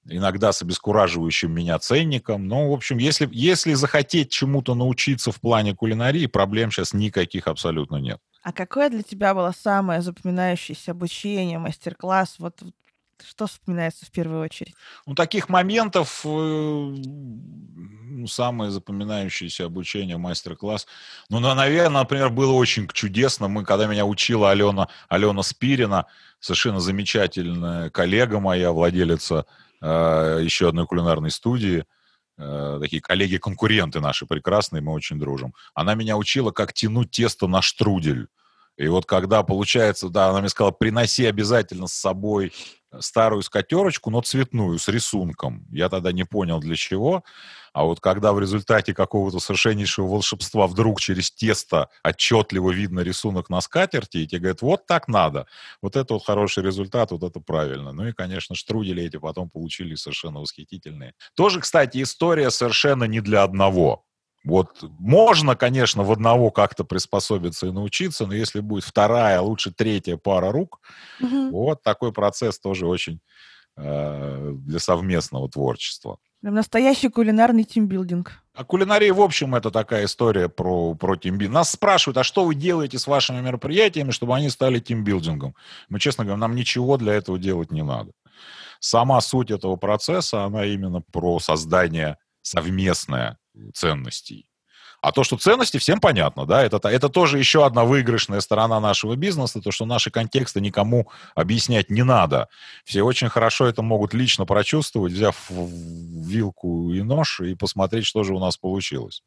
иногда 0.08 0.52
с 0.52 0.62
обескураживающим 0.62 1.52
меня 1.52 1.76
ценником. 1.80 2.46
Но, 2.46 2.70
в 2.70 2.72
общем, 2.72 2.98
если, 2.98 3.28
если 3.32 3.74
захотеть 3.74 4.30
чему-то 4.30 4.76
научиться 4.76 5.32
в 5.32 5.40
плане 5.40 5.74
кулинарии, 5.74 6.26
проблем 6.26 6.70
сейчас 6.70 6.92
никаких 6.92 7.48
абсолютно 7.48 7.96
нет. 7.96 8.20
А 8.44 8.52
какое 8.52 8.90
для 8.90 9.02
тебя 9.02 9.34
было 9.34 9.52
самое 9.52 10.02
запоминающееся 10.02 10.90
обучение, 10.90 11.58
мастер-класс? 11.58 12.36
Вот 12.38 12.62
что 13.26 13.46
вспоминается 13.46 14.04
в 14.04 14.10
первую 14.10 14.42
очередь? 14.42 14.74
Ну, 15.06 15.14
таких 15.14 15.48
моментов, 15.48 16.20
э, 16.24 16.28
ну, 16.28 18.26
самое 18.26 18.70
запоминающееся 18.70 19.64
обучение, 19.64 20.18
мастер-класс. 20.18 20.86
Ну, 21.30 21.40
наверное, 21.40 22.00
например, 22.00 22.28
было 22.28 22.52
очень 22.52 22.86
чудесно. 22.88 23.48
Мы, 23.48 23.64
когда 23.64 23.86
меня 23.86 24.04
учила 24.04 24.50
Алена, 24.50 24.88
Алена 25.08 25.42
Спирина, 25.42 26.04
совершенно 26.38 26.80
замечательная 26.80 27.88
коллега 27.88 28.40
моя, 28.40 28.72
владелица 28.72 29.46
э, 29.80 30.40
еще 30.42 30.68
одной 30.68 30.86
кулинарной 30.86 31.30
студии, 31.30 31.86
э, 32.38 32.78
такие 32.80 33.02
коллеги-конкуренты 33.02 34.00
наши 34.00 34.26
прекрасные, 34.26 34.82
мы 34.82 34.92
очень 34.92 35.18
дружим. 35.18 35.54
Она 35.74 35.94
меня 35.94 36.16
учила, 36.16 36.50
как 36.50 36.72
тянуть 36.72 37.10
тесто 37.10 37.46
на 37.46 37.62
штрудель. 37.62 38.28
И 38.76 38.88
вот 38.88 39.06
когда 39.06 39.42
получается, 39.42 40.08
да, 40.08 40.28
она 40.28 40.40
мне 40.40 40.48
сказала, 40.48 40.72
приноси 40.72 41.26
обязательно 41.26 41.86
с 41.86 41.92
собой 41.92 42.52
старую 43.00 43.42
скатерочку, 43.42 44.10
но 44.10 44.20
цветную, 44.20 44.78
с 44.78 44.88
рисунком. 44.88 45.66
Я 45.70 45.88
тогда 45.88 46.12
не 46.12 46.24
понял, 46.24 46.60
для 46.60 46.76
чего. 46.76 47.24
А 47.72 47.84
вот 47.84 48.00
когда 48.00 48.32
в 48.32 48.38
результате 48.38 48.94
какого-то 48.94 49.40
совершеннейшего 49.40 50.06
волшебства 50.06 50.68
вдруг 50.68 51.00
через 51.00 51.32
тесто 51.32 51.88
отчетливо 52.04 52.70
видно 52.70 53.00
рисунок 53.00 53.50
на 53.50 53.60
скатерти, 53.60 54.18
и 54.18 54.26
тебе 54.28 54.40
говорят, 54.40 54.62
вот 54.62 54.86
так 54.86 55.08
надо. 55.08 55.46
Вот 55.82 55.96
это 55.96 56.14
вот 56.14 56.24
хороший 56.24 56.62
результат, 56.62 57.10
вот 57.10 57.24
это 57.24 57.40
правильно. 57.40 57.92
Ну 57.92 58.06
и, 58.06 58.12
конечно, 58.12 58.54
штрудели 58.54 59.02
эти 59.02 59.16
потом 59.16 59.50
получили 59.50 59.96
совершенно 59.96 60.40
восхитительные. 60.40 61.14
Тоже, 61.34 61.60
кстати, 61.60 62.00
история 62.00 62.50
совершенно 62.50 63.04
не 63.04 63.20
для 63.20 63.42
одного. 63.42 64.04
Вот 64.44 64.84
можно, 64.98 65.56
конечно, 65.56 66.02
в 66.02 66.12
одного 66.12 66.50
как-то 66.50 66.84
приспособиться 66.84 67.66
и 67.66 67.72
научиться, 67.72 68.26
но 68.26 68.34
если 68.34 68.60
будет 68.60 68.84
вторая, 68.84 69.40
лучше 69.40 69.72
третья 69.72 70.18
пара 70.18 70.52
рук, 70.52 70.80
угу. 71.20 71.50
вот 71.50 71.82
такой 71.82 72.12
процесс 72.12 72.58
тоже 72.58 72.86
очень 72.86 73.20
э, 73.76 74.52
для 74.52 74.78
совместного 74.78 75.48
творчества. 75.48 76.18
Прям 76.42 76.56
настоящий 76.56 77.08
кулинарный 77.08 77.64
тимбилдинг. 77.64 78.32
А 78.52 78.64
кулинария, 78.64 79.14
в 79.14 79.20
общем, 79.22 79.54
это 79.54 79.70
такая 79.70 80.04
история 80.04 80.50
про, 80.50 80.94
про 80.94 81.16
тимбилдинг. 81.16 81.54
Нас 81.54 81.70
спрашивают, 81.70 82.18
а 82.18 82.22
что 82.22 82.44
вы 82.44 82.54
делаете 82.54 82.98
с 82.98 83.06
вашими 83.06 83.40
мероприятиями, 83.40 84.10
чтобы 84.10 84.36
они 84.36 84.50
стали 84.50 84.78
тимбилдингом? 84.78 85.54
Мы, 85.88 85.98
честно 85.98 86.24
говоря, 86.24 86.38
нам 86.38 86.54
ничего 86.54 86.98
для 86.98 87.14
этого 87.14 87.38
делать 87.38 87.72
не 87.72 87.82
надо. 87.82 88.12
Сама 88.78 89.22
суть 89.22 89.50
этого 89.50 89.76
процесса, 89.76 90.44
она 90.44 90.66
именно 90.66 91.00
про 91.00 91.38
создание 91.38 92.18
совместное 92.42 93.38
ценностей. 93.72 94.48
А 95.04 95.12
то, 95.12 95.22
что 95.22 95.36
ценности, 95.36 95.76
всем 95.76 96.00
понятно, 96.00 96.46
да, 96.46 96.64
это, 96.64 96.88
это 96.88 97.10
тоже 97.10 97.38
еще 97.38 97.66
одна 97.66 97.84
выигрышная 97.84 98.40
сторона 98.40 98.80
нашего 98.80 99.16
бизнеса, 99.16 99.60
то, 99.60 99.70
что 99.70 99.84
наши 99.84 100.10
контексты 100.10 100.62
никому 100.62 101.10
объяснять 101.34 101.90
не 101.90 102.02
надо. 102.02 102.48
Все 102.84 103.02
очень 103.02 103.28
хорошо 103.28 103.66
это 103.66 103.82
могут 103.82 104.14
лично 104.14 104.46
прочувствовать, 104.46 105.12
взяв 105.12 105.36
вилку 105.50 106.90
и 106.94 107.02
нож 107.02 107.40
и 107.40 107.54
посмотреть, 107.54 108.06
что 108.06 108.24
же 108.24 108.34
у 108.34 108.38
нас 108.38 108.56
получилось. 108.56 109.22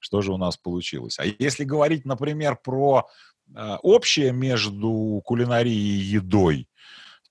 Что 0.00 0.20
же 0.20 0.32
у 0.34 0.36
нас 0.36 0.58
получилось. 0.58 1.18
А 1.18 1.24
если 1.24 1.64
говорить, 1.64 2.04
например, 2.04 2.58
про 2.62 3.08
э, 3.54 3.76
общее 3.82 4.32
между 4.32 5.22
кулинарией 5.24 5.98
и 5.98 6.04
едой, 6.04 6.68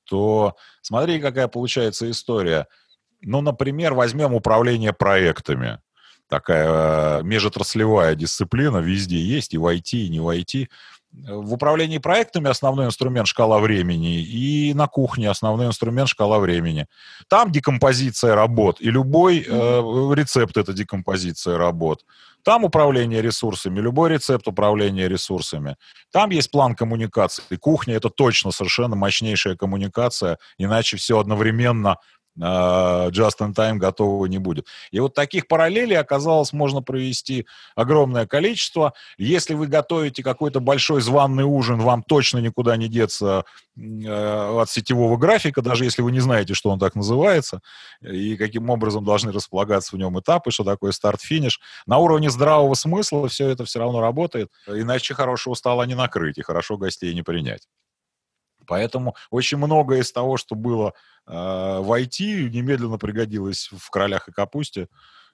то 0.06 0.56
смотри, 0.82 1.20
какая 1.20 1.48
получается 1.48 2.10
история. 2.10 2.66
Ну, 3.22 3.42
например, 3.42 3.94
возьмем 3.94 4.34
управление 4.34 4.92
проектами 4.92 5.80
такая 6.30 7.20
э, 7.20 7.24
межотраслевая 7.24 8.16
дисциплина, 8.16 8.78
везде 8.78 9.20
есть, 9.20 9.54
и 9.54 9.58
в 9.58 9.66
IT, 9.66 9.92
и 9.92 10.10
не 10.10 10.20
в 10.20 10.30
IT. 10.30 10.68
В 11.12 11.54
управлении 11.54 11.98
проектами 11.98 12.50
основной 12.50 12.88
инструмент 12.88 13.28
шкала 13.28 13.60
времени, 13.60 14.22
и 14.22 14.74
на 14.74 14.88
кухне 14.88 15.30
основной 15.30 15.68
инструмент 15.68 16.10
шкала 16.10 16.40
времени. 16.40 16.88
Там 17.30 17.52
декомпозиция 17.52 18.36
работ, 18.36 18.82
и 18.82 18.92
любой 18.92 19.40
э, 19.40 19.44
рецепт 20.14 20.58
это 20.58 20.74
декомпозиция 20.74 21.58
работ. 21.58 22.04
Там 22.46 22.64
управление 22.64 23.24
ресурсами, 23.24 23.80
любой 23.80 24.12
рецепт 24.12 24.48
управления 24.48 25.08
ресурсами. 25.08 25.78
Там 26.12 26.30
есть 26.30 26.52
план 26.52 26.76
коммуникации. 26.76 27.56
Кухня 27.60 27.96
это 27.96 28.10
точно 28.12 28.52
совершенно 28.52 28.96
мощнейшая 28.96 29.56
коммуникация, 29.56 30.38
иначе 30.60 30.98
все 30.98 31.18
одновременно 31.18 31.98
just 32.38 33.40
in 33.40 33.54
time 33.54 33.78
готового 33.78 34.26
не 34.26 34.38
будет. 34.38 34.68
И 34.92 35.00
вот 35.00 35.14
таких 35.14 35.48
параллелей 35.48 35.98
оказалось 35.98 36.54
можно 36.54 36.82
провести 36.82 37.46
огромное 37.76 38.26
количество. 38.28 38.94
Если 39.18 39.54
вы 39.54 39.68
готовите 39.68 40.24
какой-то 40.24 40.60
большой 40.60 41.02
званный 41.02 41.44
ужин, 41.44 41.80
вам 41.80 42.04
точно 42.04 42.40
никуда 42.40 42.76
не 42.78 42.88
деться 42.88 43.46
э, 43.78 44.62
от 44.62 44.70
сетевого 44.70 45.18
графика, 45.18 45.62
даже 45.62 45.86
если 45.86 46.02
вы 46.02 46.12
не 46.12 46.20
знаете, 46.20 46.54
что 46.54 46.70
он 46.70 46.80
так 46.80 46.96
называется, 46.96 47.62
и 48.02 48.36
каким 48.38 48.70
образом 48.70 49.06
должны 49.06 49.32
располагаться 49.32 49.96
в 49.96 50.00
нем 50.00 50.20
этапы, 50.20 50.52
что 50.52 50.64
такое 50.64 50.92
старт-финиш. 50.92 51.60
На 51.86 51.98
уровне 51.98 52.30
здравого 52.30 52.74
смысла 52.74 53.28
все 53.28 53.50
это 53.50 53.66
все 53.66 53.80
равно 53.80 54.02
работает, 54.02 54.50
иначе 54.68 55.14
хорошего 55.14 55.54
стола 55.54 55.86
не 55.86 55.96
накрыть 55.96 56.38
и 56.38 56.42
хорошо 56.42 56.78
гостей 56.78 57.14
не 57.14 57.22
принять. 57.22 57.68
Поэтому 58.68 59.16
очень 59.30 59.58
многое 59.58 60.02
из 60.02 60.12
того, 60.12 60.38
что 60.38 60.56
было 60.56 60.94
э, 61.28 61.32
в 61.32 61.92
IT, 61.92 62.50
немедленно 62.50 62.98
пригодилось 62.98 63.70
в 63.72 63.90
«Королях 63.90 64.28
и 64.28 64.32
капусте». 64.32 64.88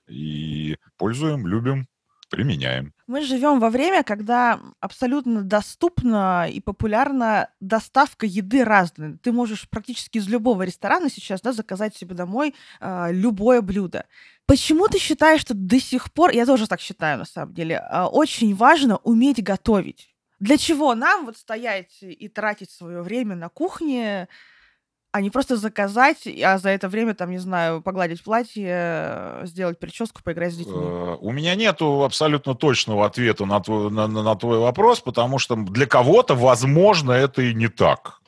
И 0.08 0.78
пользуем, 0.98 1.48
любим, 1.48 1.88
применяем. 2.32 2.94
Мы 3.08 3.22
живем 3.22 3.60
во 3.60 3.70
время, 3.70 4.04
когда 4.04 4.60
абсолютно 4.80 5.44
доступна 5.44 6.48
и 6.50 6.60
популярна 6.62 7.50
доставка 7.60 8.26
еды 8.26 8.64
разной. 8.64 9.18
Ты 9.18 9.32
можешь 9.32 9.70
практически 9.70 10.18
из 10.18 10.28
любого 10.28 10.64
ресторана 10.64 11.10
сейчас 11.10 11.42
да, 11.42 11.52
заказать 11.52 11.96
себе 11.96 12.16
домой 12.16 12.56
э, 12.80 13.10
любое 13.12 13.62
блюдо. 13.62 14.06
Почему 14.48 14.88
ты 14.88 14.98
считаешь, 14.98 15.42
что 15.42 15.54
до 15.54 15.80
сих 15.80 16.12
пор, 16.12 16.32
я 16.32 16.46
тоже 16.46 16.68
так 16.68 16.80
считаю 16.80 17.20
на 17.20 17.26
самом 17.26 17.54
деле, 17.54 17.76
э, 17.76 18.04
очень 18.04 18.56
важно 18.56 18.98
уметь 18.98 19.44
готовить? 19.44 20.11
Для 20.42 20.58
чего 20.58 20.96
нам 20.96 21.28
вот 21.28 21.38
стоять 21.38 22.00
и 22.02 22.28
тратить 22.28 22.72
свое 22.72 23.04
время 23.04 23.36
на 23.36 23.48
кухне, 23.48 24.28
а 25.12 25.22
не 25.22 25.30
просто 25.30 25.56
заказать, 25.56 26.26
а 26.26 26.58
за 26.58 26.70
это 26.70 26.90
время, 26.90 27.14
там, 27.14 27.30
не 27.30 27.38
знаю, 27.38 27.84
погладить 27.84 28.24
платье, 28.24 29.42
сделать 29.44 29.78
прическу, 29.78 30.24
поиграть 30.24 30.54
с 30.54 30.58
детьми? 30.58 30.74
Э, 30.76 31.18
у 31.22 31.32
меня 31.32 31.54
нету 31.54 32.04
абсолютно 32.04 32.56
точного 32.56 33.06
ответа 33.06 33.46
на 33.46 33.60
твой, 33.60 33.92
на, 33.92 34.08
на 34.08 34.36
твой 34.36 34.58
вопрос, 34.58 35.00
потому 35.00 35.38
что 35.38 35.56
для 35.56 35.86
кого-то, 35.86 36.34
возможно, 36.34 37.12
это 37.12 37.44
и 37.44 37.54
не 37.54 37.68
так. 37.68 38.22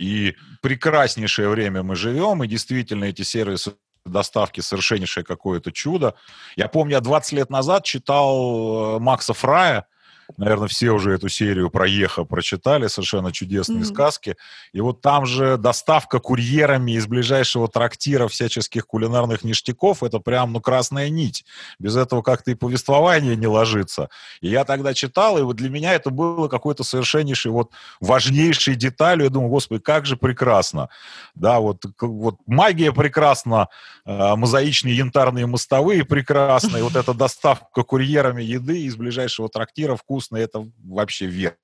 И 0.00 0.34
прекраснейшее 0.62 1.50
время 1.50 1.84
мы 1.84 1.94
живем, 1.94 2.42
и 2.42 2.48
действительно 2.48 3.04
эти 3.04 3.22
сервисы 3.22 3.74
доставки 4.04 4.60
совершеннейшее 4.60 5.22
какое-то 5.22 5.70
чудо. 5.70 6.16
Я 6.56 6.66
помню, 6.66 6.94
я 6.94 7.00
20 7.00 7.32
лет 7.32 7.50
назад 7.50 7.84
читал 7.84 8.96
э, 8.96 8.98
Макса 8.98 9.34
Фрая, 9.34 9.86
Наверное, 10.36 10.68
все 10.68 10.90
уже 10.90 11.12
эту 11.12 11.28
серию 11.28 11.70
проеха 11.70 12.24
прочитали, 12.24 12.86
совершенно 12.86 13.32
чудесные 13.32 13.80
mm-hmm. 13.80 13.84
сказки. 13.84 14.36
И 14.72 14.80
вот 14.80 15.00
там 15.00 15.26
же 15.26 15.56
доставка 15.56 16.18
курьерами 16.18 16.92
из 16.92 17.06
ближайшего 17.06 17.68
трактира 17.68 18.28
всяческих 18.28 18.86
кулинарных 18.86 19.44
ништяков, 19.44 20.02
это 20.02 20.18
прям, 20.18 20.52
ну, 20.52 20.60
красная 20.60 21.08
нить. 21.08 21.44
Без 21.78 21.96
этого 21.96 22.22
как-то 22.22 22.50
и 22.50 22.54
повествование 22.54 23.36
не 23.36 23.46
ложится. 23.46 24.08
И 24.40 24.48
я 24.48 24.64
тогда 24.64 24.94
читал, 24.94 25.38
и 25.38 25.42
вот 25.42 25.56
для 25.56 25.70
меня 25.70 25.94
это 25.94 26.10
было 26.10 26.48
какой-то 26.48 26.84
совершеннейшей, 26.84 27.52
вот, 27.52 27.70
важнейшей 28.00 28.74
деталью. 28.76 29.24
Я 29.24 29.30
думаю, 29.30 29.50
господи, 29.50 29.80
как 29.80 30.06
же 30.06 30.16
прекрасно. 30.16 30.88
Да, 31.34 31.60
вот, 31.60 31.84
вот 32.00 32.36
магия 32.46 32.92
прекрасна, 32.92 33.68
э, 34.04 34.36
мозаичные 34.36 34.96
янтарные 34.96 35.46
мостовые 35.46 36.04
прекрасные, 36.04 36.82
вот 36.82 36.96
эта 36.96 37.14
доставка 37.14 37.82
курьерами 37.82 38.42
еды 38.42 38.82
из 38.82 38.96
ближайшего 38.96 39.48
трактира 39.48 39.96
вкусная, 40.20 40.42
это 40.42 40.70
вообще 40.84 41.26
вверх. 41.26 41.56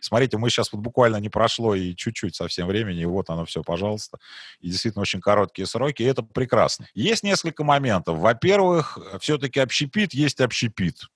Смотрите, 0.00 0.38
мы 0.38 0.48
сейчас 0.48 0.72
вот 0.72 0.80
буквально 0.80 1.16
не 1.16 1.28
прошло 1.28 1.74
и 1.74 1.94
чуть-чуть 1.94 2.36
совсем 2.36 2.68
времени, 2.68 3.02
и 3.02 3.06
вот 3.06 3.30
оно 3.30 3.44
все, 3.44 3.62
пожалуйста. 3.62 4.18
И 4.60 4.68
действительно 4.68 5.02
очень 5.02 5.20
короткие 5.20 5.66
сроки, 5.66 6.02
и 6.02 6.06
это 6.06 6.22
прекрасно. 6.22 6.86
Есть 6.94 7.24
несколько 7.24 7.64
моментов. 7.64 8.18
Во-первых, 8.18 8.98
все-таки 9.20 9.60
общепит 9.60 10.14
есть 10.14 10.40
общепит. 10.40 11.06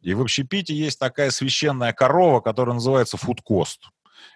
И 0.00 0.14
в 0.14 0.22
общепите 0.22 0.74
есть 0.74 0.98
такая 0.98 1.30
священная 1.30 1.92
корова, 1.92 2.40
которая 2.40 2.74
называется 2.74 3.16
фудкост 3.16 3.82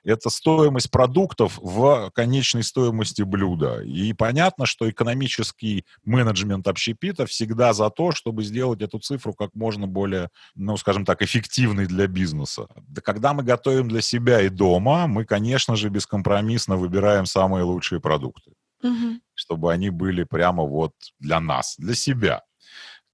это 0.04 0.30
стоимость 0.30 0.90
продуктов 0.90 1.58
в 1.62 2.10
конечной 2.14 2.62
стоимости 2.62 3.22
блюда. 3.22 3.80
И 3.82 4.12
понятно, 4.12 4.66
что 4.66 4.88
экономический 4.88 5.84
менеджмент 6.04 6.68
общепита 6.68 7.26
всегда 7.26 7.72
за 7.72 7.90
то, 7.90 8.12
чтобы 8.12 8.44
сделать 8.44 8.82
эту 8.82 8.98
цифру 8.98 9.34
как 9.34 9.54
можно 9.54 9.86
более, 9.86 10.30
ну, 10.54 10.76
скажем 10.76 11.04
так, 11.04 11.22
эффективной 11.22 11.86
для 11.86 12.06
бизнеса. 12.06 12.66
Да 12.88 13.00
когда 13.00 13.32
мы 13.32 13.42
готовим 13.42 13.88
для 13.88 14.00
себя 14.00 14.40
и 14.40 14.48
дома, 14.48 15.06
мы, 15.06 15.24
конечно 15.24 15.76
же, 15.76 15.88
бескомпромиссно 15.88 16.76
выбираем 16.76 17.26
самые 17.26 17.64
лучшие 17.64 18.00
продукты. 18.00 18.52
Угу. 18.82 19.20
Чтобы 19.34 19.72
они 19.72 19.90
были 19.90 20.24
прямо 20.24 20.64
вот 20.64 20.92
для 21.18 21.40
нас, 21.40 21.76
для 21.78 21.94
себя. 21.94 22.42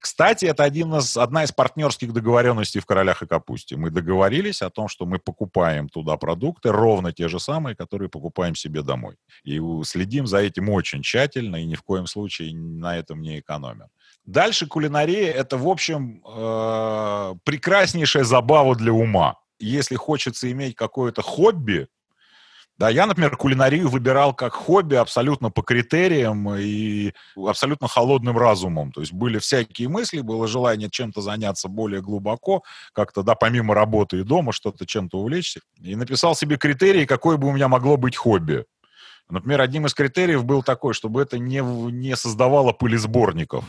Кстати, 0.01 0.45
это 0.45 0.63
один 0.63 0.95
из, 0.95 1.15
одна 1.15 1.43
из 1.43 1.51
партнерских 1.51 2.11
договоренностей 2.11 2.79
в 2.79 2.87
«Королях 2.87 3.21
и 3.21 3.27
капусте». 3.27 3.77
Мы 3.77 3.91
договорились 3.91 4.63
о 4.63 4.71
том, 4.71 4.87
что 4.87 5.05
мы 5.05 5.19
покупаем 5.19 5.89
туда 5.89 6.17
продукты, 6.17 6.71
ровно 6.71 7.13
те 7.13 7.27
же 7.27 7.39
самые, 7.39 7.75
которые 7.75 8.09
покупаем 8.09 8.55
себе 8.55 8.81
домой. 8.81 9.17
И 9.43 9.61
следим 9.83 10.25
за 10.25 10.39
этим 10.39 10.69
очень 10.69 11.03
тщательно 11.03 11.57
и 11.57 11.65
ни 11.65 11.75
в 11.75 11.83
коем 11.83 12.07
случае 12.07 12.55
на 12.55 12.97
этом 12.97 13.21
не 13.21 13.39
экономим. 13.39 13.89
Дальше 14.25 14.65
кулинария– 14.65 15.31
это, 15.33 15.55
в 15.57 15.67
общем, 15.67 16.23
э, 16.27 17.35
прекраснейшая 17.43 18.23
забава 18.23 18.75
для 18.75 18.93
ума. 18.93 19.35
Если 19.59 19.97
хочется 19.97 20.51
иметь 20.51 20.75
какое-то 20.75 21.21
хобби, 21.21 21.87
да, 22.81 22.89
я, 22.89 23.05
например, 23.05 23.37
кулинарию 23.37 23.87
выбирал 23.87 24.33
как 24.33 24.53
хобби 24.53 24.95
абсолютно 24.95 25.51
по 25.51 25.61
критериям 25.61 26.51
и 26.55 27.13
абсолютно 27.37 27.87
холодным 27.87 28.35
разумом. 28.35 28.91
То 28.91 29.01
есть 29.01 29.13
были 29.13 29.37
всякие 29.37 29.87
мысли, 29.87 30.21
было 30.21 30.47
желание 30.47 30.89
чем-то 30.89 31.21
заняться 31.21 31.67
более 31.67 32.01
глубоко, 32.01 32.63
как-то, 32.93 33.21
да, 33.21 33.35
помимо 33.35 33.75
работы 33.75 34.21
и 34.21 34.23
дома, 34.23 34.51
что-то 34.51 34.87
чем-то 34.87 35.19
увлечься. 35.19 35.59
И 35.79 35.95
написал 35.95 36.33
себе 36.33 36.57
критерии, 36.57 37.05
какое 37.05 37.37
бы 37.37 37.49
у 37.49 37.51
меня 37.51 37.67
могло 37.67 37.97
быть 37.97 38.15
хобби. 38.15 38.65
Например, 39.29 39.61
одним 39.61 39.85
из 39.85 39.93
критериев 39.93 40.43
был 40.43 40.63
такой, 40.63 40.95
чтобы 40.95 41.21
это 41.21 41.37
не, 41.37 41.59
не 41.91 42.15
создавало 42.15 42.71
пылесборников. 42.71 43.63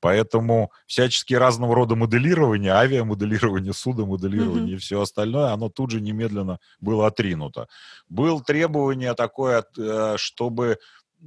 Поэтому 0.00 0.70
всяческие 0.86 1.38
разного 1.38 1.74
рода 1.74 1.96
моделирование, 1.96 2.72
авиамоделирование, 2.72 3.72
судомоделирование 3.72 4.74
mm-hmm. 4.74 4.76
и 4.76 4.80
все 4.80 5.00
остальное, 5.00 5.52
оно 5.52 5.68
тут 5.68 5.90
же 5.90 6.00
немедленно 6.00 6.58
было 6.80 7.06
отринуто. 7.06 7.68
Было 8.08 8.42
требование 8.42 9.14
такое, 9.14 9.64
э, 9.76 10.14
чтобы 10.16 10.78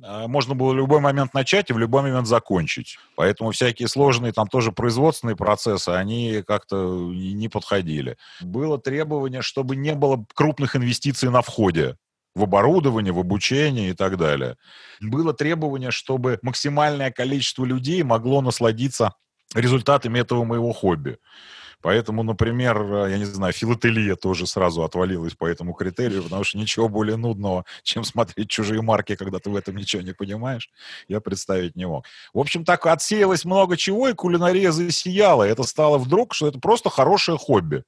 э, 0.02 0.28
можно 0.28 0.56
было 0.56 0.72
в 0.72 0.76
любой 0.76 1.02
момент 1.02 1.34
начать 1.34 1.70
и 1.70 1.74
в 1.74 1.78
любой 1.78 2.04
момент 2.04 2.28
закончить. 2.28 2.98
Поэтому 3.16 3.52
всякие 3.52 3.90
сложные 3.90 4.32
там 4.32 4.48
тоже 4.48 4.72
производственные 4.72 5.36
процессы, 5.36 5.90
они 5.90 6.42
как-то 6.48 7.12
не 7.14 7.50
подходили. 7.50 8.18
Было 8.40 8.80
требование, 8.80 9.42
чтобы 9.42 9.76
не 9.76 9.96
было 9.96 10.26
крупных 10.34 10.78
инвестиций 10.78 11.30
на 11.30 11.42
входе 11.42 11.98
в 12.36 12.44
оборудование, 12.44 13.14
в 13.14 13.20
обучение 13.20 13.90
и 13.90 13.94
так 13.94 14.18
далее. 14.18 14.58
Было 15.02 15.34
требование, 15.34 15.92
чтобы 15.92 16.40
максимальное 16.42 17.12
количество 17.12 17.66
людей 17.66 18.04
могло 18.04 18.42
насладиться 18.42 19.14
результатами 19.54 20.20
этого 20.20 20.44
моего 20.44 20.72
хобби. 20.72 21.18
Поэтому, 21.82 22.22
например, 22.22 23.08
я 23.08 23.18
не 23.18 23.26
знаю, 23.26 23.54
филателия 23.54 24.16
тоже 24.16 24.46
сразу 24.46 24.84
отвалилась 24.84 25.34
по 25.34 25.48
этому 25.48 25.74
критерию, 25.74 26.24
потому 26.24 26.44
что 26.44 26.60
ничего 26.60 26.88
более 26.88 27.18
нудного, 27.18 27.66
чем 27.82 28.04
смотреть 28.04 28.50
чужие 28.50 28.82
марки, 28.82 29.16
когда 29.16 29.40
ты 29.40 29.50
в 29.50 29.56
этом 29.56 29.76
ничего 29.76 30.04
не 30.04 30.14
понимаешь, 30.14 30.70
я 31.08 31.20
представить 31.22 31.76
не 31.76 31.88
мог. 31.88 32.06
В 32.34 32.40
общем, 32.40 32.66
так 32.66 32.86
отсеялось 32.86 33.46
много 33.46 33.78
чего, 33.78 34.10
и 34.10 34.14
кулинария 34.14 34.72
засияла. 34.72 35.44
Это 35.44 35.64
стало 35.64 35.98
вдруг, 35.98 36.36
что 36.36 36.48
это 36.48 36.60
просто 36.60 36.92
хорошее 36.92 37.40
хобби. 37.40 37.84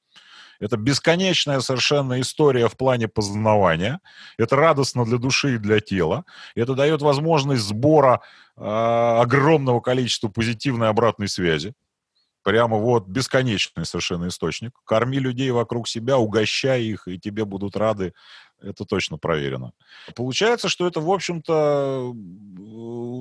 Это 0.64 0.78
бесконечная 0.78 1.60
совершенно 1.60 2.22
история 2.22 2.70
в 2.70 2.78
плане 2.78 3.10
познавания. 3.10 4.00
Это 4.38 4.56
радостно 4.56 5.04
для 5.04 5.18
души 5.18 5.56
и 5.56 5.58
для 5.58 5.82
тела. 5.82 6.24
Это 6.56 6.74
дает 6.74 7.02
возможность 7.02 7.64
сбора 7.64 8.22
э, 8.56 8.62
огромного 8.64 9.82
количества 9.82 10.30
позитивной 10.30 10.88
обратной 10.88 11.28
связи. 11.28 11.74
Прямо 12.44 12.78
вот 12.78 13.08
бесконечный 13.08 13.86
совершенно 13.86 14.30
источник. 14.30 14.72
Корми 14.86 15.20
людей 15.20 15.52
вокруг 15.52 15.90
себя, 15.90 16.18
угощай 16.18 16.84
их, 16.84 17.10
и 17.10 17.20
тебе 17.20 17.44
будут 17.44 17.76
рады. 17.76 18.14
Это 18.62 18.86
точно 18.86 19.18
проверено. 19.18 19.74
Получается, 20.16 20.70
что 20.70 20.88
это, 20.88 21.02
в 21.02 21.12
общем-то, 21.12 22.16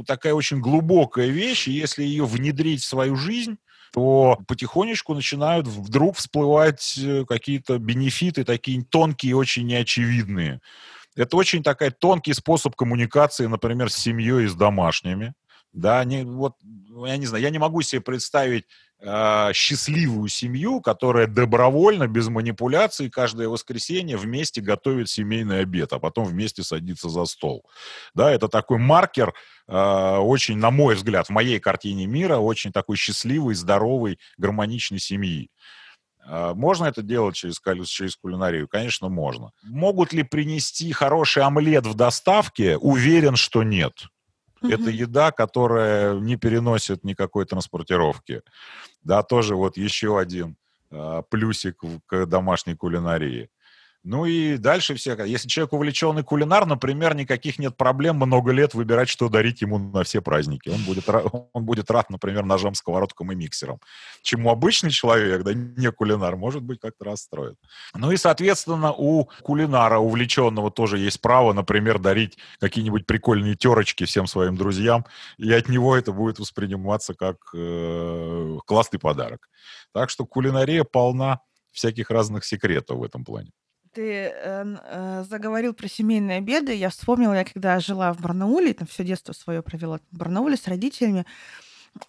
такая 0.07 0.35
очень 0.35 0.61
глубокая 0.61 1.27
вещь, 1.27 1.67
и 1.67 1.73
если 1.73 2.05
ее 2.05 2.25
внедрить 2.25 2.83
в 2.83 2.89
свою 2.89 3.17
жизнь, 3.17 3.59
то 3.93 4.39
потихонечку 4.49 5.15
начинают 5.15 5.67
вдруг 5.67 6.17
всплывать 6.17 6.99
э, 6.99 7.25
какие-то 7.29 7.79
бенефиты, 7.79 8.43
такие 8.45 8.83
тонкие, 8.83 9.37
очень 9.37 9.67
неочевидные. 9.67 10.61
Это 11.15 11.37
очень 11.37 11.63
такой 11.63 11.91
тонкий 11.91 12.33
способ 12.33 12.75
коммуникации, 12.75 13.47
например, 13.47 13.91
с 13.91 13.97
семьей 13.97 14.45
и 14.45 14.49
с 14.49 14.55
домашними. 14.55 15.35
Да, 15.73 16.05
не, 16.05 16.25
вот, 16.25 16.57
я 17.07 17.17
не 17.17 17.27
знаю, 17.27 17.43
я 17.43 17.51
не 17.51 17.59
могу 17.59 17.81
себе 17.83 18.03
представить 18.03 18.67
э, 19.01 19.53
счастливую 19.55 20.29
семью, 20.29 20.81
которая 20.81 21.27
добровольно, 21.27 22.07
без 22.07 22.29
манипуляций, 22.29 23.09
каждое 23.09 23.49
воскресенье 23.49 24.19
вместе 24.19 24.61
готовит 24.61 25.09
семейный 25.09 25.61
обед, 25.61 25.93
а 25.93 25.99
потом 25.99 26.25
вместе 26.27 26.63
садится 26.63 27.09
за 27.09 27.25
стол. 27.25 27.65
Да, 28.15 28.31
это 28.31 28.49
такой 28.49 28.79
маркер, 28.79 29.33
э, 29.67 30.17
очень, 30.19 30.59
на 30.59 30.71
мой 30.71 30.95
взгляд, 30.95 31.29
в 31.29 31.31
моей 31.31 31.59
картине 31.59 32.07
мира, 32.07 32.37
очень 32.37 32.71
такой 32.71 32.97
счастливой, 32.97 33.55
здоровой, 33.55 34.19
гармоничной 34.37 34.99
семьи. 34.99 35.51
А, 36.25 36.55
можно 36.55 36.87
это 36.87 37.03
делать 37.03 37.35
через, 37.35 37.61
через 37.89 38.17
кулинарию? 38.17 38.69
Конечно, 38.69 39.09
можно. 39.09 39.51
Могут 39.63 40.13
ли 40.13 40.23
принести 40.23 40.93
хороший 40.93 41.43
омлет 41.43 41.87
в 41.87 41.95
доставке? 41.95 42.77
Уверен, 42.77 43.37
что 43.37 43.63
нет. 43.63 44.07
Это 44.63 44.91
еда, 44.91 45.33
которая 45.33 46.15
не 46.15 46.37
переносит 46.37 47.05
никакой 47.05 47.45
транспортировки. 47.45 48.43
Да, 49.03 49.23
тоже 49.23 49.57
вот 49.57 49.77
еще 49.77 50.19
один 50.19 50.57
э, 50.91 51.23
плюсик 51.31 51.83
к 52.07 52.27
домашней 52.27 52.75
кулинарии. 52.75 53.51
Ну 54.05 54.25
и 54.25 54.57
дальше 54.57 54.97
все. 54.97 55.17
Если 55.25 55.47
человек 55.47 55.73
увлеченный 55.73 56.25
кулинар, 56.25 56.67
например, 56.67 57.15
никаких 57.15 57.61
нет 57.61 57.77
проблем 57.77 58.17
много 58.17 58.51
лет 58.51 58.75
выбирать, 58.75 59.09
что 59.09 59.29
дарить 59.29 59.63
ему 59.63 59.79
на 59.79 60.03
все 60.03 60.21
праздники. 60.21 60.71
Он 60.71 60.83
будет, 60.83 61.09
он 61.09 61.65
будет 61.65 61.89
рад, 61.89 62.11
например, 62.11 62.45
ножом, 62.45 62.75
сковородком 62.75 63.31
и 63.31 63.37
миксером. 63.37 63.79
Чему 64.23 64.51
обычный 64.51 64.91
человек, 64.91 65.45
да 65.45 65.55
не 65.55 65.93
кулинар, 65.93 66.35
может 66.37 66.63
быть, 66.63 66.81
как-то 66.81 67.05
расстроит. 67.05 67.55
Ну 67.95 68.11
и, 68.11 68.17
соответственно, 68.17 68.93
у 68.93 69.29
кулинара 69.43 69.99
увлеченного 69.99 70.73
тоже 70.73 70.99
есть 70.99 71.21
право, 71.21 71.53
например, 71.53 72.01
дарить 72.01 72.39
какие-нибудь 72.59 73.07
прикольные 73.07 73.55
терочки 73.55 74.05
всем 74.05 74.27
своим 74.27 74.57
друзьям, 74.57 75.07
и 75.39 75.53
от 75.53 75.69
него 75.69 75.97
это 75.97 76.11
будет 76.11 76.41
восприниматься 76.41 77.15
как 77.15 77.37
э, 77.55 78.59
классный 78.67 78.99
подарок. 78.99 79.49
Так 79.93 80.11
что 80.11 80.27
кулинария 80.27 80.83
полна 80.83 81.41
всяких 81.71 82.11
разных 82.11 82.45
секретов 82.45 82.99
в 82.99 83.05
этом 83.05 83.25
плане. 83.25 83.53
Ты 83.93 84.11
э, 84.11 84.33
э, 84.35 85.25
заговорил 85.29 85.75
про 85.75 85.87
семейные 85.87 86.39
обеды. 86.39 86.75
Я 86.75 86.89
вспомнила, 86.89 87.35
я 87.35 87.45
когда 87.45 87.79
жила 87.79 88.15
в 88.15 88.21
Барнауле, 88.21 88.73
там 88.73 88.87
все 88.87 89.05
детство 89.05 89.33
свое 89.35 89.63
провела 89.63 89.99
в 90.11 90.17
Барнауле 90.17 90.57
с 90.57 90.67
родителями, 90.67 91.27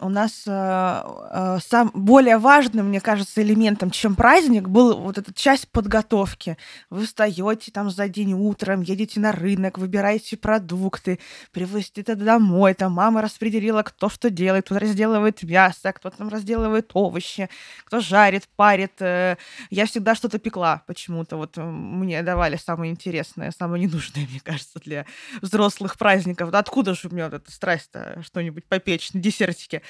у 0.00 0.08
нас 0.08 0.44
э, 0.46 0.50
э, 0.50 1.58
сам 1.64 1.90
более 1.94 2.38
важным, 2.38 2.88
мне 2.88 3.00
кажется, 3.00 3.42
элементом, 3.42 3.90
чем 3.90 4.16
праздник, 4.16 4.68
был 4.68 4.98
вот 4.98 5.18
эта 5.18 5.32
часть 5.32 5.68
подготовки. 5.68 6.56
Вы 6.90 7.04
встаете 7.04 7.70
там 7.70 7.90
за 7.90 8.08
день 8.08 8.32
утром, 8.32 8.80
едете 8.80 9.20
на 9.20 9.32
рынок, 9.32 9.78
выбираете 9.78 10.36
продукты, 10.36 11.18
привозите 11.52 12.00
это 12.00 12.16
домой, 12.16 12.74
там 12.74 12.92
мама 12.92 13.20
распределила, 13.22 13.82
кто 13.82 14.08
что 14.08 14.30
делает, 14.30 14.64
кто 14.64 14.78
разделывает 14.78 15.42
мясо, 15.42 15.92
кто 15.92 16.10
там 16.10 16.28
разделывает 16.28 16.90
овощи, 16.94 17.50
кто 17.84 18.00
жарит, 18.00 18.48
парит. 18.56 19.00
Э, 19.00 19.36
я 19.70 19.86
всегда 19.86 20.14
что-то 20.14 20.38
пекла 20.38 20.82
почему-то. 20.86 21.36
Вот 21.36 21.56
мне 21.56 22.22
давали 22.22 22.56
самое 22.56 22.90
интересное, 22.90 23.52
самое 23.56 23.84
ненужное, 23.84 24.26
мне 24.30 24.40
кажется, 24.40 24.80
для 24.80 25.04
взрослых 25.42 25.98
праздников. 25.98 26.50
Откуда 26.54 26.94
же 26.94 27.08
у 27.08 27.14
меня 27.14 27.24
вот 27.24 27.34
эта 27.34 27.52
страсть-то 27.52 28.22
что-нибудь 28.22 28.64
попечь 28.64 29.12
на 29.12 29.20
десертике? 29.20 29.73
Практике. 29.74 29.82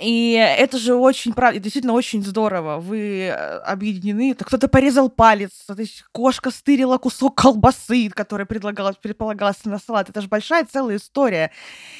И 0.00 0.32
это 0.32 0.76
же 0.76 0.96
очень, 0.96 1.32
правда, 1.32 1.60
действительно 1.60 1.92
очень 1.92 2.24
здорово. 2.24 2.80
Вы 2.80 3.26
э, 3.26 3.58
объединены. 3.58 4.34
Кто-то 4.34 4.66
порезал 4.66 5.08
палец, 5.08 5.52
то 5.68 5.74
есть 5.78 6.02
кошка 6.10 6.50
стырила 6.50 6.98
кусок 6.98 7.36
колбасы, 7.36 8.10
который 8.10 8.44
предлагалось, 8.44 8.96
предполагалось 8.96 9.64
на 9.64 9.78
салат. 9.78 10.10
Это 10.10 10.20
же 10.20 10.26
большая 10.26 10.64
целая 10.64 10.96
история. 10.96 11.52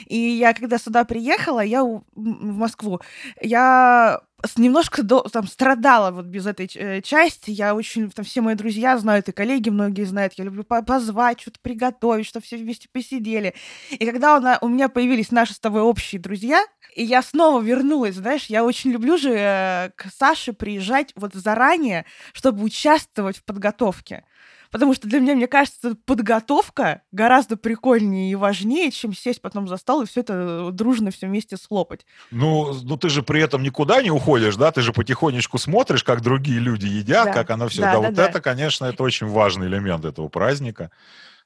И 0.07 0.18
я, 0.18 0.55
когда 0.55 0.79
сюда 0.79 1.05
приехала, 1.05 1.61
я 1.61 1.85
в 1.85 2.03
Москву, 2.16 3.00
я 3.40 4.20
немножко 4.57 5.03
до, 5.03 5.20
там 5.22 5.46
страдала 5.46 6.11
вот 6.11 6.27
без 6.27 6.46
этой 6.46 6.68
э, 6.74 7.00
части. 7.00 7.53
Я 7.53 7.77
очень, 7.77 8.11
там 8.11 8.24
все 8.24 8.40
мои 8.40 8.57
друзья 8.57 8.98
знают, 8.98 9.29
и 9.29 9.33
коллеги 9.33 9.70
многие 9.70 10.03
знают, 10.03 10.35
я 10.37 10.44
люблю 10.44 10.64
позвать, 10.64 11.40
что-то 11.40 11.61
приготовить, 11.61 12.27
чтобы 12.27 12.44
все 12.44 12.57
вместе 12.57 12.88
посидели. 12.90 13.55
И 13.90 14.05
когда 14.05 14.59
у, 14.61 14.66
у 14.66 14.68
меня 14.68 14.88
появились 14.88 15.31
наши 15.31 15.55
с 15.55 15.61
тобой 15.61 15.83
общие 15.83 16.20
друзья, 16.20 16.64
и 16.94 17.02
я 17.02 17.22
снова 17.22 17.61
вернулась, 17.61 18.14
знаешь, 18.14 18.46
я 18.46 18.64
очень 18.64 18.90
люблю 18.90 19.18
же 19.18 19.30
э, 19.30 19.90
к 19.96 20.07
Саше 20.16 20.52
приезжать 20.52 21.12
вот 21.16 21.35
заранее, 21.35 22.04
чтобы 22.33 22.62
участвовать 22.62 23.38
в 23.38 23.44
подготовке. 23.44 24.24
Потому 24.70 24.92
что 24.92 25.07
для 25.07 25.20
меня, 25.20 25.37
мне 25.37 25.46
кажется, 25.46 25.94
подготовка 26.04 27.02
гораздо 27.12 27.57
прикольнее 27.57 28.33
и 28.33 28.35
важнее, 28.35 28.90
чем 28.90 29.14
сесть 29.14 29.40
потом 29.40 29.68
за 29.68 29.76
стол 29.76 30.02
и 30.02 30.07
все 30.07 30.22
это 30.22 30.70
дружно 30.72 31.12
все 31.12 31.28
вместе 31.28 31.57
слопать. 31.57 32.04
Ну, 32.33 32.72
ну 32.83 32.96
ты 32.96 33.09
же 33.09 33.22
при 33.22 33.40
этом 33.40 33.62
никуда 33.62 34.02
не 34.02 34.11
уходишь, 34.11 34.57
да? 34.57 34.72
Ты 34.72 34.83
же 34.83 34.92
потихонечку 34.92 35.59
смотришь, 35.59 36.02
как 36.02 36.22
другие 36.22 36.59
люди 36.59 36.87
едят, 36.87 37.26
да. 37.26 37.33
как 37.33 37.50
оно 37.50 37.68
все. 37.68 37.83
Да, 37.83 37.92
да, 37.92 38.00
да 38.00 38.07
вот 38.09 38.14
да. 38.14 38.28
это, 38.28 38.40
конечно, 38.40 38.87
это 38.87 39.00
очень 39.04 39.28
важный 39.28 39.68
элемент 39.68 40.04
этого 40.04 40.28
праздника. 40.28 40.90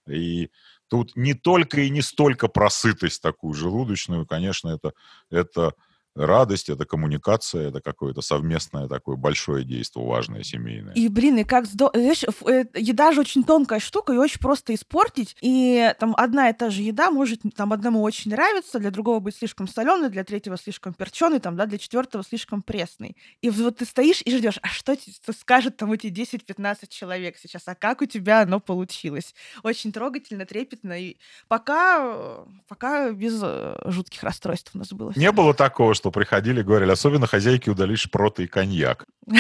И 0.07 0.51
Тут 0.89 1.17
не 1.17 1.35
только 1.35 1.83
и 1.83 1.91
не 1.91 2.03
столько 2.03 2.49
про 2.49 2.71
сытость 2.71 3.23
такую 3.23 3.55
желудочную, 3.55 4.27
конечно, 4.27 4.71
это, 4.71 4.95
это 5.31 5.75
радость, 6.19 6.69
это 6.69 6.85
коммуникация, 6.85 7.69
это 7.69 7.81
какое-то 7.81 8.21
совместное 8.21 8.89
такое 8.89 9.17
большое 9.17 9.65
действие, 9.65 10.05
важное, 10.05 10.43
семейное. 10.43 10.95
И, 10.95 11.09
блин, 11.09 11.39
и 11.39 11.45
как 11.45 11.67
здорово. 11.67 11.99
Знаешь, 11.99 12.25
э, 12.25 12.65
еда 12.75 13.13
же 13.13 13.21
очень 13.21 13.45
тонкая 13.45 13.81
штука, 13.81 14.13
ее 14.13 14.21
очень 14.21 14.41
просто 14.41 14.75
испортить. 14.75 15.37
И 15.41 15.93
там 15.99 16.15
одна 16.17 16.51
и 16.51 16.53
та 16.53 16.71
же 16.71 16.83
еда 16.83 17.11
может 17.11 17.41
там 17.57 17.73
одному 17.73 18.03
очень 18.03 18.31
нравиться, 18.31 18.79
для 18.79 18.91
другого 18.91 19.21
быть 19.21 19.37
слишком 19.37 19.69
соленой, 19.69 20.11
для 20.11 20.25
третьего 20.25 20.57
слишком 20.57 20.95
перченый, 20.95 21.39
там, 21.41 21.57
да, 21.57 21.67
для 21.67 21.79
четвертого 21.79 22.25
слишком 22.25 22.63
пресный. 22.63 23.17
И 23.41 23.51
вот 23.51 23.79
ты 23.79 23.85
стоишь 23.85 24.23
и 24.25 24.37
ждешь, 24.37 24.59
а 24.63 24.69
что 24.69 24.97
скажет 25.33 25.77
там 25.77 25.93
эти 25.93 26.07
10-15 26.09 26.89
человек 26.89 27.37
сейчас, 27.39 27.63
а 27.67 27.75
как 27.75 28.03
у 28.03 28.07
тебя 28.07 28.43
оно 28.43 28.61
получилось? 28.61 29.35
Очень 29.63 29.93
трогательно, 29.93 30.47
трепетно. 30.47 31.01
И 31.01 31.17
пока, 31.49 32.45
пока 32.67 33.11
без 33.13 33.39
э, 33.43 33.79
жутких 33.87 34.23
расстройств 34.23 34.73
у 34.75 34.79
нас 34.79 34.93
было. 34.93 35.13
Не 35.17 35.33
было 35.33 35.55
такого, 35.55 35.95
что 35.95 36.08
приходили 36.11 36.61
и 36.61 36.65
говорили, 36.65 36.91
особенно 36.91 37.27
хозяйки 37.27 37.71
удали 37.71 37.97
шпроты 37.97 38.45
и 38.45 38.47
коньяк. 38.47 39.07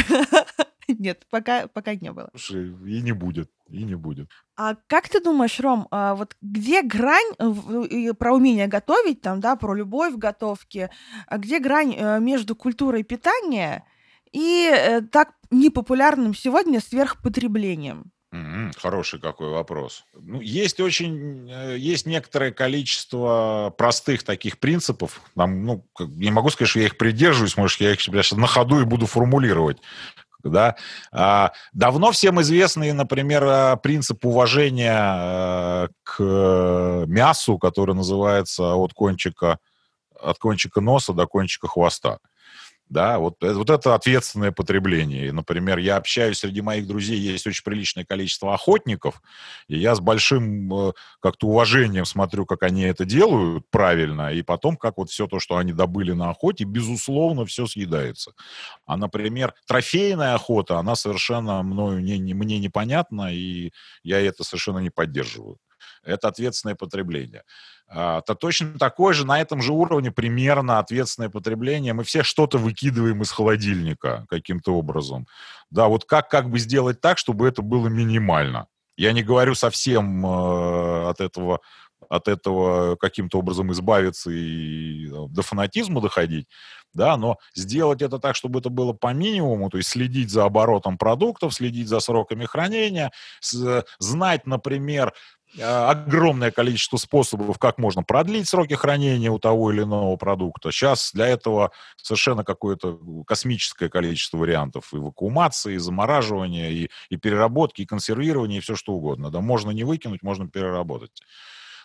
Нет, 0.89 1.27
пока, 1.31 1.69
пока 1.69 1.95
не 1.95 2.11
было. 2.13 2.31
Слушай, 2.35 2.69
и 2.87 3.03
не 3.03 3.13
будет, 3.13 3.51
и 3.69 3.85
не 3.85 3.95
будет. 3.95 4.31
А 4.57 4.75
как 4.87 5.09
ты 5.09 5.21
думаешь, 5.21 5.61
Ром, 5.61 5.87
а 5.91 6.15
вот 6.15 6.35
где 6.41 6.83
грань 6.83 7.35
про 8.15 8.35
умение 8.35 8.69
готовить, 8.69 9.21
там, 9.21 9.41
да, 9.41 9.57
про 9.57 9.75
любовь 9.75 10.15
в 10.15 10.19
готовке, 10.19 10.91
а 11.27 11.37
где 11.37 11.59
грань 11.59 11.95
э, 11.95 12.21
между 12.21 12.57
культурой 12.57 13.03
питания 13.03 13.85
и 14.33 14.71
э, 14.73 15.03
так 15.03 15.35
непопулярным 15.51 16.35
сегодня 16.35 16.81
сверхпотреблением? 16.81 18.11
М, 18.31 18.73
Хороший 18.77 19.21
какой 19.21 19.49
вопрос. 19.49 20.05
Ну, 20.13 20.41
есть 20.41 20.81
очень, 20.81 21.51
э, 21.51 21.79
есть 21.79 22.05
некоторое 22.05 22.53
количество 22.53 23.73
простых 23.79 24.23
таких 24.23 24.59
принципов. 24.59 25.23
Там, 25.35 25.65
ну, 25.65 25.87
не 25.99 26.31
могу 26.31 26.51
сказать, 26.51 26.69
что 26.69 26.81
я 26.81 26.87
их 26.87 26.99
придерживаюсь, 26.99 27.57
может, 27.57 27.81
я 27.81 27.93
их 27.93 28.01
сейчас 28.01 28.33
на 28.33 28.47
ходу 28.47 28.81
и 28.81 28.85
буду 28.85 29.07
формулировать. 29.07 29.79
Да? 30.45 30.77
А, 31.11 31.53
давно 31.73 32.13
всем 32.13 32.41
известный, 32.43 32.93
например, 32.93 33.45
э, 33.45 33.77
принцип 33.83 34.25
уважения 34.25 35.87
э, 35.87 35.89
к 36.05 37.05
мясу, 37.07 37.59
который 37.59 37.95
называется 37.95 38.75
от 38.75 38.93
кончика, 38.93 39.59
от 40.21 40.39
кончика 40.39 40.81
носа 40.81 41.15
до 41.15 41.27
кончика 41.27 41.67
хвоста 41.67 42.19
да, 42.89 43.19
вот, 43.19 43.43
э, 43.43 43.53
вот 43.53 43.71
это 43.71 43.95
ответственное 43.95 44.53
потребление. 44.53 45.29
И, 45.29 45.31
например, 45.33 45.79
я 45.79 45.97
общаюсь, 45.97 46.39
среди 46.39 46.63
моих 46.63 46.87
друзей 46.87 47.19
есть 47.19 47.47
очень 47.47 47.65
приличное 47.65 48.05
количество 48.05 48.55
охотников, 48.55 49.21
и 49.69 49.79
я 49.79 49.95
с 49.95 50.01
большим 50.01 50.73
э, 50.73 50.93
как-то 51.21 51.49
уважением 51.49 52.05
смотрю, 52.05 52.47
как 52.47 52.63
они 52.63 52.83
это 52.83 53.05
делают 53.05 53.65
правильно, 53.71 54.33
и 54.33 54.43
потом, 54.43 54.77
как 54.77 54.97
вот 54.99 55.11
все 55.11 55.27
то, 55.27 55.39
что 55.39 55.57
они 55.57 55.73
добыли 55.73 56.13
на 56.13 56.31
охоте, 56.31 56.65
безусловно, 56.65 57.45
все 57.47 57.67
съедается. 57.67 58.33
А, 58.87 58.97
например, 58.97 59.55
трофейная 59.67 60.35
охота, 60.35 60.79
она 60.79 60.97
совершенно 60.97 61.63
мною 61.63 62.03
не, 62.03 62.19
не, 62.19 62.35
мне 62.35 62.59
непонятна, 62.59 63.33
и 63.35 63.73
я 64.03 64.21
это 64.21 64.45
совершенно 64.45 64.79
не 64.79 64.91
поддерживаю 64.91 65.59
это 66.05 66.29
ответственное 66.29 66.75
потребление. 66.75 67.45
А, 67.91 68.21
то 68.21 68.35
точно 68.35 68.79
такое 68.79 69.15
же, 69.15 69.27
на 69.27 69.41
этом 69.41 69.63
же 69.63 69.73
уровне 69.73 70.11
примерно 70.11 70.79
ответственное 70.79 71.31
потребление. 71.31 71.95
Мы 71.95 72.05
все 72.05 72.23
что-то 72.23 72.59
выкидываем 72.59 73.23
из 73.23 73.31
холодильника 73.31 74.27
каким-то 74.29 74.75
образом. 74.75 75.27
Да, 75.71 75.89
вот 75.89 76.05
как, 76.05 76.29
как 76.29 76.51
бы 76.51 76.59
сделать 76.59 77.01
так, 77.01 77.19
чтобы 77.19 77.49
это 77.49 77.63
было 77.63 77.89
минимально. 77.89 78.67
Я 78.97 79.13
не 79.13 79.23
говорю 79.23 79.55
совсем 79.55 80.27
э, 80.27 81.09
от 81.09 81.21
этого 81.21 81.61
от 82.09 82.29
этого 82.29 82.97
каким-то 82.97 83.41
образом 83.41 83.73
избавиться 83.73 84.31
и 84.31 85.09
э, 85.09 85.27
до 85.29 85.43
фанатизма 85.43 86.01
доходить, 86.01 86.47
да, 86.95 87.17
но 87.17 87.37
сделать 87.55 88.03
это 88.03 88.19
так, 88.19 88.35
чтобы 88.35 88.61
это 88.61 88.71
было 88.71 88.93
по 88.93 89.13
минимуму, 89.13 89.69
то 89.69 89.77
есть 89.77 89.91
следить 89.91 90.31
за 90.31 90.45
оборотом 90.45 90.97
продуктов, 90.97 91.55
следить 91.55 91.89
за 91.89 92.01
сроками 92.01 92.45
хранения, 92.45 93.13
знать, 93.99 94.47
например, 94.47 95.13
огромное 95.61 96.51
количество 96.51 96.97
способов, 96.97 97.59
как 97.59 97.79
можно 97.79 98.03
продлить 98.03 98.49
сроки 98.49 98.75
хранения 98.75 99.31
у 99.31 99.39
того 99.39 99.73
или 99.73 99.83
иного 99.83 100.17
продукта. 100.17 100.71
Сейчас 100.71 101.11
для 101.13 101.27
этого 101.27 101.73
совершенно 101.97 102.45
какое-то 102.45 102.99
космическое 103.27 103.89
количество 103.89 104.39
вариантов 104.39 104.93
и 104.93 104.97
вакуумации, 104.97 105.75
и 105.75 105.79
замораживания, 105.79 106.71
и, 106.71 106.91
и 107.09 107.17
переработки, 107.17 107.83
и 107.83 107.87
консервирования, 107.87 108.59
и 108.59 108.61
все 108.61 108.77
что 108.77 108.93
угодно. 108.93 109.31
Да, 109.31 109.41
можно 109.41 109.71
не 109.71 109.85
выкинуть, 109.85 110.23
можно 110.23 110.49
переработать. 110.49 111.23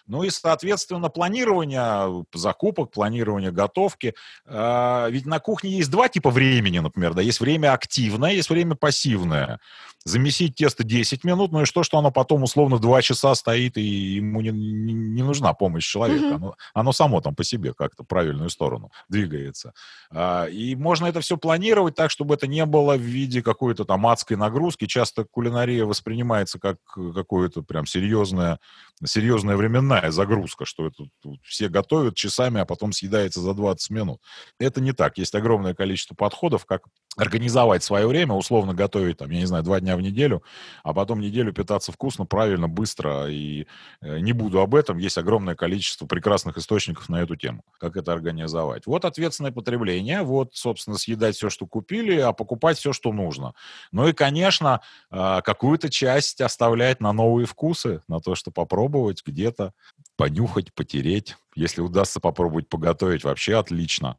Ну 0.05 0.23
и, 0.23 0.29
соответственно, 0.29 1.09
планирование 1.09 2.25
закупок, 2.33 2.91
планирование 2.91 3.51
готовки. 3.51 4.13
А, 4.45 5.07
ведь 5.09 5.25
на 5.25 5.39
кухне 5.39 5.71
есть 5.71 5.89
два 5.89 6.09
типа 6.09 6.29
времени, 6.29 6.79
например. 6.79 7.13
Да? 7.13 7.21
Есть 7.21 7.39
время 7.39 7.73
активное, 7.73 8.31
есть 8.31 8.49
время 8.49 8.75
пассивное. 8.75 9.59
Замесить 10.05 10.55
тесто 10.55 10.83
10 10.83 11.23
минут, 11.23 11.53
ну 11.53 11.61
и 11.61 11.65
что, 11.65 11.83
что 11.83 11.97
оно 11.97 12.11
потом 12.11 12.43
условно 12.43 12.77
2 12.77 13.01
часа 13.01 13.33
стоит, 13.35 13.77
и 13.77 13.81
ему 13.81 14.41
не, 14.41 14.49
не, 14.49 14.93
не 14.93 15.23
нужна 15.23 15.53
помощь 15.53 15.89
человека. 15.89 16.25
Mm-hmm. 16.25 16.35
Оно, 16.35 16.55
оно 16.73 16.91
само 16.91 17.21
там 17.21 17.35
по 17.35 17.45
себе 17.45 17.73
как-то 17.73 18.03
в 18.03 18.07
правильную 18.07 18.49
сторону 18.49 18.91
двигается. 19.07 19.73
А, 20.11 20.45
и 20.47 20.75
можно 20.75 21.05
это 21.05 21.21
все 21.21 21.37
планировать 21.37 21.95
так, 21.95 22.11
чтобы 22.11 22.33
это 22.35 22.47
не 22.47 22.65
было 22.65 22.97
в 22.97 23.01
виде 23.01 23.41
какой-то 23.41 23.85
там 23.85 24.05
адской 24.05 24.35
нагрузки. 24.35 24.87
Часто 24.87 25.23
кулинария 25.23 25.85
воспринимается 25.85 26.59
как 26.59 26.77
какое-то 27.15 27.61
прям 27.61 27.85
серьезное, 27.85 28.59
серьезная 29.05 29.55
временная 29.93 30.11
загрузка, 30.11 30.65
что 30.65 30.87
это 30.87 31.05
все 31.43 31.69
готовят 31.69 32.15
часами, 32.15 32.61
а 32.61 32.65
потом 32.65 32.91
съедается 32.91 33.41
за 33.41 33.53
20 33.53 33.89
минут. 33.91 34.21
Это 34.59 34.81
не 34.81 34.91
так. 34.91 35.17
Есть 35.17 35.35
огромное 35.35 35.73
количество 35.73 36.15
подходов, 36.15 36.65
как 36.65 36.83
организовать 37.15 37.83
свое 37.83 38.07
время, 38.07 38.33
условно 38.33 38.73
готовить, 38.73 39.17
там, 39.17 39.29
я 39.29 39.39
не 39.39 39.45
знаю, 39.45 39.63
два 39.63 39.79
дня 39.79 39.95
в 39.95 40.01
неделю, 40.01 40.43
а 40.83 40.93
потом 40.93 41.19
неделю 41.19 41.53
питаться 41.53 41.91
вкусно, 41.91 42.25
правильно, 42.25 42.67
быстро. 42.67 43.29
И 43.29 43.67
э, 44.01 44.19
не 44.19 44.33
буду 44.33 44.59
об 44.61 44.73
этом. 44.73 44.97
Есть 44.97 45.19
огромное 45.19 45.55
количество 45.55 46.07
прекрасных 46.07 46.57
источников 46.57 47.09
на 47.09 47.21
эту 47.21 47.35
тему. 47.35 47.63
Как 47.79 47.97
это 47.97 48.13
организовать? 48.13 48.87
Вот 48.87 49.05
ответственное 49.05 49.51
потребление, 49.51 50.23
вот, 50.23 50.55
собственно, 50.55 50.97
съедать 50.97 51.35
все, 51.35 51.49
что 51.49 51.67
купили, 51.67 52.17
а 52.17 52.33
покупать 52.33 52.79
все, 52.79 52.93
что 52.93 53.13
нужно. 53.13 53.53
Ну 53.91 54.07
и, 54.07 54.13
конечно, 54.13 54.81
э, 55.11 55.41
какую-то 55.43 55.91
часть 55.91 56.41
оставлять 56.41 56.99
на 56.99 57.13
новые 57.13 57.45
вкусы, 57.45 58.01
на 58.07 58.21
то, 58.21 58.33
что 58.33 58.49
попробовать 58.49 59.21
где-то, 59.23 59.73
понюхать, 60.15 60.73
потереть. 60.73 61.37
Если 61.55 61.81
удастся 61.81 62.19
попробовать 62.19 62.69
поготовить, 62.69 63.23
вообще 63.23 63.57
отлично. 63.57 64.17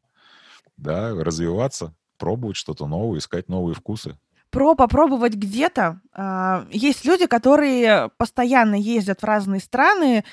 да, 0.77 1.15
развиваться, 1.15 1.95
пробовать 2.19 2.57
что-то 2.57 2.87
новое, 2.87 3.19
искать 3.19 3.49
новые 3.49 3.75
вкусы 3.75 4.19
про 4.55 4.77
попробовать 4.77 5.35
где-то. 5.35 6.01
А, 6.17 6.67
есть 6.71 7.05
люди, 7.05 7.27
которые 7.27 8.11
постоянно 8.19 8.77
ездят 8.77 9.23
в 9.23 9.25
разные 9.25 9.61
страны 9.61 10.25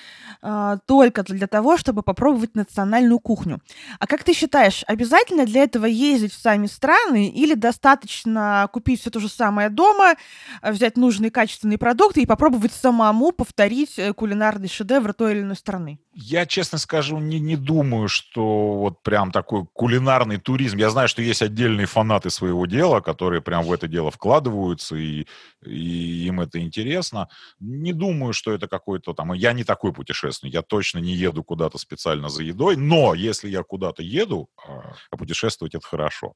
а, 0.42 0.78
только 0.86 1.24
для 1.24 1.48
того, 1.48 1.78
чтобы 1.78 2.04
попробовать 2.04 2.56
национальную 2.56 3.20
кухню. 3.20 3.62
А 4.00 4.06
как 4.06 4.24
ты 4.24 4.34
считаешь, 4.34 4.84
обязательно 4.88 5.46
для 5.46 5.64
этого 5.64 5.86
ездить 5.86 6.34
в 6.34 6.40
сами 6.40 6.68
страны 6.68 7.30
или 7.30 7.56
достаточно 7.56 8.70
купить 8.72 9.02
все 9.02 9.10
то 9.10 9.20
же 9.20 9.28
самое 9.30 9.70
дома, 9.70 10.16
взять 10.62 10.98
нужные 10.98 11.32
качественные 11.32 11.80
продукты 11.80 12.22
и 12.22 12.28
попробовать 12.28 12.74
самому 12.74 13.32
повторить 13.32 13.98
э, 13.98 14.14
кулинарный 14.14 14.68
шедевр 14.68 15.14
той 15.14 15.34
или 15.34 15.42
иной 15.42 15.56
страны? 15.56 16.00
Я, 16.14 16.46
честно 16.46 16.78
скажу, 16.78 17.20
не, 17.20 17.40
не 17.40 17.56
думаю, 17.56 18.10
что 18.10 18.74
вот 18.74 19.02
прям 19.02 19.32
такой 19.32 19.66
кулинарный 19.72 20.38
туризм. 20.38 20.78
Я 20.78 20.90
знаю, 20.90 21.08
что 21.08 21.22
есть 21.22 21.42
отдельные 21.42 21.88
фанаты 21.88 22.30
своего 22.30 22.66
дела, 22.66 23.00
которые 23.00 23.42
прям 23.42 23.64
в 23.64 23.72
это 23.72 23.88
дело 23.88 24.12
вкладываются, 24.12 24.98
и, 24.98 25.26
и 25.72 26.26
им 26.28 26.42
это 26.42 26.60
интересно. 26.60 27.30
Не 27.60 27.94
думаю, 27.94 28.34
что 28.34 28.52
это 28.52 28.68
какой-то 28.68 29.14
там... 29.14 29.34
Я 29.34 29.54
не 29.54 29.64
такой 29.64 29.94
путешественник, 29.94 30.54
я 30.54 30.62
точно 30.62 31.00
не 31.00 31.14
еду 31.14 31.44
куда-то 31.44 31.78
специально 31.78 32.30
за 32.30 32.44
едой, 32.44 32.76
но 32.76 33.14
если 33.14 33.50
я 33.50 33.64
куда-то 33.64 34.04
еду, 34.04 34.50
а, 34.68 34.94
а 35.10 35.18
путешествовать 35.18 35.76
это 35.76 35.86
хорошо, 35.86 36.34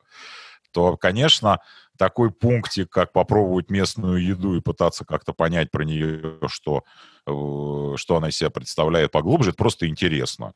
то, 0.76 0.98
конечно, 0.98 1.60
такой 1.98 2.32
пунктик, 2.32 2.90
как 2.90 3.14
попробовать 3.14 3.70
местную 3.70 4.22
еду 4.22 4.56
и 4.56 4.62
пытаться 4.62 5.06
как-то 5.06 5.32
понять 5.32 5.72
про 5.72 5.86
нее, 5.86 6.38
что, 6.48 6.84
э, 7.26 7.96
что 7.96 8.18
она 8.18 8.28
из 8.28 8.36
себя 8.36 8.50
представляет 8.50 9.12
поглубже, 9.12 9.52
это 9.52 9.58
просто 9.58 9.88
интересно. 9.88 10.54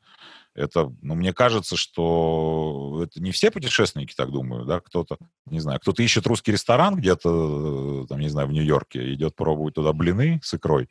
Это, 0.60 0.92
ну, 1.02 1.14
мне 1.14 1.32
кажется, 1.32 1.76
что 1.76 3.02
это 3.04 3.22
не 3.22 3.32
все 3.32 3.50
путешественники 3.50 4.14
так 4.14 4.30
думают, 4.30 4.66
да, 4.66 4.80
кто-то, 4.80 5.16
не 5.46 5.60
знаю, 5.60 5.80
кто-то 5.80 6.02
ищет 6.02 6.26
русский 6.26 6.52
ресторан 6.52 6.96
где-то, 6.96 8.06
там, 8.08 8.20
не 8.20 8.28
знаю, 8.28 8.48
в 8.48 8.52
Нью-Йорке, 8.52 9.14
идет 9.14 9.34
пробовать 9.34 9.74
туда 9.74 9.92
блины 9.92 10.40
с 10.42 10.54
икрой, 10.54 10.88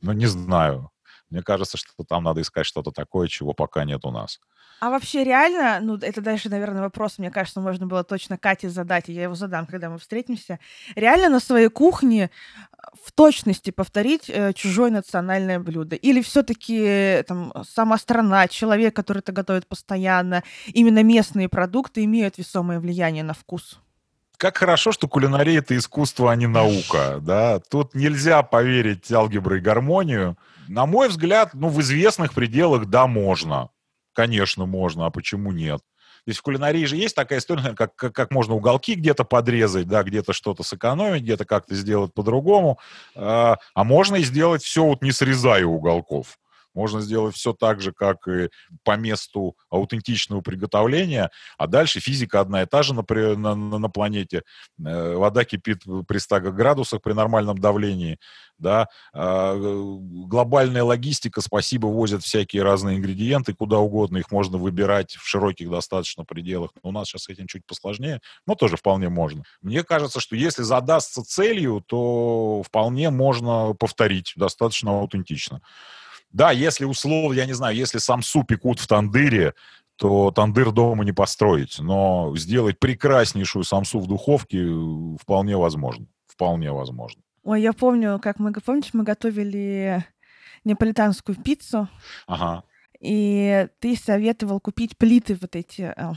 но 0.00 0.12
не 0.12 0.26
знаю. 0.26 0.90
Мне 1.32 1.42
кажется, 1.42 1.78
что 1.78 2.04
там 2.06 2.24
надо 2.24 2.42
искать 2.42 2.66
что-то 2.66 2.90
такое, 2.90 3.26
чего 3.26 3.54
пока 3.54 3.84
нет 3.84 4.04
у 4.04 4.10
нас. 4.10 4.38
А 4.80 4.90
вообще 4.90 5.24
реально, 5.24 5.78
ну, 5.80 5.96
это 5.96 6.20
дальше, 6.20 6.50
наверное, 6.50 6.82
вопрос, 6.82 7.18
мне 7.18 7.30
кажется, 7.30 7.60
можно 7.60 7.86
было 7.86 8.04
точно 8.04 8.36
Кате 8.36 8.68
задать, 8.68 9.08
и 9.08 9.14
я 9.14 9.22
его 9.22 9.34
задам, 9.34 9.66
когда 9.66 9.88
мы 9.88 9.98
встретимся. 9.98 10.58
Реально 10.94 11.30
на 11.30 11.40
своей 11.40 11.68
кухне 11.68 12.24
э, 12.24 12.28
в 13.02 13.12
точности 13.12 13.70
повторить 13.70 14.28
э, 14.28 14.52
чужое 14.52 14.90
национальное 14.90 15.58
блюдо? 15.58 15.96
Или 15.96 16.20
все-таки 16.20 16.82
э, 16.84 17.22
там 17.22 17.52
сама 17.66 17.96
страна, 17.96 18.46
человек, 18.48 18.94
который 18.94 19.20
это 19.20 19.32
готовит 19.32 19.66
постоянно, 19.66 20.42
именно 20.66 21.02
местные 21.02 21.48
продукты 21.48 22.04
имеют 22.04 22.36
весомое 22.36 22.78
влияние 22.78 23.24
на 23.24 23.32
вкус? 23.32 23.80
Как 24.42 24.56
хорошо, 24.56 24.90
что 24.90 25.06
кулинария— 25.06 25.58
это 25.60 25.76
искусство, 25.76 26.32
а 26.32 26.34
не 26.34 26.48
наука, 26.48 27.18
да. 27.22 27.60
Тут 27.60 27.94
нельзя 27.94 28.42
поверить 28.42 29.10
алгебры 29.12 29.58
и 29.58 29.60
гармонию. 29.60 30.36
На 30.66 30.84
мой 30.84 31.08
взгляд, 31.08 31.50
ну, 31.54 31.68
в 31.68 31.80
известных 31.80 32.34
пределах, 32.34 32.86
да, 32.86 33.06
можно. 33.06 33.68
Конечно, 34.12 34.66
можно, 34.66 35.06
а 35.06 35.10
почему 35.10 35.52
нет? 35.52 35.78
То 36.24 36.28
есть 36.28 36.40
в 36.40 36.42
кулинарии 36.42 36.84
же 36.86 36.96
есть 36.96 37.14
такая 37.14 37.38
история, 37.38 37.74
как, 37.74 37.94
как, 37.94 38.12
как 38.12 38.32
можно 38.32 38.54
уголки 38.54 38.96
где-то 38.96 39.22
подрезать, 39.22 39.86
да, 39.86 40.02
где-то 40.02 40.32
что-то 40.32 40.64
сэкономить, 40.64 41.22
где-то 41.22 41.44
как-то 41.44 41.76
сделать 41.76 42.12
по-другому. 42.12 42.80
А, 43.14 43.58
а 43.74 43.84
можно 43.84 44.16
и 44.16 44.24
сделать 44.24 44.64
все 44.64 44.84
вот 44.84 45.02
не 45.02 45.12
срезая 45.12 45.64
уголков. 45.64 46.36
Можно 46.74 47.00
сделать 47.00 47.34
все 47.34 47.52
так 47.52 47.80
же, 47.80 47.92
как 47.92 48.26
и 48.28 48.48
по 48.84 48.96
месту 48.96 49.56
аутентичного 49.70 50.40
приготовления, 50.40 51.30
а 51.58 51.66
дальше 51.66 52.00
физика 52.00 52.40
одна 52.40 52.62
и 52.62 52.66
та 52.66 52.82
же 52.82 52.94
на, 52.94 53.04
на, 53.36 53.54
на 53.54 53.88
планете. 53.88 54.42
Э, 54.84 55.14
вода 55.14 55.44
кипит 55.44 55.82
при 56.06 56.18
100 56.18 56.40
градусах 56.52 57.02
при 57.02 57.12
нормальном 57.12 57.58
давлении. 57.58 58.18
Да? 58.58 58.88
А, 59.12 59.56
глобальная 59.56 60.84
логистика, 60.84 61.40
спасибо, 61.40 61.86
возят 61.86 62.22
всякие 62.22 62.62
разные 62.62 62.98
ингредиенты 62.98 63.54
куда 63.54 63.78
угодно, 63.78 64.18
их 64.18 64.30
можно 64.30 64.56
выбирать 64.56 65.16
в 65.16 65.26
широких 65.26 65.68
достаточно 65.68 66.24
пределах. 66.24 66.70
У 66.82 66.92
нас 66.92 67.08
сейчас 67.08 67.24
с 67.24 67.28
этим 67.28 67.48
чуть 67.48 67.66
посложнее, 67.66 68.20
но 68.46 68.54
тоже 68.54 68.76
вполне 68.76 69.08
можно. 69.08 69.42
Мне 69.62 69.82
кажется, 69.82 70.20
что 70.20 70.36
если 70.36 70.62
задастся 70.62 71.24
целью, 71.24 71.82
то 71.84 72.62
вполне 72.64 73.10
можно 73.10 73.74
повторить 73.74 74.32
достаточно 74.36 74.92
аутентично. 74.92 75.60
Да, 76.32 76.50
если 76.50 76.84
условно, 76.84 77.34
я 77.34 77.46
не 77.46 77.52
знаю, 77.52 77.76
если 77.76 77.98
самсу 77.98 78.42
пекут 78.42 78.80
в 78.80 78.86
тандыре, 78.86 79.54
то 79.96 80.30
тандыр 80.30 80.72
дома 80.72 81.04
не 81.04 81.12
построить. 81.12 81.78
Но 81.78 82.34
сделать 82.36 82.78
прекраснейшую 82.78 83.64
самсу 83.64 84.00
в 84.00 84.06
духовке 84.06 84.58
э, 84.58 85.16
вполне 85.20 85.56
возможно. 85.56 86.06
Вполне 86.26 86.72
возможно. 86.72 87.22
Ой, 87.44 87.60
я 87.60 87.72
помню, 87.72 88.18
как 88.20 88.38
мы, 88.38 88.52
помнишь, 88.52 88.90
мы 88.94 89.04
готовили 89.04 90.04
неаполитанскую 90.64 91.36
пиццу. 91.36 91.88
Ага. 92.26 92.64
И 93.00 93.68
ты 93.80 93.96
советовал 93.96 94.60
купить 94.60 94.96
плиты 94.96 95.36
вот 95.40 95.56
эти 95.56 95.92
э, 95.94 96.12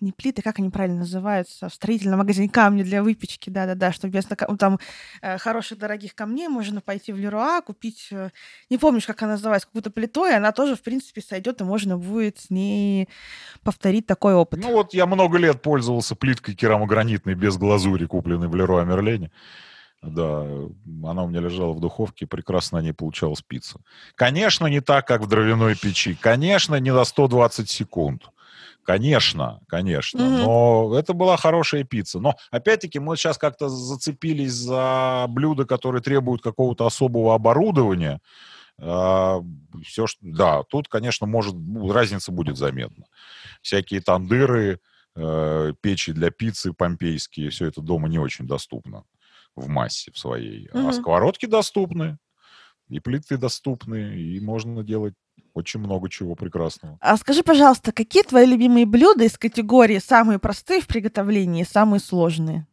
не 0.00 0.12
плиты, 0.12 0.42
как 0.42 0.58
они 0.58 0.70
правильно 0.70 1.00
называются, 1.00 1.68
в 1.68 1.74
строительном 1.74 2.18
магазине 2.18 2.48
камни 2.48 2.82
для 2.82 3.02
выпечки, 3.02 3.50
да-да-да, 3.50 3.92
что 3.92 4.08
вместо 4.08 4.36
там 4.36 4.78
э, 5.22 5.38
хороших 5.38 5.78
дорогих 5.78 6.14
камней 6.14 6.48
можно 6.48 6.80
пойти 6.80 7.12
в 7.12 7.18
Леруа, 7.18 7.60
купить, 7.62 8.08
э, 8.10 8.30
не 8.70 8.78
помнишь, 8.78 9.06
как 9.06 9.22
она 9.22 9.32
называется, 9.32 9.66
какую-то 9.68 9.90
плиту, 9.90 10.26
и 10.26 10.32
она 10.32 10.52
тоже, 10.52 10.76
в 10.76 10.82
принципе, 10.82 11.20
сойдет, 11.20 11.60
и 11.60 11.64
можно 11.64 11.96
будет 11.96 12.38
с 12.38 12.50
ней 12.50 13.08
повторить 13.62 14.06
такой 14.06 14.34
опыт. 14.34 14.60
Ну 14.62 14.72
вот 14.72 14.94
я 14.94 15.06
много 15.06 15.38
лет 15.38 15.62
пользовался 15.62 16.14
плиткой 16.14 16.54
керамогранитной 16.54 17.34
без 17.34 17.56
глазури, 17.56 18.06
купленной 18.06 18.48
в 18.48 18.54
Леруа 18.54 18.84
Мерлене. 18.84 19.30
Да, 20.02 20.46
она 21.04 21.24
у 21.24 21.28
меня 21.28 21.40
лежала 21.40 21.72
в 21.74 21.80
духовке, 21.80 22.26
прекрасно 22.26 22.78
на 22.78 22.84
ней 22.84 22.92
получалась 22.92 23.42
пицца. 23.42 23.80
Конечно, 24.14 24.66
не 24.66 24.80
так, 24.80 25.06
как 25.06 25.20
в 25.20 25.28
дровяной 25.28 25.76
печи. 25.76 26.14
Конечно, 26.14 26.76
не 26.76 26.92
на 26.92 27.04
120 27.04 27.68
секунд. 27.68 28.30
Конечно, 28.84 29.60
конечно. 29.68 30.18
Mm-hmm. 30.18 30.44
Но 30.44 30.94
это 30.98 31.12
была 31.12 31.36
хорошая 31.36 31.84
пицца. 31.84 32.18
Но, 32.18 32.34
опять-таки, 32.50 32.98
мы 32.98 33.16
сейчас 33.16 33.38
как-то 33.38 33.68
зацепились 33.68 34.52
за 34.52 35.26
блюда, 35.28 35.64
которые 35.64 36.02
требуют 36.02 36.42
какого-то 36.42 36.86
особого 36.86 37.34
оборудования. 37.34 38.20
А, 38.78 39.40
все, 39.84 40.06
что... 40.06 40.18
Да, 40.22 40.62
тут, 40.64 40.88
конечно, 40.88 41.26
может, 41.26 41.54
разница 41.90 42.32
будет 42.32 42.56
заметна. 42.56 43.04
Всякие 43.62 44.00
тандыры, 44.00 44.80
э, 45.14 45.72
печи 45.80 46.12
для 46.12 46.30
пиццы 46.30 46.72
помпейские, 46.72 47.50
все 47.50 47.66
это 47.66 47.82
дома 47.82 48.08
не 48.08 48.18
очень 48.18 48.46
доступно 48.46 49.04
в 49.54 49.68
массе 49.68 50.10
в 50.12 50.18
своей. 50.18 50.68
Mm-hmm. 50.68 50.88
А 50.88 50.92
сковородки 50.92 51.46
доступны, 51.46 52.18
и 52.88 52.98
плиты 53.00 53.36
доступны, 53.36 54.16
и 54.16 54.40
можно 54.40 54.82
делать 54.82 55.14
очень 55.54 55.80
много 55.80 56.08
чего 56.08 56.34
прекрасного. 56.34 56.98
А 57.00 57.16
скажи, 57.16 57.42
пожалуйста, 57.42 57.92
какие 57.92 58.22
твои 58.22 58.46
любимые 58.46 58.86
блюда 58.86 59.24
из 59.24 59.38
категории 59.38 59.98
самые 59.98 60.38
простые 60.38 60.80
в 60.80 60.86
приготовлении 60.86 61.62
и 61.62 61.66
самые 61.66 62.00
сложные? 62.00 62.66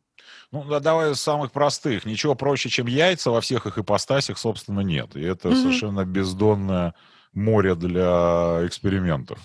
Ну, 0.51 0.63
да, 0.63 0.79
давай 0.79 1.11
из 1.11 1.19
самых 1.19 1.51
простых. 1.51 2.05
Ничего 2.05 2.35
проще, 2.35 2.69
чем 2.69 2.87
яйца 2.87 3.31
во 3.31 3.41
всех 3.41 3.65
их 3.65 3.77
ипостасях, 3.77 4.37
собственно, 4.37 4.79
нет. 4.79 5.15
И 5.15 5.21
это 5.21 5.49
mm-hmm. 5.49 5.61
совершенно 5.61 6.05
бездонное 6.05 6.95
море 7.33 7.75
для 7.75 8.65
экспериментов. 8.65 9.39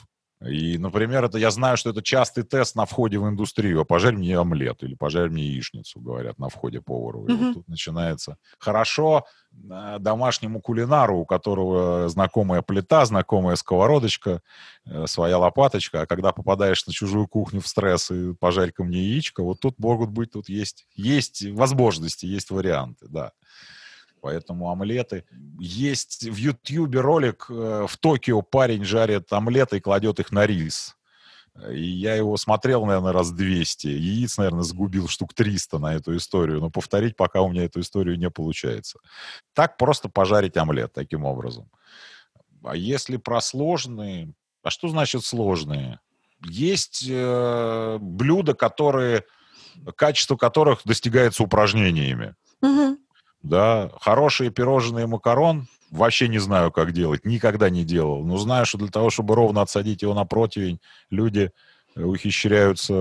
И, 0.49 0.79
например, 0.79 1.25
это 1.25 1.39
я 1.39 1.51
знаю, 1.51 1.77
что 1.77 1.91
это 1.91 2.03
частый 2.03 2.45
тест 2.45 2.75
на 2.75 2.85
входе 2.87 3.19
в 3.19 3.29
индустрию. 3.29 3.85
Пожарь 3.85 4.15
мне 4.15 4.39
омлет 4.39 4.83
или 4.83 4.95
пожарь 4.95 5.29
мне 5.29 5.45
яичницу, 5.45 6.01
говорят 6.01 6.39
на 6.39 6.49
входе 6.49 6.81
повару. 6.81 7.27
И 7.27 7.31
mm-hmm. 7.31 7.47
вот 7.47 7.55
тут 7.55 7.69
начинается 7.69 8.37
хорошо 8.59 9.25
э, 9.53 9.97
домашнему 10.01 10.61
кулинару, 10.61 11.19
у 11.19 11.27
которого 11.27 12.09
знакомая 12.09 12.63
плита, 12.63 13.05
знакомая 13.05 13.57
сковородочка, 13.57 14.43
э, 14.87 15.07
своя 15.07 15.39
лопаточка. 15.39 16.03
А 16.03 16.07
когда 16.07 16.33
попадаешь 16.33 16.87
на 16.87 16.93
чужую 16.93 17.29
кухню 17.29 17.61
в 17.61 17.69
стресс 17.69 18.11
и 18.11 18.35
пожарь-ка 18.35 18.85
мне 18.85 19.01
яичко, 19.03 19.43
вот 19.43 19.61
тут 19.61 19.79
могут 19.79 20.11
быть, 20.11 20.33
тут 20.33 20.49
есть, 20.49 20.87
есть 20.95 21.45
возможности, 21.51 22.27
есть 22.27 22.51
варианты, 22.51 23.07
да. 23.09 23.33
Поэтому 24.23 24.71
омлеты. 24.71 25.25
Есть 25.59 26.29
в 26.29 26.37
Ютьюбе 26.37 27.01
ролик, 27.01 27.47
э, 27.51 27.87
в 27.89 27.99
Токио 27.99 28.41
парень 28.41 28.85
жарит 28.85 29.33
омлеты 29.33 29.79
и 29.79 29.81
кладет 29.81 30.21
их 30.21 30.31
на 30.31 30.47
рис. 30.47 30.97
И 31.71 31.83
я 31.83 32.15
его 32.15 32.37
смотрел, 32.37 32.87
наверное, 32.87 33.13
раз 33.13 33.33
200. 33.33 33.89
Яиц, 33.89 34.39
наверное, 34.39 34.63
сгубил 34.63 35.09
штук 35.09 35.35
300 35.35 35.79
на 35.81 35.95
эту 35.95 36.17
историю. 36.17 36.61
Но 36.61 36.71
повторить 36.71 37.17
пока 37.17 37.43
у 37.43 37.51
меня 37.51 37.65
эту 37.65 37.81
историю 37.81 38.17
не 38.17 38.31
получается. 38.31 39.01
Так 39.55 39.77
просто 39.77 40.09
пожарить 40.09 40.57
омлет 40.57 40.93
таким 40.93 41.25
образом. 41.25 41.69
А 42.63 42.77
если 42.77 43.17
про 43.17 43.41
сложные... 43.41 44.33
А 44.63 44.71
что 44.71 44.87
значит 44.87 45.25
сложные? 45.25 45.99
Есть 46.47 47.05
э, 47.09 47.99
блюда, 48.01 48.55
которые, 48.55 49.25
качество 49.97 50.37
которых 50.37 50.83
достигается 50.85 51.43
упражнениями. 51.43 52.37
Угу 52.61 53.02
да, 53.43 53.91
хорошие 54.01 54.51
пирожные 54.51 55.07
макарон, 55.07 55.67
вообще 55.91 56.29
не 56.29 56.39
знаю, 56.39 56.71
как 56.73 56.93
делать, 56.93 57.25
никогда 57.25 57.71
не 57.71 57.85
делал, 57.85 58.25
но 58.25 58.39
знаю, 58.39 58.67
что 58.67 58.79
для 58.79 58.89
того, 58.89 59.11
чтобы 59.11 59.35
ровно 59.35 59.63
отсадить 59.63 60.03
его 60.03 60.15
на 60.15 60.25
противень, 60.25 60.81
люди 61.11 61.51
ухищряются, 61.97 62.95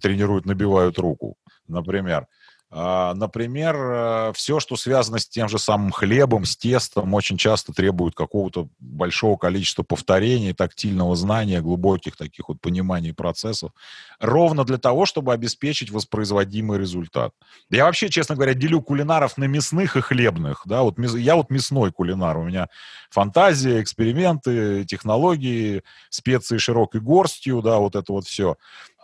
тренируют, 0.00 0.46
набивают 0.46 0.98
руку, 0.98 1.36
например. 1.68 2.26
А, 2.72 3.14
например, 3.14 3.76
э, 3.76 4.32
все, 4.32 4.60
что 4.60 4.76
связано 4.76 5.18
с 5.18 5.28
тем 5.28 5.48
же 5.48 5.58
самым 5.58 5.90
хлебом, 5.90 6.44
с 6.44 6.56
тестом, 6.56 7.14
очень 7.14 7.36
часто 7.36 7.72
требует 7.72 8.14
какого-то 8.14 8.68
большого 8.78 9.36
количества 9.36 9.82
повторений, 9.82 10.52
тактильного 10.52 11.16
знания, 11.16 11.60
глубоких 11.62 12.16
таких 12.16 12.48
вот 12.48 12.60
пониманий 12.60 13.12
процессов, 13.12 13.72
ровно 14.20 14.64
для 14.64 14.78
того, 14.78 15.04
чтобы 15.04 15.32
обеспечить 15.32 15.90
воспроизводимый 15.90 16.78
результат. 16.78 17.32
Я 17.70 17.86
вообще, 17.86 18.08
честно 18.08 18.36
говоря, 18.36 18.54
делю 18.54 18.80
кулинаров 18.82 19.36
на 19.36 19.44
мясных 19.44 19.96
и 19.96 20.00
хлебных. 20.00 20.62
Да? 20.64 20.82
Вот 20.82 20.96
я 20.98 21.34
вот 21.34 21.50
мясной 21.50 21.90
кулинар. 21.90 22.38
У 22.38 22.44
меня 22.44 22.68
фантазия, 23.10 23.82
эксперименты, 23.82 24.84
технологии, 24.84 25.82
специи 26.08 26.58
широкой 26.58 27.00
горстью, 27.00 27.62
да, 27.62 27.78
вот 27.78 27.96
это 27.96 28.12
вот 28.12 28.26
все. 28.26 28.56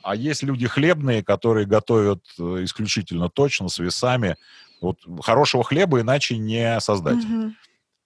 А 0.06 0.14
есть 0.14 0.44
люди 0.44 0.68
хлебные, 0.68 1.24
которые 1.24 1.66
готовят 1.66 2.22
э, 2.38 2.62
исключительно 2.62 3.28
точно, 3.28 3.68
с 3.68 3.80
весами. 3.80 4.36
Вот 4.80 4.98
хорошего 5.20 5.64
хлеба 5.64 6.00
иначе 6.00 6.38
не 6.38 6.78
создать. 6.78 7.24
Угу. 7.24 7.52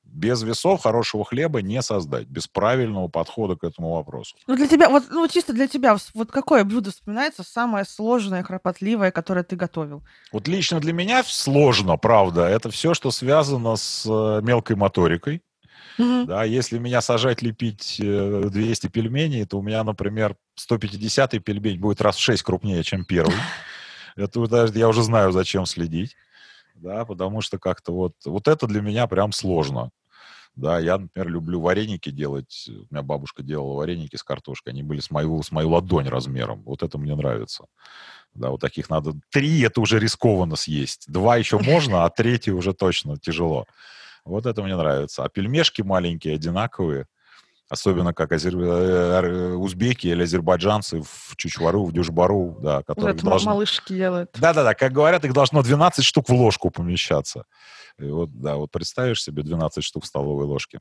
Без 0.04 0.42
весов 0.42 0.82
хорошего 0.82 1.26
хлеба 1.26 1.60
не 1.60 1.82
создать, 1.82 2.26
без 2.26 2.48
правильного 2.48 3.08
подхода 3.08 3.54
к 3.54 3.64
этому 3.64 3.92
вопросу. 3.96 4.34
Ну, 4.46 4.56
для 4.56 4.66
тебя, 4.66 4.88
вот, 4.88 5.10
ну, 5.10 5.28
чисто 5.28 5.52
для 5.52 5.68
тебя, 5.68 5.98
вот 6.14 6.32
какое 6.32 6.64
блюдо 6.64 6.90
вспоминается 6.90 7.42
самое 7.42 7.84
сложное, 7.84 8.42
кропотливое, 8.42 9.10
которое 9.10 9.44
ты 9.44 9.56
готовил? 9.56 10.02
Вот 10.32 10.48
лично 10.48 10.80
для 10.80 10.94
меня 10.94 11.22
сложно, 11.22 11.98
правда. 11.98 12.46
Это 12.46 12.70
все, 12.70 12.94
что 12.94 13.10
связано 13.10 13.76
с 13.76 14.06
э, 14.06 14.40
мелкой 14.42 14.76
моторикой. 14.76 15.42
Угу. 16.00 16.26
Да, 16.26 16.44
если 16.44 16.78
меня 16.78 17.00
сажать 17.00 17.42
лепить 17.42 17.96
200 17.98 18.86
э, 18.86 18.90
пельменей, 18.90 19.44
то 19.44 19.58
у 19.58 19.62
меня, 19.62 19.84
например, 19.84 20.36
150-й 20.58 21.40
пельмень 21.40 21.78
будет 21.78 22.00
раз 22.00 22.16
в 22.16 22.20
6 22.20 22.42
крупнее, 22.42 22.82
чем 22.82 23.04
первый. 23.04 23.36
Это 24.16 24.46
даже 24.46 24.72
я 24.78 24.88
уже 24.88 25.02
знаю, 25.02 25.32
зачем 25.32 25.66
следить. 25.66 26.16
Да, 26.74 27.04
потому 27.04 27.42
что 27.42 27.58
как-то 27.58 27.92
вот, 27.92 28.14
вот 28.24 28.48
это 28.48 28.66
для 28.66 28.80
меня 28.80 29.06
прям 29.06 29.32
сложно. 29.32 29.90
Да, 30.56 30.78
я, 30.78 30.98
например, 30.98 31.28
люблю 31.28 31.60
вареники 31.60 32.10
делать. 32.10 32.68
У 32.68 32.92
меня 32.92 33.02
бабушка 33.02 33.42
делала 33.42 33.74
вареники 33.74 34.16
с 34.16 34.22
картошкой. 34.22 34.72
Они 34.72 34.82
были 34.82 35.00
с 35.00 35.10
мою, 35.10 35.42
с 35.42 35.52
мою 35.52 35.70
ладонь 35.70 36.08
размером. 36.08 36.62
Вот 36.62 36.82
это 36.82 36.98
мне 36.98 37.14
нравится. 37.14 37.66
Да, 38.34 38.50
вот 38.50 38.60
таких 38.60 38.88
надо... 38.90 39.14
Три 39.30 39.60
это 39.60 39.80
уже 39.80 39.98
рискованно 39.98 40.56
съесть. 40.56 41.04
Два 41.06 41.36
еще 41.36 41.58
можно, 41.58 42.04
а 42.04 42.10
третий 42.10 42.52
уже 42.52 42.72
точно 42.72 43.18
тяжело. 43.18 43.66
Вот 44.24 44.46
это 44.46 44.62
мне 44.62 44.76
нравится. 44.76 45.24
А 45.24 45.28
пельмешки 45.28 45.82
маленькие, 45.82 46.34
одинаковые. 46.34 47.06
Особенно 47.68 48.12
как 48.12 48.32
азер... 48.32 48.56
Э, 48.56 49.54
узбеки 49.54 50.08
или 50.08 50.24
азербайджанцы 50.24 51.02
в 51.02 51.36
Чучвару, 51.36 51.84
в 51.84 51.92
Дюшбару, 51.92 52.58
да, 52.60 52.82
которые 52.82 53.14
вот 53.14 53.22
должны... 53.22 53.50
малышки 53.50 53.92
делают. 53.92 54.30
Да-да-да, 54.36 54.74
как 54.74 54.92
говорят, 54.92 55.24
их 55.24 55.32
должно 55.32 55.62
12 55.62 56.04
штук 56.04 56.28
в 56.28 56.32
ложку 56.32 56.70
помещаться. 56.70 57.44
И 57.98 58.06
вот, 58.06 58.30
да, 58.32 58.56
вот 58.56 58.72
представишь 58.72 59.22
себе 59.22 59.44
12 59.44 59.84
штук 59.84 60.02
в 60.02 60.06
столовой 60.06 60.46
ложке. 60.46 60.80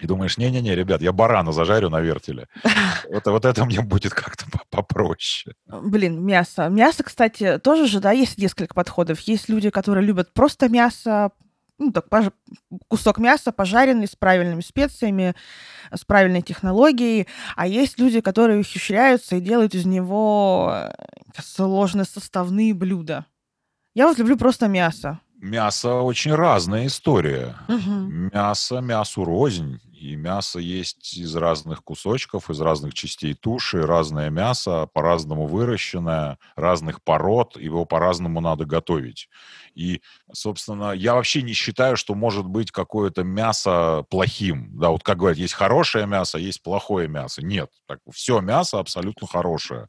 И 0.00 0.06
думаешь, 0.06 0.38
не-не-не, 0.38 0.74
ребят, 0.74 1.02
я 1.02 1.12
барана 1.12 1.52
зажарю 1.52 1.90
на 1.90 2.00
вертеле. 2.00 2.48
Вот, 3.10 3.26
вот 3.26 3.44
это 3.44 3.64
мне 3.66 3.80
будет 3.82 4.14
как-то 4.14 4.46
попроще. 4.70 5.54
Блин, 5.66 6.24
мясо. 6.24 6.68
Мясо, 6.68 7.04
кстати, 7.04 7.58
тоже 7.58 7.86
же, 7.86 8.00
да, 8.00 8.12
есть 8.12 8.38
несколько 8.38 8.74
подходов. 8.74 9.20
Есть 9.20 9.48
люди, 9.48 9.70
которые 9.70 10.04
любят 10.04 10.32
просто 10.32 10.68
мясо, 10.68 11.30
ну, 11.78 11.92
так, 11.92 12.08
пож... 12.08 12.26
кусок 12.88 13.18
мяса 13.18 13.52
пожаренный 13.52 14.06
с 14.06 14.14
правильными 14.14 14.60
специями, 14.60 15.34
с 15.92 16.04
правильной 16.04 16.42
технологией. 16.42 17.26
А 17.56 17.66
есть 17.66 17.98
люди, 17.98 18.20
которые 18.20 18.60
ухищряются 18.60 19.36
и 19.36 19.40
делают 19.40 19.74
из 19.74 19.84
него 19.84 20.72
э, 20.72 20.92
сложные 21.42 22.04
составные 22.04 22.74
блюда. 22.74 23.26
Я 23.94 24.08
вот 24.08 24.18
люблю 24.18 24.36
просто 24.36 24.68
мясо. 24.68 25.20
Мясо 25.44 25.96
очень 25.96 26.34
разная 26.34 26.86
история. 26.86 27.54
Угу. 27.68 27.90
Мясо, 28.32 28.80
мясу 28.80 29.26
рознь. 29.26 29.78
И 29.92 30.16
мясо 30.16 30.58
есть 30.58 31.18
из 31.18 31.36
разных 31.36 31.84
кусочков, 31.84 32.48
из 32.48 32.62
разных 32.62 32.94
частей 32.94 33.34
туши, 33.34 33.82
разное 33.82 34.30
мясо, 34.30 34.88
по-разному 34.94 35.46
выращенное, 35.46 36.38
разных 36.56 37.02
пород, 37.02 37.58
его 37.58 37.84
по-разному 37.84 38.40
надо 38.40 38.64
готовить. 38.64 39.28
И, 39.74 40.00
собственно, 40.32 40.92
я 40.92 41.14
вообще 41.14 41.42
не 41.42 41.52
считаю, 41.52 41.98
что 41.98 42.14
может 42.14 42.46
быть 42.46 42.70
какое-то 42.70 43.22
мясо 43.22 44.06
плохим. 44.08 44.70
Да, 44.78 44.88
вот 44.88 45.02
как 45.02 45.18
говорят, 45.18 45.36
есть 45.36 45.54
хорошее 45.54 46.06
мясо, 46.06 46.38
есть 46.38 46.62
плохое 46.62 47.06
мясо. 47.06 47.44
Нет, 47.44 47.70
так, 47.86 47.98
все 48.10 48.40
мясо 48.40 48.78
абсолютно 48.78 49.26
хорошее. 49.26 49.88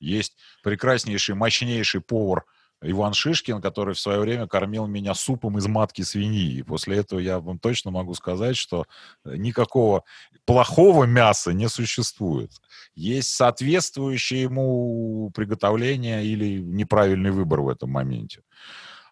Есть 0.00 0.38
прекраснейший, 0.62 1.34
мощнейший 1.34 2.00
повар– 2.00 2.44
Иван 2.82 3.14
Шишкин, 3.14 3.60
который 3.62 3.94
в 3.94 4.00
свое 4.00 4.20
время 4.20 4.46
кормил 4.46 4.86
меня 4.86 5.14
супом 5.14 5.56
из 5.58 5.66
матки 5.66 6.02
свиньи. 6.02 6.58
И 6.58 6.62
после 6.62 6.98
этого 6.98 7.18
я 7.18 7.40
вам 7.40 7.58
точно 7.58 7.90
могу 7.90 8.14
сказать, 8.14 8.56
что 8.56 8.84
э, 9.24 9.36
никакого 9.36 10.04
плохого 10.44 11.04
мяса 11.04 11.52
не 11.52 11.68
существует. 11.68 12.50
Есть 12.94 13.30
соответствующее 13.34 14.42
ему 14.42 15.30
приготовление 15.34 16.24
или 16.24 16.60
неправильный 16.60 17.30
выбор 17.30 17.60
в 17.60 17.68
этом 17.68 17.90
моменте. 17.90 18.42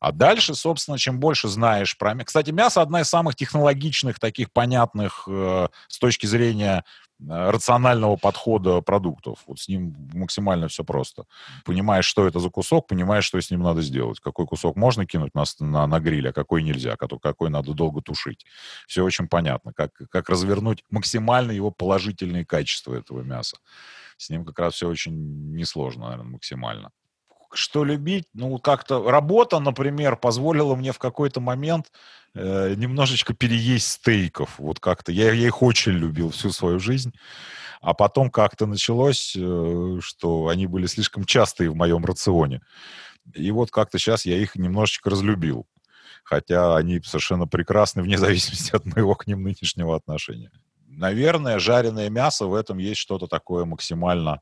А 0.05 0.12
дальше, 0.12 0.55
собственно, 0.55 0.99
чем 0.99 1.19
больше 1.19 1.49
знаешь 1.49 1.97
про 1.97 2.12
мясо... 2.12 2.27
Кстати, 2.27 2.51
мясо 2.51 2.83
одна 2.83 3.01
из 3.01 3.09
самых 3.09 3.37
технологичных, 3.37 4.19
таких 4.19 4.53
понятных 4.53 5.25
э, 5.27 5.69
с 5.89 5.99
точки 5.99 6.27
зрения 6.27 6.85
рационального 7.27 8.17
подхода 8.17 8.81
продуктов. 8.81 9.39
Вот 9.47 9.59
с 9.59 9.69
ним 9.69 9.95
максимально 10.12 10.69
все 10.69 10.85
просто. 10.85 11.25
Понимаешь, 11.65 12.05
что 12.05 12.27
это 12.27 12.41
за 12.41 12.51
кусок, 12.51 12.87
понимаешь, 12.87 13.25
что 13.25 13.41
с 13.41 13.51
ним 13.51 13.61
надо 13.62 13.83
сделать. 13.83 14.21
Какой 14.21 14.47
кусок 14.47 14.77
можно 14.77 15.07
кинуть 15.07 15.35
на, 15.35 15.45
на, 15.61 15.87
на 15.87 16.01
гриль, 16.01 16.29
а 16.29 16.33
какой 16.33 16.62
нельзя, 16.62 16.97
какой, 16.97 17.19
какой 17.21 17.51
надо 17.51 17.73
долго 17.73 18.03
тушить. 18.03 18.45
Все 18.87 19.03
очень 19.03 19.29
понятно. 19.29 19.73
Как, 19.73 19.93
как 20.11 20.29
развернуть 20.29 20.85
максимально 20.91 21.53
его 21.53 21.71
положительные 21.71 22.45
качества 22.45 22.95
этого 22.95 23.23
мяса. 23.23 23.57
С 24.17 24.31
ним 24.31 24.45
как 24.45 24.59
раз 24.59 24.75
все 24.75 24.89
очень 24.89 25.53
несложно, 25.53 26.07
наверное, 26.07 26.33
максимально 26.33 26.93
что 27.55 27.85
любить. 27.85 28.25
Ну, 28.35 28.59
как-то 28.59 29.11
работа, 29.11 29.59
например, 29.59 30.17
позволила 30.17 30.75
мне 30.75 30.93
в 30.93 30.99
какой-то 30.99 31.41
момент 31.41 31.93
э, 32.35 32.75
немножечко 32.77 33.35
переесть 33.35 33.89
стейков. 33.89 34.59
Вот 34.59 34.81
как-то. 34.81 35.13
Я, 35.13 35.33
я 35.33 35.47
их 35.47 35.63
очень 35.63 35.93
любил 35.93 36.31
всю 36.31 36.51
свою 36.51 36.79
жизнь. 36.79 37.13
А 37.81 37.93
потом 37.93 38.31
как-то 38.31 38.67
началось, 38.67 39.37
э, 39.37 39.99
что 40.01 40.49
они 40.49 40.67
были 40.67 40.87
слишком 40.87 41.25
частые 41.25 41.71
в 41.71 41.77
моем 41.77 42.05
рационе. 42.05 42.61
И 43.35 43.51
вот 43.51 43.71
как-то 43.71 43.99
сейчас 43.99 44.25
я 44.27 44.37
их 44.37 44.57
немножечко 44.57 45.11
разлюбил. 45.11 45.67
Хотя 46.25 46.77
они 46.77 47.01
совершенно 47.01 47.47
прекрасны 47.47 48.03
вне 48.03 48.19
зависимости 48.19 48.75
от 48.75 48.85
моего 48.87 49.15
к 49.15 49.27
ним 49.27 49.43
нынешнего 49.43 49.97
отношения. 49.97 50.51
Наверное, 50.87 51.59
жареное 51.59 52.09
мясо 52.09 52.47
в 52.47 52.55
этом 52.55 52.79
есть 52.79 53.01
что-то 53.01 53.27
такое 53.27 53.65
максимально 53.65 54.41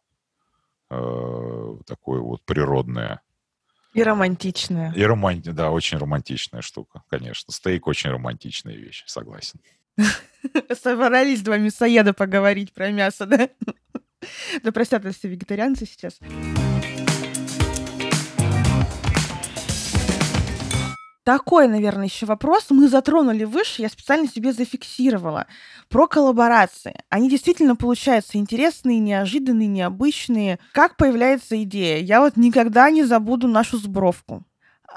э, 0.92 1.76
такое 1.86 2.20
вот 2.20 2.42
природное. 2.44 3.20
И 3.94 4.02
романтичное. 4.02 4.92
И 4.94 5.02
романти... 5.02 5.50
да, 5.50 5.70
очень 5.70 5.98
романтичная 5.98 6.62
штука, 6.62 7.02
конечно. 7.10 7.52
Стейк 7.52 7.86
очень 7.86 8.10
романтичная 8.10 8.74
вещь, 8.74 9.04
согласен. 9.06 9.60
Собрались 10.82 11.42
два 11.42 11.58
мясоеда 11.58 12.12
поговорить 12.14 12.72
про 12.72 12.90
мясо, 12.90 13.26
да? 13.26 13.48
Да 14.62 14.70
простят 14.70 15.04
все 15.04 15.28
вегетарианцы 15.28 15.84
сейчас. 15.84 16.20
Такой, 21.24 21.68
наверное, 21.68 22.06
еще 22.06 22.26
вопрос 22.26 22.66
мы 22.70 22.88
затронули 22.88 23.44
выше, 23.44 23.82
я 23.82 23.88
специально 23.88 24.26
себе 24.26 24.52
зафиксировала. 24.52 25.46
Про 25.88 26.08
коллаборации. 26.08 26.96
Они 27.10 27.30
действительно 27.30 27.76
получаются 27.76 28.38
интересные, 28.38 28.98
неожиданные, 28.98 29.68
необычные. 29.68 30.58
Как 30.72 30.96
появляется 30.96 31.62
идея? 31.62 31.98
Я 32.02 32.20
вот 32.20 32.36
никогда 32.36 32.90
не 32.90 33.04
забуду 33.04 33.46
нашу 33.46 33.78
сбровку. 33.78 34.44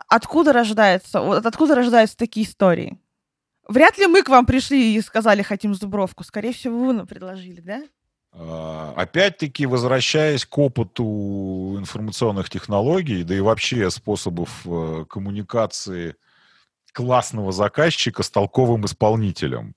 Откуда 0.07 0.51
рождается, 0.51 1.21
вот 1.21 1.45
откуда 1.45 1.75
рождаются 1.75 2.17
такие 2.17 2.45
истории? 2.45 2.97
Вряд 3.67 3.97
ли 3.99 4.07
мы 4.07 4.23
к 4.23 4.29
вам 4.29 4.47
пришли 4.47 4.95
и 4.95 5.01
сказали, 5.01 5.43
хотим 5.43 5.75
зубровку. 5.75 6.23
Скорее 6.23 6.53
всего, 6.53 6.85
вы 6.85 6.93
нам 6.93 7.07
предложили, 7.07 7.61
да? 7.61 7.83
А, 8.37 8.93
опять-таки, 8.97 9.65
возвращаясь 9.65 10.45
к 10.45 10.57
опыту 10.57 11.75
информационных 11.77 12.49
технологий, 12.49 13.23
да 13.23 13.33
и 13.35 13.39
вообще 13.39 13.89
способов 13.89 14.49
э, 14.65 15.05
коммуникации 15.09 16.15
классного 16.91 17.53
заказчика 17.53 18.23
с 18.23 18.29
толковым 18.29 18.85
исполнителем. 18.85 19.73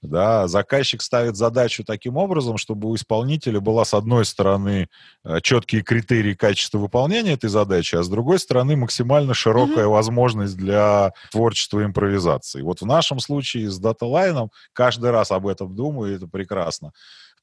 Да, 0.00 0.48
заказчик 0.48 1.00
ставит 1.00 1.36
задачу 1.36 1.84
таким 1.84 2.16
образом, 2.16 2.56
чтобы 2.56 2.88
у 2.88 2.96
исполнителя 2.96 3.60
была, 3.60 3.84
с 3.84 3.94
одной 3.94 4.24
стороны, 4.24 4.88
э, 5.22 5.40
четкие 5.42 5.82
критерии 5.82 6.34
качества 6.34 6.78
выполнения 6.78 7.34
этой 7.34 7.50
задачи, 7.50 7.94
а 7.94 8.02
с 8.02 8.08
другой 8.08 8.38
стороны, 8.38 8.74
максимально 8.74 9.34
широкая 9.34 9.84
mm-hmm. 9.84 9.92
возможность 9.92 10.56
для 10.56 11.12
творчества 11.30 11.80
и 11.80 11.84
импровизации. 11.84 12.62
Вот 12.62 12.80
в 12.80 12.86
нашем 12.86 13.20
случае 13.20 13.70
с 13.70 13.78
даталайном 13.78 14.50
каждый 14.72 15.10
раз 15.10 15.30
об 15.30 15.46
этом 15.46 15.76
думаю, 15.76 16.12
и 16.12 16.16
это 16.16 16.26
прекрасно 16.26 16.92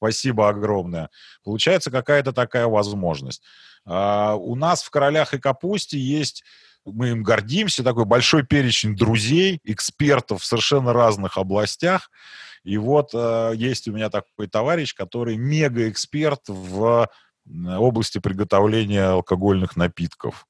Спасибо 0.00 0.48
огромное. 0.48 1.10
Получается 1.44 1.90
какая-то 1.90 2.32
такая 2.32 2.66
возможность. 2.66 3.42
А, 3.84 4.34
у 4.34 4.54
нас 4.56 4.82
в 4.82 4.88
«Королях 4.88 5.34
и 5.34 5.38
капусте» 5.38 5.98
есть 5.98 6.42
мы 6.86 7.10
им 7.10 7.22
гордимся, 7.22 7.84
такой 7.84 8.06
большой 8.06 8.42
перечень 8.42 8.96
друзей, 8.96 9.60
экспертов 9.64 10.40
в 10.40 10.46
совершенно 10.46 10.94
разных 10.94 11.36
областях. 11.36 12.10
И 12.64 12.78
вот 12.78 13.10
э, 13.12 13.52
есть 13.54 13.86
у 13.86 13.92
меня 13.92 14.08
такой 14.08 14.48
товарищ, 14.48 14.94
который 14.94 15.36
мега-эксперт 15.36 16.40
в 16.48 17.08
области 17.78 18.18
приготовления 18.18 19.04
алкогольных 19.04 19.76
напитков 19.76 20.46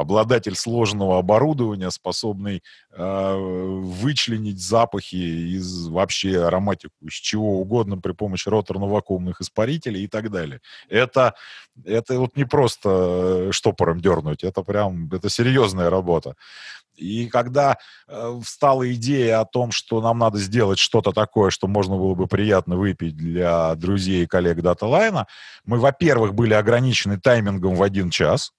обладатель 0.00 0.54
сложного 0.54 1.18
оборудования, 1.18 1.90
способный 1.90 2.62
э, 2.92 3.34
вычленить 3.36 4.60
запахи 4.60 5.14
из 5.14 5.88
вообще 5.88 6.44
ароматику, 6.44 6.94
из 7.02 7.14
чего 7.14 7.60
угодно 7.60 7.98
при 7.98 8.12
помощи 8.12 8.48
роторно-вакуумных 8.48 9.40
испарителей 9.40 10.04
и 10.04 10.08
так 10.08 10.30
далее. 10.30 10.60
Это, 10.88 11.34
это 11.84 12.18
вот 12.18 12.36
не 12.36 12.44
просто 12.44 12.88
э, 12.88 13.52
штопором 13.52 14.00
дернуть, 14.00 14.44
это 14.44 14.62
прям, 14.62 15.08
это 15.12 15.28
серьезная 15.28 15.90
работа. 15.90 16.34
И 17.00 17.28
когда 17.28 17.78
э, 18.08 18.40
встала 18.44 18.92
идея 18.92 19.40
о 19.40 19.44
том, 19.46 19.72
что 19.72 20.00
нам 20.00 20.18
надо 20.18 20.38
сделать 20.38 20.78
что-то 20.78 21.12
такое, 21.12 21.50
что 21.50 21.66
можно 21.66 21.96
было 21.96 22.14
бы 22.14 22.26
приятно 22.26 22.76
выпить 22.76 23.16
для 23.16 23.74
друзей 23.74 24.24
и 24.24 24.26
коллег 24.26 24.58
DataLine, 24.58 25.24
мы, 25.64 25.78
во-первых, 25.78 26.34
были 26.34 26.54
ограничены 26.54 27.18
таймингом 27.18 27.74
в 27.74 27.82
один 27.82 28.10
час, 28.10 28.52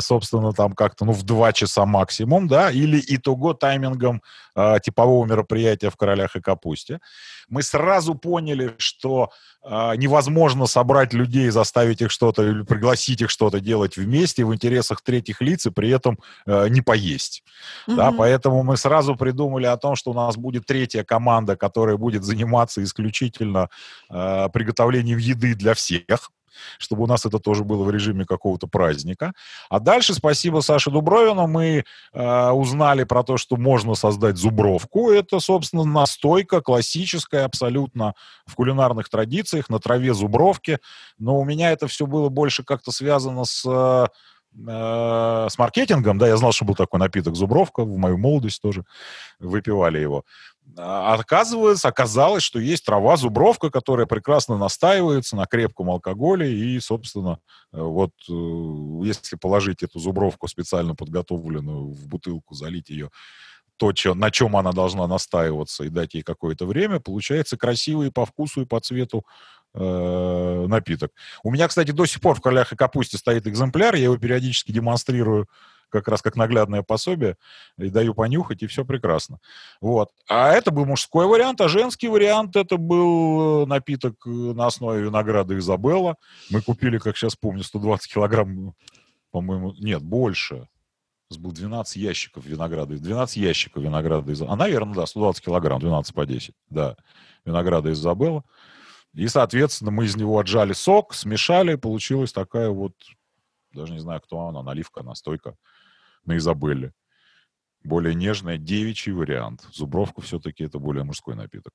собственно, 0.00 0.52
там 0.52 0.72
как-то, 0.72 1.04
ну, 1.04 1.12
в 1.12 1.22
два 1.22 1.52
часа 1.52 1.86
максимум, 1.86 2.46
да, 2.46 2.70
или 2.70 3.02
итого 3.06 3.54
таймингом 3.54 4.22
э, 4.54 4.76
типового 4.82 5.24
мероприятия 5.24 5.90
в 5.90 5.96
«Королях 5.96 6.36
и 6.36 6.40
капусте». 6.40 7.00
Мы 7.48 7.62
сразу 7.62 8.14
поняли, 8.14 8.74
что 8.78 9.30
э, 9.64 9.96
невозможно 9.96 10.66
собрать 10.66 11.12
людей, 11.12 11.50
заставить 11.50 12.02
их 12.02 12.10
что-то 12.10 12.42
или 12.42 12.62
пригласить 12.62 13.22
их 13.22 13.30
что-то 13.30 13.60
делать 13.60 13.96
вместе 13.96 14.44
в 14.44 14.54
интересах 14.54 15.00
третьих 15.02 15.40
лиц 15.40 15.66
и 15.66 15.70
при 15.70 15.90
этом 15.90 16.18
э, 16.46 16.68
не 16.68 16.82
поесть. 16.82 17.42
Mm-hmm. 17.88 17.96
Да, 17.96 18.12
поэтому 18.12 18.62
мы 18.62 18.76
сразу 18.76 19.16
придумали 19.16 19.66
о 19.66 19.76
том, 19.76 19.96
что 19.96 20.10
у 20.10 20.14
нас 20.14 20.36
будет 20.36 20.66
третья 20.66 21.04
команда, 21.04 21.56
которая 21.56 21.96
будет 21.96 22.24
заниматься 22.24 22.82
исключительно 22.82 23.68
э, 24.10 24.48
приготовлением 24.52 25.18
еды 25.18 25.54
для 25.54 25.74
всех, 25.74 26.30
чтобы 26.78 27.04
у 27.04 27.06
нас 27.06 27.26
это 27.26 27.38
тоже 27.38 27.64
было 27.64 27.84
в 27.84 27.90
режиме 27.90 28.24
какого-то 28.24 28.66
праздника. 28.66 29.32
А 29.68 29.80
дальше, 29.80 30.14
спасибо 30.14 30.60
Саше 30.60 30.90
Дубровину, 30.90 31.46
мы 31.46 31.84
э, 32.12 32.50
узнали 32.50 33.04
про 33.04 33.22
то, 33.22 33.36
что 33.36 33.56
можно 33.56 33.94
создать 33.94 34.36
зубровку. 34.36 35.10
Это, 35.10 35.40
собственно, 35.40 35.84
настойка 35.84 36.60
классическая 36.60 37.44
абсолютно 37.44 38.14
в 38.46 38.54
кулинарных 38.54 39.08
традициях 39.08 39.68
на 39.68 39.78
траве 39.78 40.14
зубровки. 40.14 40.78
Но 41.18 41.38
у 41.38 41.44
меня 41.44 41.70
это 41.72 41.86
все 41.86 42.06
было 42.06 42.28
больше 42.28 42.64
как-то 42.64 42.92
связано 42.92 43.44
с 43.44 43.64
э, 43.66 44.06
с 44.54 45.58
маркетингом, 45.58 46.18
да, 46.18 46.28
я 46.28 46.36
знал, 46.36 46.52
что 46.52 46.64
был 46.64 46.74
такой 46.74 47.00
напиток 47.00 47.34
Зубровка, 47.34 47.84
в 47.84 47.96
мою 47.96 48.18
молодость 48.18 48.60
тоже 48.60 48.84
выпивали 49.38 49.98
его. 49.98 50.24
А 50.76 51.14
оказывается, 51.14 51.88
оказалось, 51.88 52.42
что 52.42 52.58
есть 52.58 52.84
трава 52.84 53.16
зубровка, 53.16 53.70
которая 53.70 54.06
прекрасно 54.06 54.56
настаивается 54.56 55.36
на 55.36 55.46
крепком 55.46 55.90
алкоголе, 55.90 56.52
и, 56.52 56.78
собственно, 56.80 57.38
э, 57.72 57.80
вот 57.80 58.12
э, 58.28 58.32
если 59.04 59.36
положить 59.36 59.82
эту 59.82 59.98
зубровку 59.98 60.48
специально 60.48 60.94
подготовленную 60.94 61.92
в 61.92 62.06
бутылку, 62.08 62.54
залить 62.54 62.90
ее 62.90 63.10
то, 63.76 63.92
на 64.14 64.30
чем 64.30 64.56
она 64.56 64.70
должна 64.72 65.08
настаиваться, 65.08 65.82
и 65.82 65.88
дать 65.88 66.14
ей 66.14 66.22
какое-то 66.22 66.66
время, 66.66 67.00
получается 67.00 67.56
красивый 67.56 68.12
по 68.12 68.24
вкусу 68.24 68.62
и 68.62 68.64
по 68.64 68.78
цвету 68.78 69.26
э, 69.74 70.66
напиток. 70.68 71.10
У 71.42 71.50
меня, 71.50 71.66
кстати, 71.66 71.90
до 71.90 72.06
сих 72.06 72.20
пор 72.20 72.36
в 72.36 72.40
«Королях 72.40 72.72
и 72.72 72.76
капусте» 72.76 73.18
стоит 73.18 73.46
экземпляр, 73.48 73.96
я 73.96 74.04
его 74.04 74.16
периодически 74.16 74.70
демонстрирую 74.70 75.48
как 75.92 76.08
раз 76.08 76.22
как 76.22 76.36
наглядное 76.36 76.82
пособие, 76.82 77.36
и 77.78 77.90
даю 77.90 78.14
понюхать, 78.14 78.62
и 78.62 78.66
все 78.66 78.84
прекрасно. 78.84 79.38
Вот. 79.80 80.10
А 80.28 80.50
это 80.50 80.70
был 80.70 80.86
мужской 80.86 81.26
вариант, 81.26 81.60
а 81.60 81.68
женский 81.68 82.08
вариант 82.08 82.56
это 82.56 82.78
был 82.78 83.66
напиток 83.66 84.14
э, 84.26 84.30
на 84.30 84.66
основе 84.66 85.02
винограда 85.02 85.56
Изабелла. 85.58 86.16
Мы 86.50 86.62
купили, 86.62 86.98
как 86.98 87.16
сейчас 87.16 87.36
помню, 87.36 87.62
120 87.62 88.12
килограмм, 88.12 88.74
по-моему, 89.30 89.74
нет, 89.78 90.02
больше. 90.02 90.68
У 91.30 91.34
нас 91.34 91.38
было 91.38 91.52
12 91.52 91.96
ящиков 91.96 92.44
винограда, 92.44 92.96
12 92.96 93.36
ящиков 93.36 93.82
винограда 93.82 94.32
из... 94.32 94.42
А, 94.42 94.56
наверное, 94.56 94.94
да, 94.94 95.06
120 95.06 95.44
килограмм, 95.44 95.80
12 95.80 96.14
по 96.14 96.26
10, 96.26 96.54
да, 96.70 96.96
винограда 97.44 97.92
Изабелла. 97.92 98.44
И, 99.14 99.28
соответственно, 99.28 99.90
мы 99.90 100.06
из 100.06 100.16
него 100.16 100.38
отжали 100.38 100.72
сок, 100.72 101.14
смешали, 101.14 101.74
получилась 101.74 102.32
такая 102.32 102.70
вот, 102.70 102.94
даже 103.74 103.92
не 103.92 103.98
знаю, 103.98 104.20
кто 104.22 104.46
она, 104.46 104.62
наливка, 104.62 105.02
настойка 105.02 105.54
на 106.24 106.36
Изабелле. 106.36 106.92
Более 107.84 108.14
нежная, 108.14 108.58
девичий 108.58 109.12
вариант. 109.12 109.66
Зубровка 109.72 110.20
все-таки 110.20 110.64
это 110.64 110.78
более 110.78 111.04
мужской 111.04 111.34
напиток. 111.34 111.72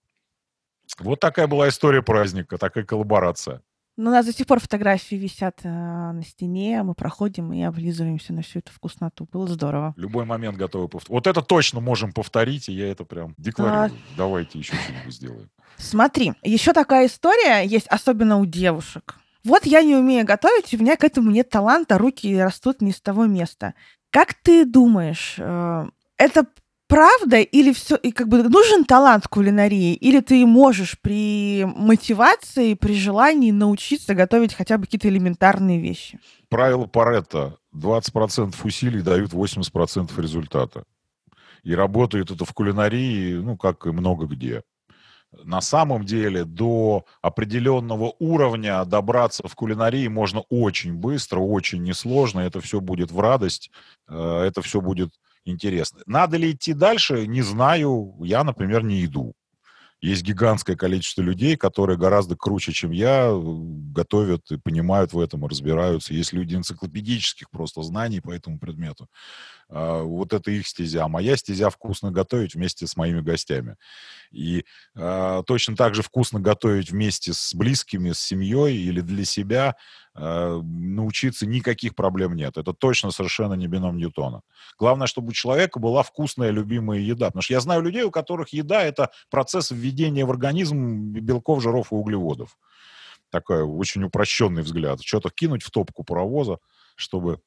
Вот 1.00 1.20
такая 1.20 1.48
была 1.48 1.68
история 1.68 2.02
праздника, 2.02 2.58
такая 2.58 2.86
коллаборация. 2.86 3.62
Ну, 3.98 4.12
у 4.12 4.14
нас 4.14 4.28
до 4.28 4.32
сих 4.32 4.46
пор 4.46 4.60
фотографии 4.60 5.16
висят 5.16 5.62
э, 5.64 5.68
на 5.68 6.22
стене, 6.24 6.84
мы 6.84 6.94
проходим 6.94 7.52
и 7.52 7.64
облизываемся 7.64 8.32
на 8.32 8.44
всю 8.44 8.60
эту 8.60 8.72
вкусноту. 8.72 9.28
Было 9.32 9.48
здорово. 9.48 9.96
Любой 9.98 10.24
момент 10.24 10.56
готовы 10.56 10.88
повторить. 10.88 11.10
Вот 11.10 11.26
это 11.26 11.42
точно 11.42 11.80
можем 11.80 12.14
повторить, 12.14 12.70
и 12.70 12.74
я 12.74 12.92
это 12.92 13.06
прям 13.06 13.34
декларирую. 13.40 13.86
А... 13.86 14.16
Давайте 14.16 14.60
еще 14.60 14.76
что-нибудь 14.76 15.16
сделаем. 15.16 15.50
Смотри, 15.78 16.34
еще 16.44 16.74
такая 16.74 17.08
история 17.08 17.64
есть, 17.66 17.88
особенно 17.88 18.38
у 18.38 18.46
девушек. 18.46 19.16
Вот 19.44 19.66
я 19.66 19.82
не 19.82 19.96
умею 19.96 20.26
готовить, 20.26 20.72
у 20.74 20.78
меня 20.78 20.96
к 20.96 21.04
этому 21.04 21.32
нет 21.32 21.50
таланта, 21.50 21.98
руки 21.98 22.38
растут 22.38 22.82
не 22.82 22.92
с 22.92 23.02
того 23.02 23.26
места. 23.26 23.74
Как 24.12 24.34
ты 24.34 24.66
думаешь, 24.66 25.36
э, 25.38 25.86
это 26.18 26.46
правда 26.88 27.38
или 27.38 27.74
все 27.74 27.96
и 27.96 28.12
как 28.12 28.28
бы 28.30 28.44
нужен 28.44 28.86
талант 28.86 29.28
кулинарии 29.28 29.94
или 29.94 30.22
ты 30.22 30.46
можешь 30.46 30.98
при 31.00 31.66
мотивации 31.66 32.74
при 32.74 32.94
желании 32.94 33.52
научиться 33.52 34.16
готовить 34.16 34.54
хотя 34.54 34.78
бы 34.78 34.86
какие-то 34.86 35.10
элементарные 35.10 35.80
вещи? 35.80 36.20
Правило 36.50 36.86
Паретта. 36.86 37.58
20% 37.76 38.56
усилий 38.64 39.02
дают 39.02 39.34
80% 39.34 40.20
результата. 40.20 40.84
И 41.64 41.76
работает 41.76 42.32
это 42.32 42.46
в 42.46 42.54
кулинарии 42.54 43.36
ну 43.36 43.58
как 43.58 43.86
и 43.86 43.92
много 43.92 44.26
где 44.26 44.64
на 45.32 45.62
самом 45.62 46.06
деле 46.06 46.46
до 46.46 47.06
определенного 47.22 48.14
уровня 48.20 48.84
добраться 48.86 49.48
в 49.48 49.56
кулинарии 49.56 50.08
можно 50.08 50.42
очень 50.50 50.94
быстро, 50.94 51.40
очень 51.40 51.84
несложно. 51.84 52.42
Это 52.42 52.62
все 52.62 52.80
будет 52.80 53.12
в 53.12 53.20
радость, 53.20 53.72
э, 54.08 54.44
это 54.48 54.62
все 54.62 54.82
будет 54.82 55.14
интересно. 55.46 56.02
Надо 56.06 56.38
ли 56.38 56.52
идти 56.52 56.74
дальше, 56.74 57.28
не 57.28 57.42
знаю. 57.42 58.16
Я, 58.22 58.44
например, 58.44 58.84
не 58.84 59.04
иду. 59.06 59.34
Есть 60.00 60.22
гигантское 60.22 60.76
количество 60.76 61.24
людей, 61.24 61.58
которые 61.58 61.98
гораздо 61.98 62.36
круче, 62.36 62.72
чем 62.72 62.92
я, 62.92 63.32
готовят 63.34 64.52
и 64.52 64.58
понимают 64.58 65.14
в 65.14 65.20
этом, 65.20 65.46
разбираются. 65.46 66.14
Есть 66.14 66.34
люди 66.34 66.56
энциклопедических 66.56 67.50
просто 67.50 67.82
знаний 67.82 68.20
по 68.20 68.32
этому 68.32 68.60
предмету. 68.60 69.08
А, 69.70 70.04
вот 70.04 70.34
это 70.34 70.52
их 70.52 70.68
стезя. 70.68 71.06
А 71.06 71.08
моя 71.08 71.36
стезя 71.36 71.72
вкусно 71.72 72.12
готовить 72.12 72.54
вместе 72.54 72.86
с 72.86 72.96
моими 72.96 73.22
гостями. 73.22 73.76
И 74.32 74.66
э, 74.96 75.44
точно 75.48 75.76
так 75.76 75.96
же 75.96 76.04
вкусно 76.04 76.40
готовить 76.40 76.92
вместе 76.92 77.34
с 77.34 77.56
близкими, 77.56 78.12
с 78.12 78.20
семьей 78.20 78.78
или 78.78 79.02
для 79.02 79.26
себя 79.26 79.70
э, 79.70 79.76
научиться 80.18 81.46
никаких 81.46 81.96
проблем 81.96 82.36
нет. 82.36 82.58
Это 82.58 82.74
точно 82.74 83.12
совершенно 83.12 83.54
не 83.54 83.68
бином 83.68 83.98
Ньютона. 83.98 84.42
Главное, 84.80 85.08
чтобы 85.08 85.30
у 85.30 85.32
человека 85.32 85.80
была 85.80 86.04
вкусная, 86.04 86.50
любимая 86.50 87.00
еда. 87.00 87.28
Потому 87.28 87.44
что 87.44 87.54
я 87.54 87.60
знаю 87.60 87.82
людей, 87.82 88.04
у 88.04 88.12
которых 88.12 88.50
еда— 88.50 88.84
это 88.84 89.12
процесс 89.30 89.72
введения 89.72 90.26
в 90.26 90.32
организм 90.32 91.12
белков, 91.12 91.62
жиров 91.62 91.92
и 91.92 91.96
углеводов. 91.96 92.58
Такой 93.30 93.62
очень 93.62 94.04
упрощенный 94.04 94.64
взгляд. 94.64 95.02
Что-то 95.02 95.30
кинуть 95.30 95.64
в 95.64 95.70
топку 95.70 96.04
паровоза, 96.04 96.58
чтобы 96.96 97.40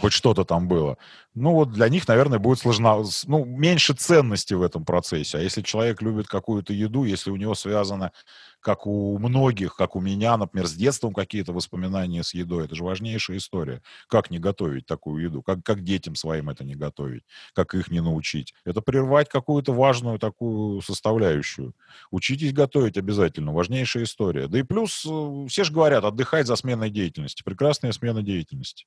хоть 0.00 0.12
что-то 0.12 0.44
там 0.44 0.68
было. 0.68 0.96
Ну, 1.34 1.52
вот 1.52 1.72
для 1.72 1.88
них, 1.88 2.06
наверное, 2.08 2.38
будет 2.38 2.58
сложно, 2.60 3.02
ну, 3.26 3.44
меньше 3.44 3.94
ценности 3.94 4.54
в 4.54 4.62
этом 4.62 4.84
процессе. 4.84 5.38
А 5.38 5.40
если 5.40 5.62
человек 5.62 6.02
любит 6.02 6.28
какую-то 6.28 6.72
еду, 6.72 7.04
если 7.04 7.30
у 7.30 7.36
него 7.36 7.54
связано, 7.54 8.12
как 8.60 8.86
у 8.86 9.18
многих, 9.18 9.76
как 9.76 9.96
у 9.96 10.00
меня, 10.00 10.36
например, 10.36 10.66
с 10.66 10.74
детством 10.74 11.14
какие-то 11.14 11.52
воспоминания 11.52 12.22
с 12.22 12.34
едой, 12.34 12.64
это 12.64 12.74
же 12.74 12.84
важнейшая 12.84 13.36
история. 13.38 13.82
Как 14.08 14.30
не 14.30 14.38
готовить 14.38 14.86
такую 14.86 15.22
еду? 15.24 15.42
Как, 15.42 15.62
как 15.64 15.82
детям 15.84 16.14
своим 16.14 16.50
это 16.50 16.64
не 16.64 16.74
готовить? 16.74 17.22
Как 17.54 17.74
их 17.74 17.90
не 17.90 18.00
научить? 18.00 18.54
Это 18.64 18.80
прервать 18.80 19.28
какую-то 19.28 19.72
важную 19.72 20.18
такую 20.18 20.80
составляющую. 20.82 21.72
Учитесь 22.10 22.52
готовить 22.52 22.96
обязательно. 22.96 23.52
Важнейшая 23.52 24.04
история. 24.04 24.48
Да 24.48 24.58
и 24.58 24.62
плюс, 24.62 25.04
э, 25.06 25.46
все 25.48 25.64
же 25.64 25.72
говорят, 25.72 26.04
отдыхать 26.04 26.46
за 26.46 26.56
сменой 26.56 26.90
деятельности. 26.90 27.42
Прекрасная 27.44 27.92
смена 27.92 28.22
деятельности. 28.22 28.86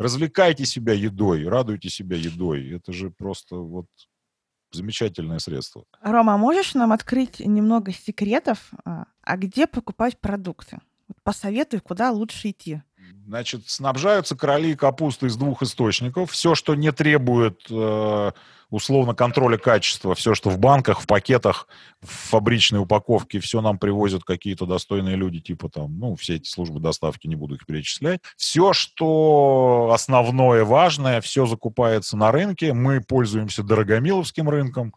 Развлекайте 0.00 0.64
себя 0.64 0.94
едой, 0.94 1.46
радуйте 1.46 1.90
себя 1.90 2.16
едой. 2.16 2.70
Это 2.70 2.90
же 2.90 3.10
просто 3.10 3.56
вот 3.56 3.84
замечательное 4.72 5.38
средство. 5.40 5.84
Рома, 6.00 6.32
а 6.32 6.38
можешь 6.38 6.72
нам 6.72 6.92
открыть 6.92 7.40
немного 7.40 7.92
секретов, 7.92 8.70
а, 8.86 9.04
а 9.20 9.36
где 9.36 9.66
покупать 9.66 10.18
продукты? 10.18 10.78
Посоветуй, 11.22 11.80
куда 11.80 12.12
лучше 12.12 12.48
идти. 12.48 12.82
Значит, 13.30 13.68
снабжаются 13.70 14.34
короли 14.34 14.74
капусты 14.74 15.28
из 15.28 15.36
двух 15.36 15.62
источников. 15.62 16.32
Все, 16.32 16.56
что 16.56 16.74
не 16.74 16.90
требует 16.90 17.60
э, 17.70 18.32
условно 18.70 19.14
контроля 19.14 19.56
качества, 19.56 20.16
все, 20.16 20.34
что 20.34 20.50
в 20.50 20.58
банках, 20.58 21.00
в 21.00 21.06
пакетах, 21.06 21.68
в 22.02 22.08
фабричной 22.08 22.80
упаковке, 22.80 23.38
все 23.38 23.60
нам 23.60 23.78
привозят 23.78 24.24
какие-то 24.24 24.66
достойные 24.66 25.14
люди, 25.14 25.38
типа 25.38 25.68
там, 25.68 25.96
ну, 25.96 26.16
все 26.16 26.34
эти 26.34 26.48
службы 26.48 26.80
доставки, 26.80 27.28
не 27.28 27.36
буду 27.36 27.54
их 27.54 27.66
перечислять. 27.66 28.20
Все, 28.36 28.72
что 28.72 29.92
основное, 29.94 30.64
важное, 30.64 31.20
все 31.20 31.46
закупается 31.46 32.16
на 32.16 32.32
рынке. 32.32 32.72
Мы 32.72 33.00
пользуемся 33.00 33.62
Дорогомиловским 33.62 34.48
рынком. 34.48 34.92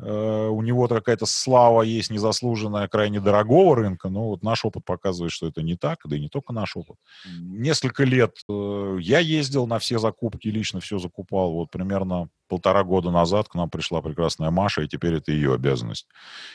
Э, 0.00 0.48
у 0.48 0.62
него 0.62 0.86
какая-то 0.86 1.26
слава 1.26 1.82
есть 1.82 2.10
незаслуженная, 2.10 2.86
крайне 2.88 3.20
дорогого 3.20 3.76
рынка, 3.76 4.08
но 4.08 4.28
вот 4.28 4.42
наш 4.42 4.64
опыт 4.64 4.84
показывает, 4.84 5.32
что 5.32 5.48
это 5.48 5.62
не 5.62 5.76
так, 5.76 5.98
да 6.04 6.16
и 6.16 6.20
не 6.20 6.28
только 6.28 6.52
наш 6.52 6.76
опыт. 6.76 6.96
Несколько 7.40 8.04
лет 8.04 8.36
э, 8.48 8.98
я 9.00 9.18
ездил 9.18 9.66
на 9.66 9.78
все 9.78 9.98
закупки, 9.98 10.48
лично 10.48 10.80
все 10.80 10.98
закупал. 10.98 11.52
Вот 11.52 11.70
примерно 11.70 12.28
полтора 12.46 12.84
года 12.84 13.10
назад 13.10 13.48
к 13.48 13.54
нам 13.54 13.68
пришла 13.70 14.00
прекрасная 14.00 14.50
Маша, 14.50 14.82
и 14.82 14.88
теперь 14.88 15.14
это 15.14 15.32
ее 15.32 15.54
обязанность 15.54 16.06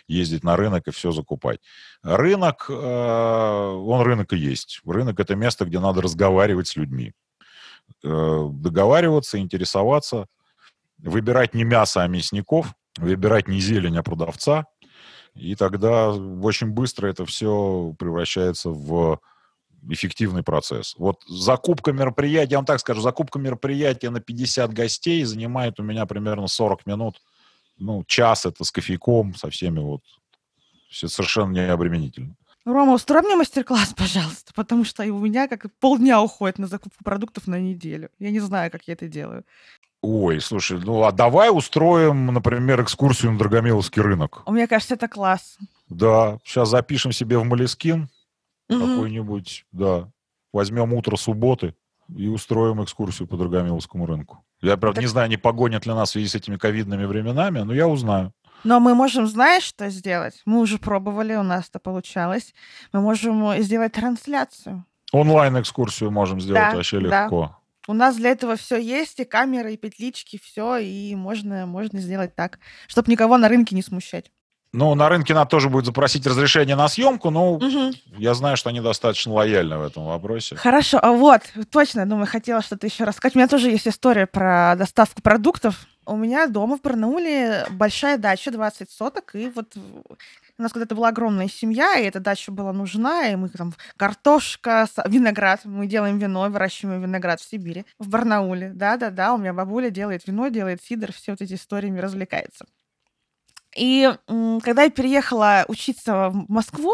ездить 0.08 0.44
на 0.44 0.56
рынок 0.56 0.88
и 0.88 0.92
все 0.92 1.12
закупать. 1.12 1.60
Рынок, 2.02 2.68
э, 2.70 2.74
он 2.74 4.02
рынок 4.02 4.32
и 4.32 4.38
есть. 4.38 4.80
Рынок 4.86 5.20
это 5.20 5.36
место, 5.36 5.66
где 5.66 5.80
надо 5.80 6.02
разговаривать 6.02 6.68
с 6.68 6.76
людьми, 6.78 7.14
договариваться, 8.02 9.38
интересоваться, 9.40 10.28
выбирать 10.98 11.54
не 11.54 11.66
мясо, 11.66 12.02
а 12.02 12.08
мясников– 12.08 12.74
выбирать 12.98 13.48
не 13.48 13.60
зелень, 13.60 13.98
а 13.98 14.04
продавца, 14.04 14.66
и 15.36 15.56
тогда 15.56 16.12
очень 16.12 16.68
быстро 16.68 17.08
это 17.08 17.26
все 17.26 17.96
превращается 17.98 18.70
в 18.70 19.20
эффективный 19.90 20.44
процесс. 20.44 20.96
Вот 20.98 21.24
закупка 21.28 21.92
мероприятия, 21.92 22.52
я 22.52 22.58
вам 22.58 22.66
так 22.66 22.80
скажу, 22.80 23.02
закупка 23.02 23.40
мероприятия 23.40 24.10
на 24.10 24.22
50 24.22 24.72
гостей 24.74 25.24
занимает 25.24 25.80
у 25.80 25.84
меня 25.84 26.06
примерно 26.06 26.48
40 26.48 26.86
минут, 26.86 27.22
ну, 27.78 28.04
час 28.06 28.46
это 28.46 28.64
с 28.64 28.72
кофейком, 28.72 29.36
со 29.36 29.50
всеми 29.50 29.80
вот, 29.80 30.02
все 30.90 31.08
совершенно 31.08 31.52
необременительно. 31.52 32.36
Рома, 32.66 32.94
устрой 32.94 33.24
мне 33.24 33.36
мастер-класс, 33.36 33.94
пожалуйста, 33.98 34.54
потому 34.56 34.86
что 34.86 35.04
у 35.04 35.20
меня 35.20 35.48
как 35.48 35.66
полдня 35.80 36.22
уходит 36.22 36.60
на 36.60 36.68
закупку 36.68 37.04
продуктов 37.04 37.48
на 37.48 37.60
неделю. 37.60 38.10
Я 38.20 38.32
не 38.32 38.40
знаю, 38.40 38.72
как 38.72 38.88
я 38.88 38.94
это 38.94 39.08
делаю. 39.08 39.44
Ой, 40.06 40.42
слушай, 40.42 40.78
ну 40.84 41.04
а 41.06 41.14
давай 41.14 41.50
устроим, 41.50 42.26
например, 42.26 42.82
экскурсию 42.84 43.32
на 43.32 43.40
Драгомиловский 43.40 44.02
рынок. 44.02 44.44
Мне 44.46 44.68
кажется, 44.68 44.96
это 44.96 45.08
класс. 45.08 45.58
Да, 45.88 46.40
сейчас 46.44 46.70
запишем 46.70 47.14
себе 47.14 47.38
в 47.38 47.46
Малискин 47.46 48.10
угу. 48.70 48.80
какой-нибудь, 48.80 49.66
да. 49.72 50.12
Возьмем 50.52 50.94
утро 50.94 51.16
субботы 51.16 51.74
и 52.14 52.28
устроим 52.28 52.84
экскурсию 52.84 53.30
по 53.30 53.38
Драгомиловскому 53.38 54.06
рынку. 54.06 54.44
Я, 54.62 54.76
правда, 54.76 54.96
так... 54.96 55.04
не 55.04 55.08
знаю, 55.08 55.30
не 55.30 55.38
погонят 55.38 55.86
ли 55.86 55.94
нас 55.94 56.10
в 56.10 56.12
связи 56.12 56.28
с 56.28 56.36
этими 56.36 56.58
ковидными 56.58 57.06
временами, 57.06 57.60
но 57.60 57.74
я 57.74 57.88
узнаю. 57.88 58.34
Но 58.66 58.82
мы 58.82 58.96
можем, 58.96 59.26
знаешь, 59.26 59.64
что 59.64 59.90
сделать? 59.90 60.42
Мы 60.46 60.60
уже 60.60 60.80
пробовали, 60.80 61.36
у 61.36 61.44
нас 61.44 61.70
это 61.70 61.80
получалось. 61.80 62.54
Мы 62.92 63.00
можем 63.00 63.58
сделать 63.62 63.94
трансляцию. 63.94 64.86
Онлайн-экскурсию 65.14 66.12
можем 66.12 66.42
сделать 66.42 66.72
да, 66.72 66.76
вообще 66.76 67.00
легко. 67.00 67.42
Да. 67.48 67.63
У 67.88 67.94
нас 67.94 68.16
для 68.16 68.32
этого 68.32 68.56
все 68.56 68.78
есть, 68.78 69.20
и 69.20 69.26
камеры, 69.26 69.74
и 69.74 69.78
петлички, 69.78 70.40
все, 70.42 70.78
и 70.78 71.16
можно, 71.16 71.66
можно 71.66 72.00
сделать 72.00 72.36
так, 72.36 72.60
чтобы 72.88 73.12
никого 73.12 73.38
на 73.38 73.50
рынке 73.50 73.76
не 73.76 73.82
смущать. 73.82 74.32
Ну, 74.74 74.96
на 74.96 75.08
рынке 75.08 75.36
надо 75.36 75.52
тоже 75.52 75.70
будет 75.70 75.86
запросить 75.86 76.26
разрешение 76.26 76.76
на 76.76 76.88
съемку, 76.88 77.30
но 77.30 77.54
угу. 77.54 77.92
я 78.18 78.34
знаю, 78.34 78.58
что 78.58 78.70
они 78.70 78.82
достаточно 78.82 79.32
лояльны 79.32 79.78
в 79.78 79.84
этом 79.84 80.06
вопросе. 80.06 80.56
Хорошо, 80.56 80.98
а 81.00 81.12
вот, 81.12 81.44
точно, 81.72 82.08
думаю, 82.08 82.26
хотела 82.26 82.64
что-то 82.64 82.88
еще 82.88 83.04
рассказать. 83.04 83.36
У 83.36 83.40
меня 83.40 83.48
тоже 83.48 83.70
есть 83.70 83.88
история 83.88 84.26
про 84.26 84.76
доставку 84.76 85.22
продуктов. 85.22 85.86
У 86.08 86.18
меня 86.18 86.48
дома 86.48 86.78
в 86.78 86.82
Барнауле 86.82 87.68
большая 87.70 88.18
дача, 88.18 88.50
20 88.52 88.90
соток, 88.90 89.36
и 89.36 89.52
вот 89.56 89.74
у 90.58 90.62
нас 90.62 90.72
когда-то 90.72 90.96
была 90.96 91.10
огромная 91.10 91.48
семья, 91.48 91.98
и 91.98 92.06
эта 92.06 92.20
дача 92.20 92.52
была 92.52 92.74
нужна, 92.74 93.30
и 93.30 93.36
мы 93.36 93.50
там 93.50 93.74
картошка, 93.98 94.88
виноград, 95.06 95.62
мы 95.66 95.88
делаем 95.88 96.20
вино, 96.20 96.50
выращиваем 96.50 97.02
виноград 97.02 97.42
в 97.42 97.50
Сибири, 97.50 97.86
в 97.98 98.08
Барнауле, 98.08 98.72
да-да-да, 98.74 99.34
у 99.34 99.38
меня 99.38 99.54
бабуля 99.54 99.90
делает 99.90 100.28
вино, 100.28 100.50
делает 100.50 100.84
сидр, 100.84 101.12
все 101.12 101.32
вот 101.32 101.42
эти 101.42 101.54
историями 101.54 102.00
развлекается. 102.00 102.66
И 103.76 104.12
когда 104.28 104.84
я 104.84 104.90
переехала 104.92 105.66
учиться 105.68 106.30
в 106.30 106.46
Москву, 106.48 106.94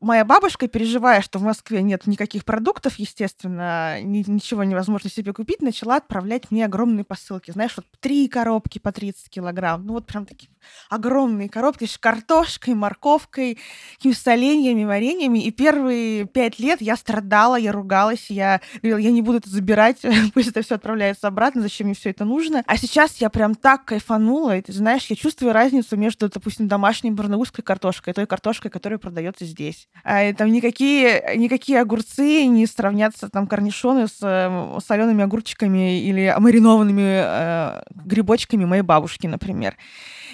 моя 0.00 0.24
бабушка, 0.24 0.68
переживая, 0.68 1.20
что 1.20 1.38
в 1.38 1.42
Москве 1.42 1.82
нет 1.82 2.06
никаких 2.06 2.44
продуктов, 2.44 2.98
естественно, 2.98 4.00
ни, 4.00 4.24
ничего 4.26 4.64
невозможно 4.64 5.10
себе 5.10 5.32
купить, 5.32 5.60
начала 5.60 5.96
отправлять 5.96 6.50
мне 6.50 6.64
огромные 6.64 7.04
посылки. 7.04 7.50
Знаешь, 7.50 7.76
вот 7.76 7.86
три 8.00 8.28
коробки 8.28 8.78
по 8.78 8.92
30 8.92 9.28
килограмм. 9.28 9.84
Ну 9.84 9.94
вот 9.94 10.06
прям 10.06 10.24
такие 10.24 10.50
огромные 10.88 11.48
коробки 11.48 11.84
с 11.84 11.98
картошкой, 11.98 12.74
морковкой, 12.74 13.58
какими-то 13.96 14.20
соленьями, 14.20 14.84
вареньями. 14.84 15.40
И 15.40 15.50
первые 15.50 16.26
пять 16.26 16.58
лет 16.58 16.80
я 16.80 16.96
страдала, 16.96 17.56
я 17.56 17.72
ругалась, 17.72 18.26
я 18.30 18.60
говорила, 18.82 18.98
я 18.98 19.10
не 19.10 19.22
буду 19.22 19.38
это 19.38 19.50
забирать, 19.50 19.98
пусть 20.34 20.48
это 20.48 20.62
все 20.62 20.76
отправляется 20.76 21.28
обратно, 21.28 21.62
зачем 21.62 21.86
мне 21.86 21.94
все 21.94 22.10
это 22.10 22.24
нужно. 22.24 22.62
А 22.66 22.76
сейчас 22.76 23.16
я 23.16 23.30
прям 23.30 23.54
так 23.54 23.84
кайфанула, 23.84 24.56
и 24.56 24.62
ты 24.62 24.72
знаешь, 24.72 25.06
я 25.06 25.16
чувствую 25.16 25.52
разницу 25.52 25.96
между, 25.96 26.28
допустим, 26.28 26.68
домашней 26.68 27.10
барнаульской 27.10 27.64
картошкой 27.64 28.12
и 28.12 28.14
той 28.14 28.26
картошкой, 28.26 28.70
которая 28.70 28.98
продается 28.98 29.44
здесь. 29.44 29.88
А, 30.04 30.32
там 30.34 30.52
никакие, 30.52 31.36
никакие 31.36 31.80
огурцы 31.80 32.46
не 32.46 32.66
сравнятся, 32.66 33.28
там, 33.28 33.46
корнишоны 33.46 34.08
с 34.08 34.18
э, 34.22 34.78
солеными 34.84 35.24
огурчиками 35.24 36.00
или 36.00 36.34
маринованными 36.38 37.22
э, 37.24 37.82
грибочками 37.90 38.64
моей 38.64 38.82
бабушки, 38.82 39.26
например. 39.26 39.76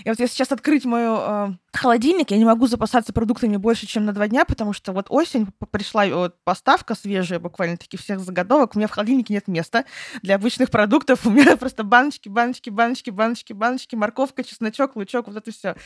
И 0.05 0.09
вот 0.09 0.19
если 0.19 0.35
сейчас 0.35 0.53
открыть 0.53 0.85
мой 0.85 1.03
э, 1.05 1.53
холодильник, 1.73 2.31
я 2.31 2.39
не 2.39 2.45
могу 2.45 2.67
запасаться 2.67 3.13
продуктами 3.13 3.57
больше, 3.57 3.87
чем 3.87 4.05
на 4.05 4.13
два 4.13 4.29
дня, 4.29 4.45
потому 4.45 4.73
что 4.73 4.93
вот 4.93 5.07
осень 5.09 5.49
пришла 5.71 6.07
вот, 6.07 6.37
поставка 6.45 6.95
свежая, 6.95 7.39
буквально 7.39 7.77
таки 7.77 7.97
всех 7.97 8.21
заготовок. 8.21 8.75
У 8.75 8.79
меня 8.79 8.89
в 8.89 8.91
холодильнике 8.91 9.33
нет 9.35 9.49
места 9.49 9.85
для 10.23 10.35
обычных 10.35 10.71
продуктов. 10.71 11.27
У 11.27 11.31
меня 11.31 11.57
просто 11.57 11.85
баночки, 11.85 12.29
баночки, 12.29 12.71
баночки, 12.71 13.11
баночки, 13.11 13.53
баночки, 13.53 13.95
морковка, 13.97 14.45
чесночок, 14.45 14.97
лучок, 14.97 15.29
вот 15.29 15.37
это 15.37 15.51
все. 15.51 15.77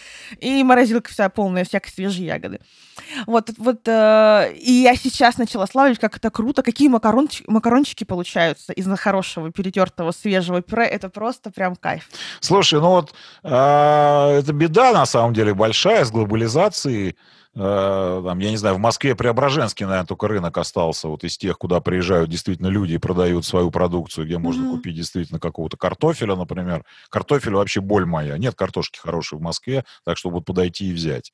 И 0.40 0.62
морозилка 0.62 1.10
вся 1.10 1.28
полная 1.28 1.64
всякой 1.64 1.90
свежей 1.90 2.26
ягоды. 2.26 2.60
Вот, 3.26 3.50
вот. 3.58 3.86
Э, 3.86 4.52
и 4.54 4.72
я 4.72 4.96
сейчас 4.96 5.38
начала 5.38 5.66
славить, 5.66 5.98
как 5.98 6.16
это 6.16 6.30
круто, 6.30 6.62
какие 6.62 6.88
макарончики, 6.88 7.44
макарончики 7.48 8.04
получаются 8.04 8.72
из 8.72 8.86
хорошего, 8.98 9.52
перетертого, 9.52 10.12
свежего 10.12 10.62
пюре. 10.62 10.84
Это 10.84 11.08
просто 11.08 11.50
прям 11.50 11.76
кайф. 11.76 12.08
Слушай, 12.40 12.80
ну 12.80 12.88
вот 12.88 13.14
э, 13.42 13.95
это 14.32 14.52
беда 14.52 14.92
на 14.92 15.06
самом 15.06 15.34
деле 15.34 15.54
большая 15.54 16.04
с 16.04 16.10
глобализацией. 16.10 17.16
Э, 17.54 18.22
там, 18.24 18.38
я 18.38 18.50
не 18.50 18.56
знаю, 18.56 18.76
в 18.76 18.78
Москве 18.78 19.14
Преображенский, 19.14 19.86
наверное, 19.86 20.06
только 20.06 20.28
рынок 20.28 20.58
остался 20.58 21.08
вот 21.08 21.24
из 21.24 21.38
тех, 21.38 21.56
куда 21.58 21.80
приезжают 21.80 22.28
действительно 22.28 22.68
люди 22.68 22.94
и 22.94 22.98
продают 22.98 23.46
свою 23.46 23.70
продукцию, 23.70 24.26
где 24.26 24.38
можно 24.38 24.64
mm-hmm. 24.64 24.76
купить 24.76 24.96
действительно 24.96 25.40
какого-то 25.40 25.76
картофеля, 25.76 26.36
например. 26.36 26.84
Картофель 27.08 27.54
вообще 27.54 27.80
боль 27.80 28.04
моя. 28.04 28.36
Нет 28.36 28.54
картошки 28.54 28.98
хорошей 28.98 29.38
в 29.38 29.42
Москве, 29.42 29.84
так 30.04 30.18
что 30.18 30.30
вот 30.30 30.44
подойти 30.44 30.90
и 30.90 30.92
взять 30.92 31.32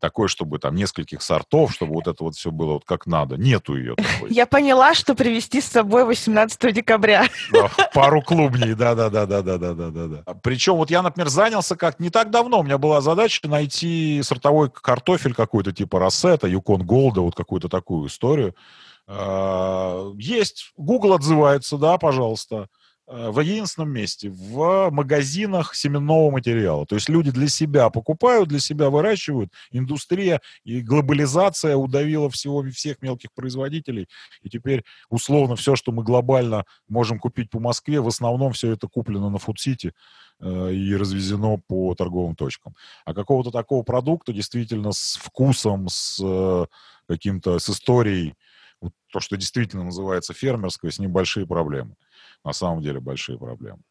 такой, 0.00 0.28
чтобы 0.28 0.58
там 0.58 0.74
нескольких 0.74 1.22
сортов, 1.22 1.72
чтобы 1.72 1.94
вот 1.94 2.06
это 2.06 2.22
вот 2.24 2.34
все 2.34 2.50
было 2.50 2.74
вот 2.74 2.84
как 2.84 3.06
надо. 3.06 3.36
Нету 3.36 3.76
ее 3.76 3.94
такой. 3.94 4.32
Я 4.32 4.46
поняла, 4.46 4.94
что 4.94 5.14
привезти 5.14 5.60
с 5.60 5.66
собой 5.66 6.04
18 6.04 6.74
декабря. 6.74 7.26
Да, 7.52 7.68
пару 7.94 8.22
клубней, 8.22 8.74
да-да-да-да-да-да-да-да. 8.74 10.34
Причем 10.42 10.74
вот 10.76 10.90
я, 10.90 11.02
например, 11.02 11.28
занялся 11.28 11.76
как 11.76 12.00
не 12.00 12.10
так 12.10 12.30
давно. 12.30 12.60
У 12.60 12.62
меня 12.62 12.78
была 12.78 13.00
задача 13.00 13.46
найти 13.48 14.20
сортовой 14.22 14.70
картофель 14.70 15.34
какой-то 15.34 15.72
типа 15.72 15.98
Рассета, 15.98 16.46
Юкон 16.46 16.84
Голда, 16.84 17.20
вот 17.20 17.34
какую-то 17.34 17.68
такую 17.68 18.08
историю. 18.08 18.54
А, 19.06 20.12
есть, 20.16 20.72
Google 20.76 21.14
отзывается, 21.14 21.78
да, 21.78 21.98
пожалуйста. 21.98 22.68
Э, 23.10 23.30
в 23.30 23.40
единственном 23.40 23.90
месте, 23.90 24.28
в 24.28 24.90
магазинах 24.90 25.74
семенного 25.74 26.30
материала. 26.30 26.84
То 26.84 26.94
есть 26.94 27.08
люди 27.08 27.30
для 27.30 27.48
себя 27.48 27.88
покупают, 27.88 28.50
для 28.50 28.58
себя 28.58 28.90
выращивают. 28.90 29.50
Индустрия 29.70 30.42
и 30.64 30.82
глобализация 30.82 31.76
удавила 31.76 32.28
всего, 32.28 32.62
всех 32.70 33.00
мелких 33.00 33.32
производителей. 33.32 34.08
И 34.42 34.50
теперь 34.50 34.84
условно 35.08 35.56
все, 35.56 35.74
что 35.74 35.90
мы 35.90 36.02
глобально 36.02 36.66
можем 36.86 37.18
купить 37.18 37.48
по 37.48 37.60
Москве, 37.60 38.00
в 38.02 38.08
основном 38.08 38.52
все 38.52 38.72
это 38.72 38.88
куплено 38.88 39.30
на 39.30 39.38
Фудсити 39.38 39.94
э, 40.40 40.72
и 40.74 40.94
развезено 40.94 41.56
по 41.66 41.94
торговым 41.94 42.36
точкам. 42.36 42.74
А 43.06 43.14
какого-то 43.14 43.50
такого 43.50 43.84
продукта 43.84 44.34
действительно 44.34 44.92
с 44.92 45.16
вкусом, 45.16 45.88
с 45.88 46.20
э, 46.22 46.66
каким-то, 47.08 47.58
с 47.58 47.70
историей, 47.70 48.34
то, 49.10 49.20
что 49.20 49.38
действительно 49.38 49.84
называется 49.84 50.34
фермерское, 50.34 50.90
с 50.90 50.98
ним 50.98 51.10
большие 51.10 51.46
проблемы 51.46 51.96
на 52.48 52.54
самом 52.54 52.82
деле 52.82 52.98
большие 52.98 53.38
проблемы. 53.38 53.82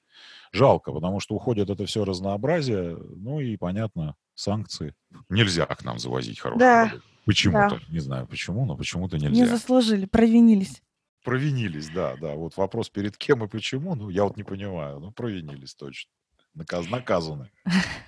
Жалко, 0.52 0.92
потому 0.92 1.20
что 1.20 1.36
уходит 1.36 1.70
это 1.70 1.86
все 1.86 2.04
разнообразие, 2.04 2.98
ну 3.16 3.40
и 3.40 3.56
понятно, 3.56 4.16
санкции. 4.34 4.96
Нельзя 5.30 5.66
к 5.68 5.84
нам 5.84 6.00
завозить 6.00 6.40
хорошую 6.40 6.60
Да. 6.60 6.92
Почему-то. 7.26 7.76
да. 7.76 7.82
Не 7.90 8.00
знаю 8.00 8.26
почему, 8.26 8.66
но 8.66 8.76
почему-то 8.76 9.18
Не 9.18 9.28
нельзя. 9.28 9.46
заслужили, 9.48 10.06
провинились. 10.06 10.82
Провинились, 11.24 11.90
да, 11.90 12.16
да. 12.20 12.34
Вот 12.34 12.58
вопрос 12.58 12.90
перед 12.90 13.16
кем 13.18 13.44
и 13.44 13.48
почему, 13.48 13.94
ну, 13.96 14.10
я 14.10 14.24
вот 14.24 14.38
не 14.38 14.44
понимаю. 14.44 15.00
Ну, 15.00 15.12
провинились 15.12 15.76
точно. 15.76 16.10
Наказ, 16.56 16.90
наказаны. 16.90 17.52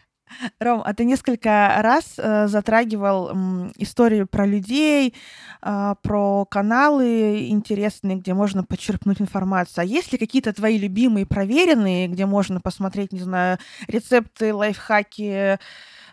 Ром, 0.60 0.82
а 0.86 0.94
ты 0.94 1.06
несколько 1.06 1.76
раз 1.80 2.16
э, 2.18 2.48
затрагивал 2.48 3.30
м, 3.30 3.74
историю 3.78 4.28
про 4.28 4.46
людей, 4.46 5.14
а, 5.62 5.96
про 5.96 6.46
каналы 6.46 7.48
интересные, 7.50 8.18
где 8.18 8.34
можно 8.34 8.64
почерпнуть 8.64 9.22
информацию. 9.22 9.82
А 9.84 9.86
есть 9.86 10.12
ли 10.12 10.18
какие-то 10.18 10.54
твои 10.54 10.78
любимые, 10.78 11.26
проверенные, 11.26 12.08
где 12.08 12.26
можно 12.26 12.62
посмотреть, 12.62 13.12
не 13.12 13.22
знаю, 13.22 13.58
рецепты, 13.88 14.54
лайфхаки, 14.54 15.60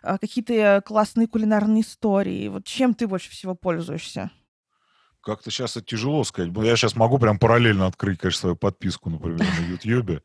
а, 0.02 0.18
какие-то 0.18 0.82
классные 0.84 1.28
кулинарные 1.28 1.82
истории? 1.82 2.48
Вот 2.48 2.64
чем 2.64 2.94
ты 2.94 3.06
больше 3.06 3.30
всего 3.30 3.54
пользуешься? 3.54 4.30
Как-то 5.20 5.50
сейчас 5.50 5.76
это 5.76 5.86
тяжело 5.86 6.22
сказать. 6.22 6.52
Я 6.54 6.76
сейчас 6.76 6.94
могу 6.94 7.18
прям 7.18 7.38
параллельно 7.38 7.86
открыть, 7.86 8.20
конечно, 8.20 8.40
свою 8.40 8.56
подписку, 8.56 9.10
например, 9.10 9.40
на 9.40 9.72
Ютьюбе. 9.72 10.22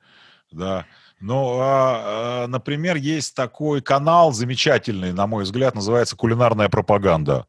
Да. 0.52 0.86
Но, 1.22 1.60
а, 1.62 2.44
а, 2.44 2.48
например, 2.48 2.96
есть 2.96 3.36
такой 3.36 3.82
канал 3.82 4.34
замечательный, 4.34 5.14
на 5.14 5.28
мой 5.28 5.44
взгляд, 5.44 5.76
называется 5.76 6.16
«Кулинарная 6.18 6.68
пропаганда». 6.68 7.46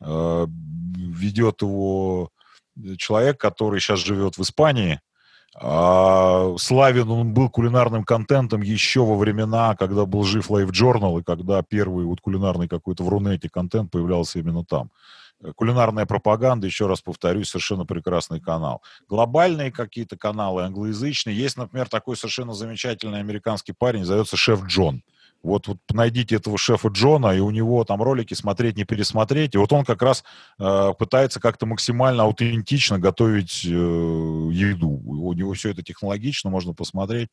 Э, 0.00 0.46
Ведет 0.48 1.62
его 1.62 2.30
человек, 2.98 3.38
который 3.38 3.80
сейчас 3.80 4.00
живет 4.00 4.36
в 4.36 4.42
Испании. 4.42 5.00
А, 5.58 6.54
Славен 6.58 7.10
он 7.10 7.32
был 7.32 7.48
кулинарным 7.48 8.04
контентом 8.04 8.60
еще 8.60 9.04
во 9.04 9.16
времена, 9.16 9.74
когда 9.76 10.04
был 10.04 10.24
жив 10.24 10.50
Life 10.50 10.70
Journal, 10.70 11.20
и 11.20 11.24
когда 11.24 11.62
первый 11.62 12.04
вот 12.04 12.20
кулинарный 12.20 12.68
какой-то 12.68 13.04
в 13.04 13.08
Рунете 13.08 13.48
контент 13.48 13.90
появлялся 13.90 14.38
именно 14.38 14.64
там. 14.64 14.90
Э, 15.42 15.52
Кулинарная 15.54 16.06
пропаганда, 16.06 16.66
еще 16.66 16.86
раз 16.86 17.00
повторюсь, 17.00 17.48
совершенно 17.48 17.84
прекрасный 17.84 18.40
канал. 18.40 18.82
Глобальные 19.08 19.72
какие-то 19.72 20.16
каналы, 20.16 20.62
англоязычные. 20.62 21.36
Есть, 21.36 21.56
например, 21.56 21.88
такой 21.88 22.16
совершенно 22.16 22.54
замечательный 22.54 23.20
американский 23.20 23.72
парень, 23.72 24.04
зовется 24.04 24.36
Шеф 24.36 24.64
Джон. 24.64 25.02
Вот, 25.42 25.68
вот 25.68 25.78
найдите 25.92 26.36
этого 26.36 26.58
шефа 26.58 26.88
Джона, 26.88 27.28
и 27.28 27.38
у 27.38 27.50
него 27.50 27.84
там 27.84 28.02
ролики 28.02 28.34
смотреть, 28.34 28.76
не 28.76 28.84
пересмотреть. 28.84 29.54
И 29.54 29.58
вот 29.58 29.72
он 29.72 29.84
как 29.84 30.02
раз 30.02 30.24
э, 30.58 30.92
пытается 30.98 31.38
как-то 31.38 31.66
максимально 31.66 32.24
аутентично 32.24 32.98
готовить 32.98 33.64
э, 33.64 33.68
еду. 33.68 35.00
У 35.04 35.32
него 35.34 35.52
все 35.52 35.70
это 35.70 35.82
технологично, 35.82 36.50
можно 36.50 36.72
посмотреть. 36.72 37.28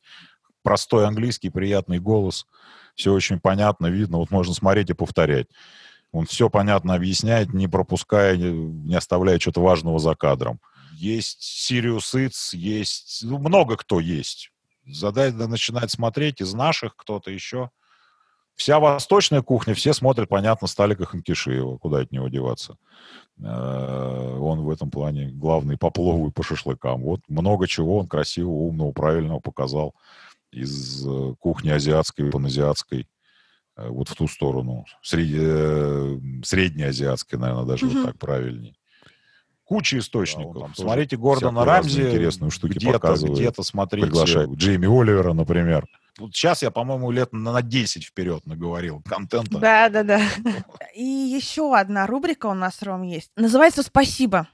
Простой 0.62 1.06
английский, 1.06 1.50
приятный 1.50 1.98
голос. 1.98 2.46
Все 2.94 3.12
очень 3.12 3.40
понятно, 3.40 3.86
видно. 3.86 4.18
Вот 4.18 4.30
можно 4.30 4.54
смотреть 4.54 4.90
и 4.90 4.94
повторять. 4.94 5.48
Он 6.14 6.26
все 6.26 6.48
понятно 6.48 6.94
объясняет, 6.94 7.52
не 7.52 7.66
пропуская, 7.66 8.36
не, 8.36 8.94
оставляя 8.94 9.40
что-то 9.40 9.60
важного 9.60 9.98
за 9.98 10.14
кадром. 10.14 10.60
Есть 10.92 11.42
Сириус 11.42 12.14
Иц, 12.14 12.54
есть... 12.54 13.24
Ну, 13.24 13.38
много 13.38 13.76
кто 13.76 13.98
есть. 13.98 14.52
Задать, 14.86 15.34
начинать 15.34 15.90
смотреть 15.90 16.40
из 16.40 16.54
наших, 16.54 16.94
кто-то 16.94 17.32
еще. 17.32 17.70
Вся 18.54 18.78
восточная 18.78 19.42
кухня, 19.42 19.74
все 19.74 19.92
смотрят, 19.92 20.28
понятно, 20.28 20.68
Сталика 20.68 21.04
Ханкишиева. 21.04 21.78
Куда 21.78 21.98
от 21.98 22.12
него 22.12 22.28
деваться? 22.28 22.76
Э, 23.40 24.38
Он 24.38 24.60
в 24.60 24.70
этом 24.70 24.92
плане 24.92 25.30
главный 25.32 25.76
по 25.76 25.90
плову 25.90 26.28
и 26.28 26.30
по 26.30 26.44
шашлыкам. 26.44 27.02
Вот 27.02 27.22
много 27.26 27.66
чего 27.66 27.98
он 27.98 28.06
красивого, 28.06 28.54
умного, 28.54 28.92
правильного 28.92 29.40
показал 29.40 29.96
из 30.52 31.04
э, 31.04 31.34
кухни 31.40 31.70
азиатской, 31.70 32.30
паназиатской 32.30 33.08
вот 33.76 34.08
в 34.08 34.14
ту 34.14 34.28
сторону. 34.28 34.84
Среди, 35.02 35.38
э, 35.40 36.18
среднеазиатской, 36.44 37.38
наверное, 37.38 37.64
даже 37.64 37.86
Мгм. 37.86 37.96
вот 37.96 38.06
так 38.06 38.18
правильнее. 38.18 38.74
Куча 39.64 39.98
источников. 39.98 40.52
там 40.54 40.72
тоже 40.74 40.82
Смотрите 40.82 41.16
Гордона 41.16 41.64
Рамзи. 41.64 42.00
интересные 42.02 42.50
штуки 42.50 42.74
где-то, 42.74 42.92
показывает, 42.98 43.38
где-то 43.38 43.62
смотрите. 43.62 44.06
приглашает. 44.06 44.50
Джейми 44.50 44.86
Оливера, 44.86 45.32
например. 45.32 45.86
Вот 46.18 46.32
сейчас 46.34 46.62
я, 46.62 46.70
по-моему, 46.70 47.10
лет 47.10 47.32
на 47.32 47.52
на 47.52 47.62
10 47.62 48.04
вперед 48.04 48.46
наговорил 48.46 49.02
контента. 49.04 49.58
Да, 49.58 49.88
да, 49.88 50.02
да. 50.04 50.20
И 50.94 51.02
еще 51.02 51.74
одна 51.76 52.06
рубрика 52.06 52.46
у 52.46 52.54
нас, 52.54 52.82
Ром, 52.82 53.02
есть. 53.02 53.30
Называется 53.36 53.82
«Спасибо». 53.82 54.46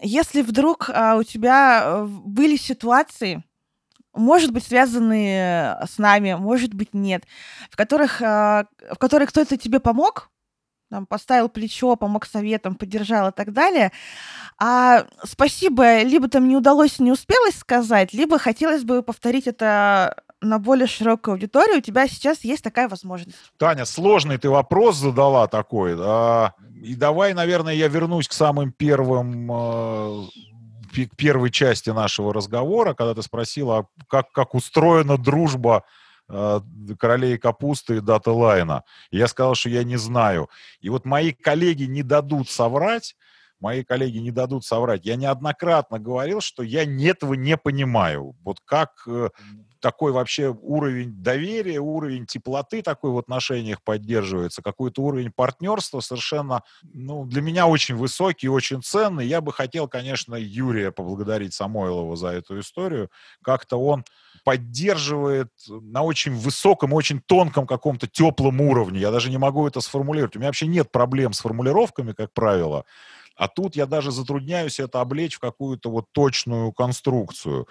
Если 0.00 0.42
вдруг 0.42 0.90
а, 0.92 1.16
у 1.16 1.22
тебя 1.22 1.82
э, 1.84 2.06
были 2.06 2.56
ситуации, 2.56 3.44
может 4.16 4.52
быть, 4.52 4.64
связанные 4.64 5.78
с 5.88 5.98
нами, 5.98 6.34
может 6.34 6.74
быть, 6.74 6.94
нет, 6.94 7.24
в 7.70 7.76
которых, 7.76 8.20
а, 8.22 8.66
в 8.90 8.98
которых 8.98 9.30
кто-то 9.30 9.56
тебе 9.56 9.80
помог, 9.80 10.30
там, 10.90 11.04
поставил 11.06 11.48
плечо, 11.48 11.96
помог 11.96 12.26
советом, 12.26 12.76
поддержал 12.76 13.28
и 13.28 13.32
так 13.32 13.52
далее. 13.52 13.90
А 14.58 15.06
спасибо 15.24 16.02
либо 16.02 16.28
там 16.28 16.48
не 16.48 16.56
удалось, 16.56 16.98
не 16.98 17.12
успелось 17.12 17.56
сказать, 17.56 18.12
либо 18.12 18.38
хотелось 18.38 18.84
бы 18.84 19.02
повторить 19.02 19.46
это 19.46 20.22
на 20.40 20.58
более 20.58 20.86
широкую 20.86 21.32
аудиторию. 21.34 21.78
У 21.78 21.82
тебя 21.82 22.06
сейчас 22.06 22.44
есть 22.44 22.62
такая 22.62 22.88
возможность. 22.88 23.36
Таня, 23.58 23.84
сложный 23.84 24.38
ты 24.38 24.48
вопрос 24.48 24.96
задала 24.96 25.48
такой. 25.48 25.96
а, 25.98 26.52
и 26.82 26.94
давай, 26.94 27.34
наверное, 27.34 27.74
я 27.74 27.88
вернусь 27.88 28.28
к 28.28 28.32
самым 28.32 28.70
первым, 28.70 29.48
пи- 29.48 30.55
к 31.04 31.16
первой 31.16 31.50
части 31.50 31.90
нашего 31.90 32.32
разговора, 32.32 32.94
когда 32.94 33.14
ты 33.14 33.22
спросила, 33.22 33.78
а 33.78 33.86
как, 34.08 34.32
как 34.32 34.54
устроена 34.54 35.18
дружба 35.18 35.84
э, 36.28 36.60
королей 36.98 37.36
капусты 37.36 37.98
и 37.98 38.00
дата 38.00 38.32
лайна. 38.32 38.84
Я 39.10 39.28
сказал, 39.28 39.54
что 39.54 39.68
я 39.68 39.84
не 39.84 39.96
знаю. 39.96 40.48
И 40.80 40.88
вот 40.88 41.04
мои 41.04 41.32
коллеги 41.32 41.84
не 41.84 42.02
дадут 42.02 42.48
соврать, 42.48 43.14
мои 43.60 43.84
коллеги 43.84 44.18
не 44.18 44.30
дадут 44.30 44.64
соврать. 44.64 45.04
Я 45.04 45.16
неоднократно 45.16 45.98
говорил, 45.98 46.40
что 46.40 46.62
я 46.62 46.84
этого 46.84 47.34
не 47.34 47.56
понимаю. 47.56 48.34
Вот 48.42 48.60
как 48.64 48.90
э, 49.06 49.28
такой 49.80 50.12
вообще 50.12 50.48
уровень 50.48 51.12
доверия, 51.22 51.78
уровень 51.78 52.26
теплоты 52.26 52.82
такой 52.82 53.10
в 53.10 53.18
отношениях 53.18 53.82
поддерживается, 53.82 54.62
какой-то 54.62 55.02
уровень 55.02 55.32
партнерства 55.32 56.00
совершенно, 56.00 56.62
ну, 56.82 57.24
для 57.24 57.42
меня 57.42 57.66
очень 57.66 57.96
высокий, 57.96 58.48
очень 58.48 58.82
ценный. 58.82 59.26
Я 59.26 59.40
бы 59.40 59.52
хотел, 59.52 59.88
конечно, 59.88 60.34
Юрия 60.34 60.90
поблагодарить 60.90 61.54
Самойлова 61.54 62.16
за 62.16 62.28
эту 62.28 62.60
историю. 62.60 63.10
Как-то 63.42 63.76
он 63.76 64.04
поддерживает 64.44 65.48
на 65.68 66.02
очень 66.02 66.34
высоком, 66.34 66.92
очень 66.92 67.20
тонком 67.20 67.66
каком-то 67.66 68.06
теплом 68.06 68.60
уровне. 68.60 69.00
Я 69.00 69.10
даже 69.10 69.30
не 69.30 69.38
могу 69.38 69.66
это 69.66 69.80
сформулировать. 69.80 70.36
У 70.36 70.38
меня 70.38 70.48
вообще 70.48 70.66
нет 70.66 70.90
проблем 70.92 71.32
с 71.32 71.40
формулировками, 71.40 72.12
как 72.12 72.32
правило. 72.32 72.84
А 73.36 73.48
тут 73.48 73.76
я 73.76 73.86
даже 73.86 74.12
затрудняюсь 74.12 74.80
это 74.80 75.00
облечь 75.00 75.36
в 75.36 75.40
какую-то 75.40 75.90
вот 75.90 76.06
точную 76.12 76.72
конструкцию. 76.72 77.68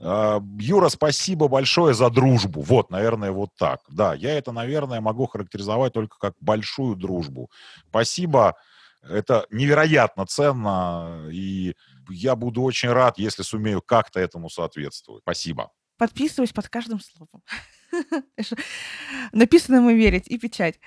А, 0.00 0.40
Юра, 0.58 0.88
спасибо 0.88 1.48
большое 1.48 1.94
за 1.94 2.10
дружбу. 2.10 2.62
Вот, 2.62 2.90
наверное, 2.90 3.32
вот 3.32 3.50
так. 3.56 3.80
Да, 3.88 4.14
я 4.14 4.36
это, 4.38 4.52
наверное, 4.52 5.00
могу 5.00 5.26
характеризовать 5.26 5.92
только 5.92 6.18
как 6.18 6.34
большую 6.40 6.96
дружбу. 6.96 7.50
Спасибо. 7.88 8.56
Это 9.02 9.46
невероятно 9.50 10.26
ценно, 10.26 11.28
и 11.30 11.74
я 12.10 12.36
буду 12.36 12.62
очень 12.62 12.90
рад, 12.90 13.18
если 13.18 13.42
сумею 13.42 13.80
как-то 13.80 14.20
этому 14.20 14.50
соответствовать. 14.50 15.22
Спасибо. 15.22 15.70
Подписываюсь 15.96 16.52
под 16.52 16.68
каждым 16.68 17.00
словом. 17.00 17.42
Написанному 19.32 19.90
верить 19.90 20.28
и 20.28 20.38
печать. 20.38 20.78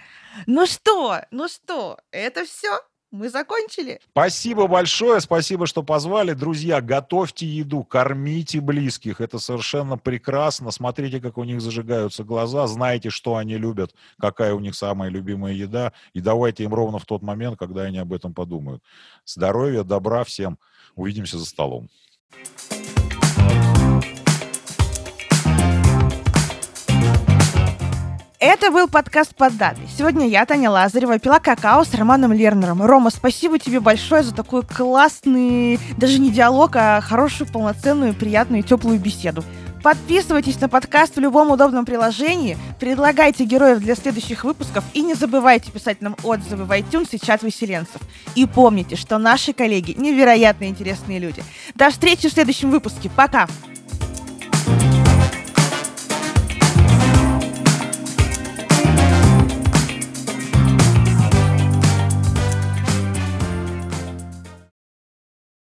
Ну 0.45 0.65
что, 0.65 1.21
ну 1.31 1.47
что, 1.47 1.99
это 2.11 2.45
все? 2.45 2.79
Мы 3.11 3.29
закончили. 3.29 3.99
Спасибо 4.11 4.67
большое, 4.67 5.19
спасибо, 5.19 5.67
что 5.67 5.83
позвали. 5.83 6.31
Друзья, 6.31 6.79
готовьте 6.79 7.45
еду, 7.45 7.83
кормите 7.83 8.61
близких. 8.61 9.19
Это 9.19 9.37
совершенно 9.37 9.97
прекрасно. 9.97 10.71
Смотрите, 10.71 11.19
как 11.19 11.37
у 11.37 11.43
них 11.43 11.59
зажигаются 11.59 12.23
глаза. 12.23 12.67
Знаете, 12.67 13.09
что 13.09 13.35
они 13.35 13.57
любят, 13.57 13.93
какая 14.17 14.53
у 14.53 14.61
них 14.61 14.75
самая 14.75 15.09
любимая 15.09 15.51
еда. 15.51 15.91
И 16.13 16.21
давайте 16.21 16.63
им 16.63 16.73
ровно 16.73 16.99
в 16.99 17.05
тот 17.05 17.21
момент, 17.21 17.59
когда 17.59 17.81
они 17.81 17.97
об 17.97 18.13
этом 18.13 18.33
подумают. 18.33 18.81
Здоровья, 19.25 19.83
добра 19.83 20.23
всем. 20.23 20.57
Увидимся 20.95 21.37
за 21.37 21.45
столом. 21.45 21.89
Это 28.53 28.69
был 28.69 28.89
подкаст 28.89 29.33
под. 29.33 29.53
Сегодня 29.97 30.27
я, 30.27 30.45
Таня 30.45 30.69
Лазарева, 30.69 31.17
пила 31.19 31.39
какао 31.39 31.85
с 31.85 31.93
Романом 31.93 32.33
Лернером. 32.33 32.81
Рома, 32.81 33.09
спасибо 33.09 33.57
тебе 33.57 33.79
большое 33.79 34.23
за 34.23 34.35
такой 34.35 34.63
классный, 34.63 35.79
даже 35.95 36.19
не 36.19 36.31
диалог, 36.31 36.75
а 36.75 36.99
хорошую, 36.99 37.49
полноценную, 37.49 38.13
приятную, 38.13 38.63
теплую 38.63 38.99
беседу. 38.99 39.45
Подписывайтесь 39.81 40.59
на 40.59 40.67
подкаст 40.67 41.15
в 41.15 41.19
любом 41.21 41.49
удобном 41.49 41.85
приложении, 41.85 42.57
предлагайте 42.77 43.45
героев 43.45 43.79
для 43.79 43.95
следующих 43.95 44.43
выпусков 44.43 44.83
и 44.93 45.01
не 45.01 45.13
забывайте 45.13 45.71
писать 45.71 46.01
нам 46.01 46.17
отзывы 46.21 46.65
в 46.65 46.71
iTunes 46.71 47.07
и 47.13 47.25
чат 47.25 47.43
выселенцев. 47.43 48.01
И 48.35 48.45
помните, 48.45 48.97
что 48.97 49.17
наши 49.17 49.53
коллеги 49.53 49.95
невероятно 49.97 50.65
интересные 50.65 51.19
люди. 51.19 51.41
До 51.75 51.89
встречи 51.89 52.27
в 52.27 52.33
следующем 52.33 52.69
выпуске. 52.69 53.09
Пока! 53.15 53.47